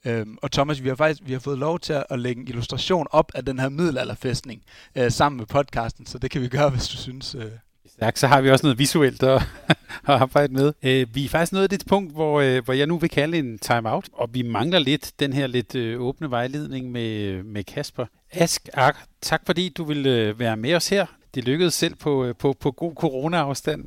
[0.05, 3.07] Øhm, og Thomas, vi har faktisk vi har fået lov til at lægge en illustration
[3.11, 4.63] op af den her middelalderfæstning
[4.95, 7.35] øh, sammen med podcasten, så det kan vi gøre, hvis du synes...
[7.35, 7.51] Øh,
[7.93, 8.19] stærkt.
[8.19, 10.73] så har vi også noget visuelt at, at arbejde med.
[10.83, 13.37] Øh, vi er faktisk nået til et punkt, hvor, øh, hvor jeg nu vil kalde
[13.37, 18.05] en timeout, og vi mangler lidt den her lidt øh, åbne vejledning med, med Kasper.
[18.31, 21.05] Ask Ak, tak fordi du ville øh, være med os her.
[21.35, 23.85] Det lykkedes selv på, øh, på, på god corona-afstand.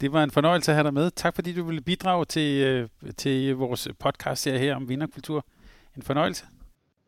[0.00, 1.10] Det var en fornøjelse at have dig med.
[1.10, 5.44] Tak fordi du ville bidrage til, øh, til vores podcast her om vinderkultur.
[5.96, 6.44] En fornøjelse.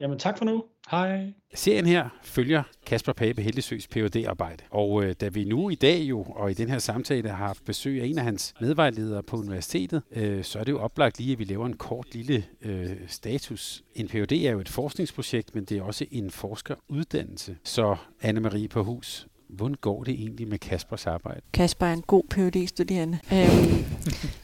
[0.01, 0.65] Jamen tak for nu.
[0.91, 1.33] Hej.
[1.55, 6.01] Serien her følger Kasper Pape Heldesøs phd arbejde Og øh, da vi nu i dag
[6.01, 9.37] jo, og i den her samtale, har haft besøg af en af hans medvejledere på
[9.37, 12.97] universitetet, øh, så er det jo oplagt lige, at vi laver en kort lille øh,
[13.07, 13.85] status.
[13.95, 14.33] En Ph.D.
[14.33, 17.57] er jo et forskningsprojekt, men det er også en forskeruddannelse.
[17.65, 21.41] Så Anne-Marie på hus, Hvordan går det egentlig med Kaspers arbejde?
[21.53, 23.85] Kasper er en god phd studerende øhm,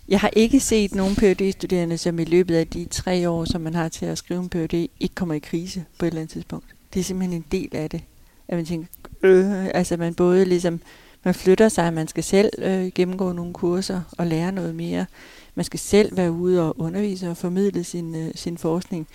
[0.08, 3.60] jeg har ikke set nogen phd studerende som i løbet af de tre år, som
[3.60, 6.32] man har til at skrive en Ph.D., ikke kommer i krise på et eller andet
[6.32, 6.66] tidspunkt.
[6.94, 8.02] Det er simpelthen en del af det.
[8.48, 8.86] At man tænker,
[9.22, 10.80] øh, altså man både ligesom,
[11.24, 15.06] man flytter sig, man skal selv øh, gennemgå nogle kurser og lære noget mere.
[15.54, 19.08] Man skal selv være ude og undervise og formidle sin, øh, sin forskning.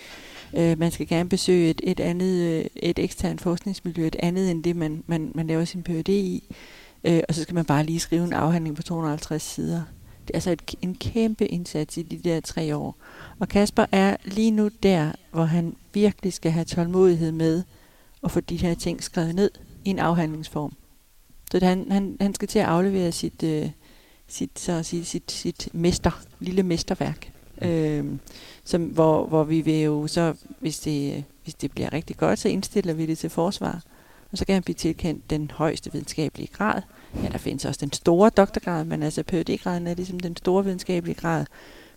[0.56, 4.64] Øh, man skal gerne besøge et, et andet, øh, et eksternt forskningsmiljø, et andet end
[4.64, 6.08] det, man, man, man laver sin Ph.D.
[6.08, 6.56] i.
[7.04, 9.82] Øh, og så skal man bare lige skrive en afhandling på 250 sider.
[10.26, 12.96] Det er altså et, en kæmpe indsats i de der tre år.
[13.38, 17.62] Og Kasper er lige nu der, hvor han virkelig skal have tålmodighed med
[18.24, 19.50] at få de her ting skrevet ned
[19.84, 20.72] i en afhandlingsform.
[21.50, 23.70] Så han, han, han skal til at aflevere sit, øh,
[24.28, 27.32] sit, så at sige, sit, sit mester, lille mesterværk.
[27.62, 28.04] Øh,
[28.64, 32.48] som, hvor, hvor vi vil jo så, hvis det, hvis det bliver rigtig godt, så
[32.48, 33.82] indstiller vi det til forsvar.
[34.32, 36.82] Og så kan han blive tilkendt den højeste videnskabelige grad.
[37.22, 41.14] Ja, der findes også den store doktorgrad, men altså Ph.D.-graden er ligesom den store videnskabelige
[41.14, 41.44] grad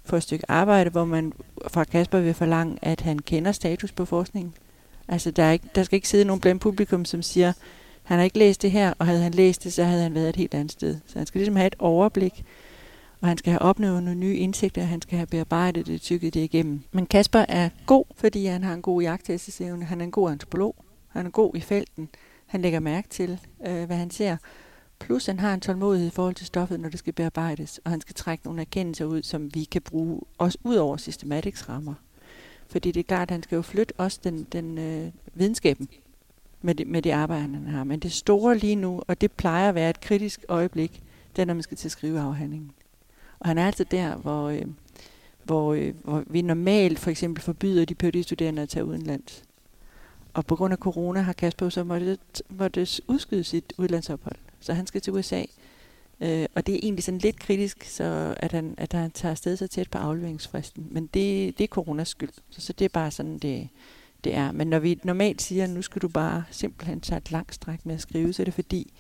[0.06, 1.34] for et stykke arbejde, hvor man
[1.68, 4.54] fra Kasper vil forlange, at han kender status på forskningen.
[5.08, 7.54] Altså, der, er ikke, der skal ikke sidde nogen blandt publikum, som siger,
[8.04, 10.30] han har ikke læst det her, og havde han læst det, så havde han været
[10.30, 10.98] et helt andet sted.
[11.08, 12.44] Så han skal ligesom have et overblik,
[13.24, 16.34] og han skal have opnået nogle nye indsigter, og han skal have bearbejdet det, tykket
[16.34, 16.82] det igennem.
[16.92, 20.76] Men Kasper er god, fordi han har en god jagttagelsesevne, han er en god antropolog,
[21.08, 22.10] han er god i felten,
[22.46, 24.38] han lægger mærke til, øh, hvad han ser,
[25.00, 28.02] plus han har en tålmodighed i forhold til stoffet, når det skal bearbejdes, og han
[28.02, 31.94] skal trække nogle erkendelser ud, som vi kan bruge også ud over systematics rammer.
[32.68, 35.88] Fordi det er klart, at han skal jo flytte også den, den øh, videnskaben
[36.62, 37.84] med det, med det arbejde, han har.
[37.84, 41.04] Men det store lige nu, og det plejer at være et kritisk øjeblik,
[41.36, 42.72] det er, når man skal til at skrive afhandlingen.
[43.44, 44.66] Og han er altså der, hvor, øh,
[45.44, 49.44] hvor, øh, hvor vi normalt for eksempel forbyder de phd at tage udenlands.
[50.34, 52.18] Og på grund af corona har Kasper så måtte,
[52.50, 54.36] måtte udskyde sit udlandsophold.
[54.60, 55.44] Så han skal til USA.
[56.22, 59.58] Øh, og det er egentlig sådan lidt kritisk, så at han, at han tager afsted
[59.58, 60.88] så tæt på afleveringsfristen.
[60.92, 62.30] Men det, det er coronas skyld.
[62.50, 63.70] Så, så det er bare sådan, det,
[64.24, 64.52] det er.
[64.52, 67.86] Men når vi normalt siger, at nu skal du bare simpelthen tage et langt stræk
[67.86, 68.94] med at skrive, så er det fordi,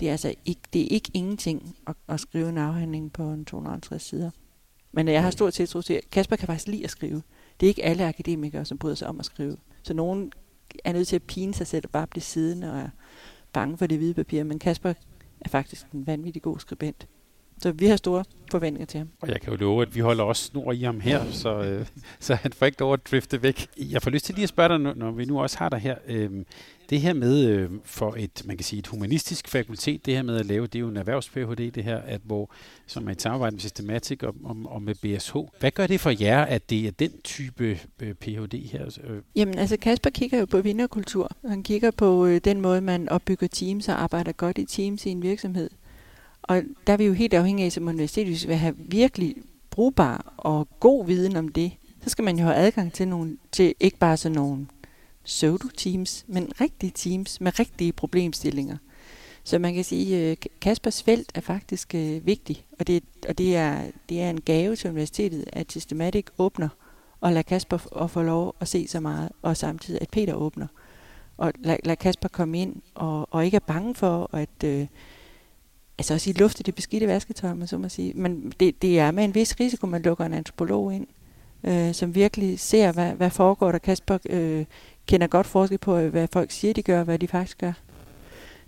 [0.00, 3.44] det er altså ikke, det er ikke ingenting at, at skrive en afhandling på en
[3.44, 4.30] 250 sider.
[4.92, 7.22] Men jeg har stor tiltro til, at Kasper kan faktisk lide at skrive.
[7.60, 9.56] det er ikke alle akademikere, som bryder sig om at skrive.
[9.82, 10.32] Så nogen
[10.84, 12.88] er nødt til at pine sig selv og bare blive siddende og er
[13.52, 14.44] bange for det hvide papir.
[14.44, 14.94] Men Kasper
[15.40, 17.08] er faktisk en vanvittig god skribent.
[17.58, 19.08] Så vi har store forventninger til ham.
[19.20, 21.86] Og jeg kan jo love, at vi holder også snor i ham her, så, øh,
[22.20, 23.66] så han får ikke lov at drifte væk.
[23.76, 25.96] Jeg får lyst til lige at spørge dig, når vi nu også har dig her.
[26.06, 26.30] Øh,
[26.90, 30.36] det her med øh, for et, man kan sige, et humanistisk fakultet, det her med
[30.36, 32.50] at lave, det er jo en erhvervs-PhD, det her, at hvor,
[32.86, 35.36] som er et samarbejde med Systematik og, og, og med BSH.
[35.60, 38.68] Hvad gør det for jer, at det er den type øh, Ph.D.
[38.72, 38.84] her?
[38.84, 41.30] Altså, øh, Jamen altså Kasper kigger jo på vinderkultur.
[41.48, 45.10] Han kigger på øh, den måde, man opbygger teams og arbejder godt i teams i
[45.10, 45.70] en virksomhed.
[46.42, 49.34] Og der er vi jo helt afhængige af som universitet, hvis vi vil have virkelig
[49.70, 51.72] brugbar og god viden om det,
[52.02, 54.66] så skal man jo have adgang til, nogle, til ikke bare sådan nogle
[55.26, 58.76] pseudo-teams, men rigtige teams med rigtige problemstillinger.
[59.44, 63.38] Så man kan sige, øh, at Kaspers felt er faktisk øh, vigtig, og, det, og
[63.38, 66.68] det, er, det er en gave til universitetet, at Systematic åbner
[67.20, 70.66] og lader Kasper og få lov at se så meget, og samtidig at Peter åbner.
[71.36, 74.86] Og lad, lad Kasper komme ind, og, og ikke er bange for at øh,
[75.98, 78.12] altså også i lufte det beskidte vasketøj, man så må sige.
[78.14, 81.06] Men det, det er med en vis risiko, man lukker en antropolog ind,
[81.64, 83.78] øh, som virkelig ser, hvad, hvad foregår der.
[83.78, 84.64] Kasper øh,
[85.06, 87.72] kender godt forskel på, øh, hvad folk siger, de gør, og hvad de faktisk gør.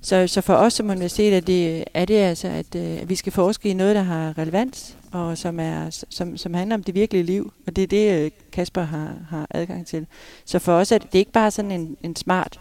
[0.01, 3.15] Så, så for os som universitet er det, er det altså, at, øh, at vi
[3.15, 6.95] skal forske i noget, der har relevans, og som, er, som, som handler om det
[6.95, 7.53] virkelige liv.
[7.67, 10.07] Og det er det, øh, Kasper har, har adgang til.
[10.45, 12.61] Så for os er det, det er ikke bare sådan en, en smart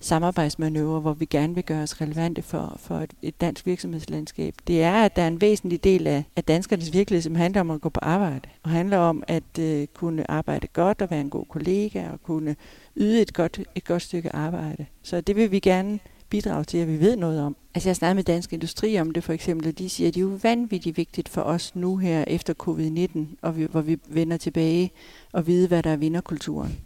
[0.00, 4.54] samarbejdsmanøvre, hvor vi gerne vil gøre os relevante for, for et, et dansk virksomhedslandskab.
[4.66, 7.70] Det er, at der er en væsentlig del af, af danskernes virkelighed, som handler om
[7.70, 11.30] at gå på arbejde, og handler om at øh, kunne arbejde godt og være en
[11.30, 12.56] god kollega, og kunne
[12.98, 14.86] yde et godt, et godt stykke arbejde.
[15.02, 15.98] Så det vil vi gerne
[16.30, 17.56] bidrage til, at vi ved noget om.
[17.74, 20.20] Altså jeg snakkede med Dansk Industri om det for eksempel, og de siger, at det
[20.20, 24.36] er jo vanvittigt vigtigt for os nu her efter covid-19, og vi, hvor vi vender
[24.36, 24.90] tilbage
[25.32, 26.78] og vide, hvad der er vinderkulturen.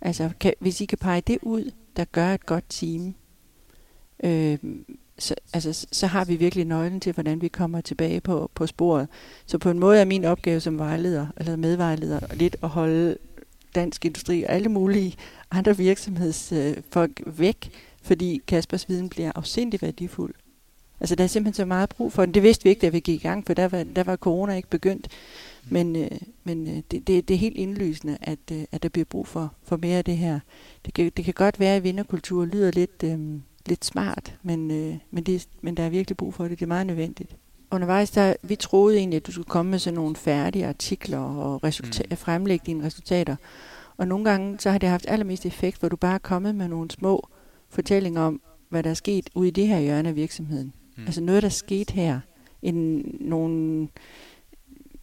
[0.00, 3.14] Altså kan, hvis I kan pege det ud, der gør et godt team,
[4.24, 4.58] øh,
[5.18, 9.08] så, altså, så har vi virkelig nøglen til, hvordan vi kommer tilbage på, på sporet.
[9.46, 13.16] Så på en måde er min opgave som vejleder, eller medvejleder, lidt at holde
[13.76, 15.14] dansk industri og alle mulige
[15.50, 17.70] andre virksomhedsfolk væk,
[18.02, 20.34] fordi Kaspers viden bliver afsindig værdifuld.
[21.00, 22.34] Altså der er simpelthen så meget brug for den.
[22.34, 24.54] Det vidste vi ikke, da vi gik i gang, for der var, der var corona
[24.54, 25.08] ikke begyndt.
[25.70, 26.10] Men, øh,
[26.44, 29.54] men øh, det, det, det er helt indlysende, at, øh, at der bliver brug for,
[29.62, 30.40] for mere af det her.
[30.86, 33.18] Det kan, det kan godt være, at vinderkultur lyder lidt, øh,
[33.66, 36.58] lidt smart, men, øh, men, det, men der er virkelig brug for det.
[36.58, 37.36] Det er meget nødvendigt.
[37.70, 41.64] Undervejs, der, vi troede egentlig, at du skulle komme med sådan nogle færdige artikler og
[41.64, 42.16] resulta- mm.
[42.16, 43.36] fremlægge dine resultater.
[43.96, 46.68] Og nogle gange, så har det haft allermest effekt, hvor du bare er kommet med
[46.68, 47.28] nogle små
[47.68, 50.72] fortællinger om, hvad der er sket ude i det her hjørne af virksomheden.
[50.96, 51.02] Mm.
[51.02, 52.20] Altså noget, der er sket her.
[52.62, 53.88] En, nogle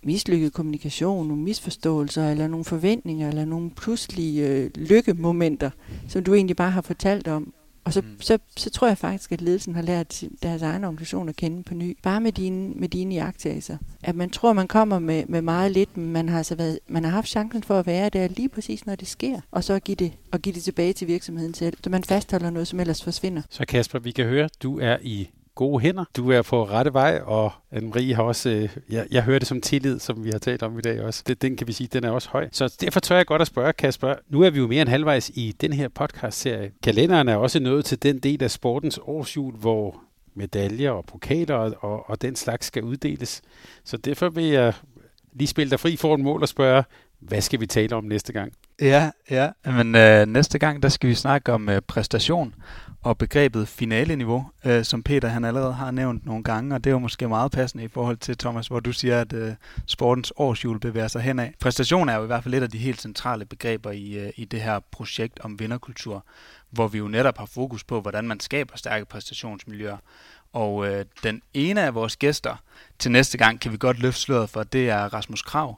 [0.04, 5.70] mislykket kommunikation, nogle misforståelser, eller nogle forventninger, eller nogle pludselige øh, lykkemomenter,
[6.08, 7.54] som du egentlig bare har fortalt om.
[7.86, 8.22] Og så, mm.
[8.22, 11.74] så, så tror jeg faktisk, at ledelsen har lært deres egen organisation at kende på
[11.74, 11.98] ny.
[12.04, 13.78] Bare med dine, med dine jagttagelser.
[14.04, 17.04] At man tror, man kommer med, med meget lidt, men man har, altså været, man
[17.04, 19.40] har haft chancen for at være der lige præcis, når det sker.
[19.52, 21.78] Og så give det, og give det tilbage til virksomheden selv.
[21.84, 23.42] Så man fastholder noget, som ellers forsvinder.
[23.50, 26.06] Så Kasper, vi kan høre, du er i gode hænder.
[26.18, 29.62] Du er på rette vej, og Anne-Marie har også, øh, jeg, jeg hører det som
[29.62, 31.24] tillid, som vi har talt om i dag også.
[31.28, 32.50] Det, den kan vi sige, den er også høj.
[32.52, 34.14] Så derfor tør jeg godt at spørge, Kasper.
[34.30, 36.72] Nu er vi jo mere end halvvejs i den her podcast-serie.
[36.84, 40.02] Kalenderen er også nået til den del af sportens årsjul, hvor
[40.36, 43.42] medaljer og pokaler og, og, og den slags skal uddeles.
[43.84, 44.74] Så derfor vil jeg
[45.34, 46.84] lige spille dig fri for en mål og spørge,
[47.28, 48.54] hvad skal vi tale om næste gang?
[48.82, 49.50] Ja, ja.
[49.66, 52.56] Men øh, næste gang, der skal vi snakke om øh, præstation
[53.04, 56.92] og begrebet finaleniveau, øh, som Peter han allerede har nævnt nogle gange, og det er
[56.92, 59.54] jo måske meget passende i forhold til, Thomas, hvor du siger, at øh,
[59.86, 61.50] sportens årsjul bevæger sig henad.
[61.60, 64.46] Præstation er jo i hvert fald et af de helt centrale begreber i, øh, i
[64.46, 66.26] det her projekt om vinderkultur,
[66.70, 69.98] hvor vi jo netop har fokus på, hvordan man skaber stærke præstationsmiljøer.
[70.54, 72.56] Og øh, den ene af vores gæster
[73.00, 75.78] til næste gang kan vi godt løfte sløret for, det er Rasmus Krav,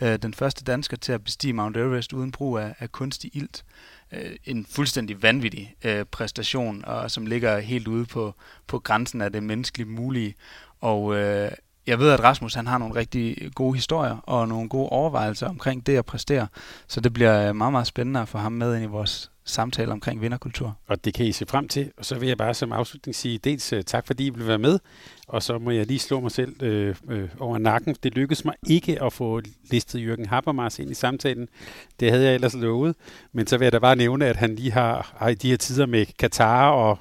[0.00, 3.64] øh, den første dansker til at bestige Mount Everest uden brug af, af kunstig ilt
[4.12, 8.34] øh, en fuldstændig vanvittig øh, præstation, og som ligger helt ude på,
[8.66, 10.34] på grænsen af det menneskeligt mulige.
[10.80, 11.50] Og øh,
[11.86, 15.86] jeg ved, at Rasmus han har nogle rigtig gode historier og nogle gode overvejelser omkring
[15.86, 16.46] det at præstere,
[16.86, 20.20] så det bliver meget, meget spændende at få ham med ind i vores samtale omkring
[20.22, 20.78] vinderkultur.
[20.86, 21.90] Og det kan I se frem til.
[21.96, 24.58] Og så vil jeg bare som afslutning sige dels uh, tak, fordi I vil være
[24.58, 24.78] med,
[25.28, 27.96] Og så må jeg lige slå mig selv øh, øh, over nakken.
[28.02, 29.40] Det lykkedes mig ikke at få
[29.70, 31.48] listet Jørgen Habermas ind i samtalen.
[32.00, 32.96] Det havde jeg ellers lovet.
[33.32, 35.56] Men så vil jeg da bare nævne, at han lige har, har i de her
[35.56, 36.98] tider med Katar og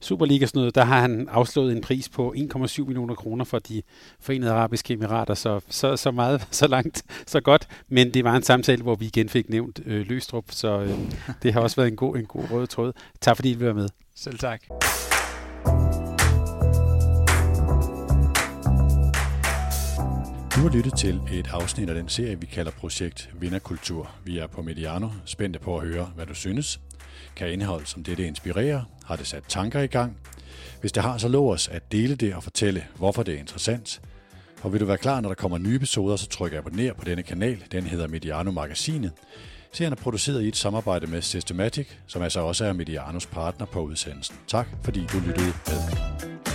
[0.00, 3.82] Superliga sådan noget, der har han afslået en pris på 1,7 millioner kroner for de
[4.20, 5.34] forenede arabiske emirater.
[5.34, 7.68] Så, så, så meget, så langt, så godt.
[7.88, 10.98] Men det var en samtale, hvor vi igen fik nævnt øh, Løstrup, så øh,
[11.42, 12.92] det har også været en god, en god rød tråd.
[13.20, 13.88] Tak fordi I vil være med.
[14.14, 14.60] Selv tak.
[20.56, 24.10] Du har lyttet til et afsnit af den serie, vi kalder Projekt Vinderkultur.
[24.24, 26.80] Vi er på Mediano, spændte på at høre, hvad du synes.
[27.36, 28.84] Kan indhold som dette inspirere?
[29.04, 30.16] Har det sat tanker i gang?
[30.80, 34.00] Hvis det har, så lov os at dele det og fortælle, hvorfor det er interessant.
[34.62, 37.22] Og vil du være klar, når der kommer nye episoder, så tryk abonner på denne
[37.22, 37.64] kanal.
[37.72, 39.12] Den hedder Mediano Magasinet.
[39.72, 43.80] Serien er produceret i et samarbejde med Systematic, som altså også er Medianos partner på
[43.80, 44.36] udsendelsen.
[44.48, 46.45] Tak fordi du lyttede med.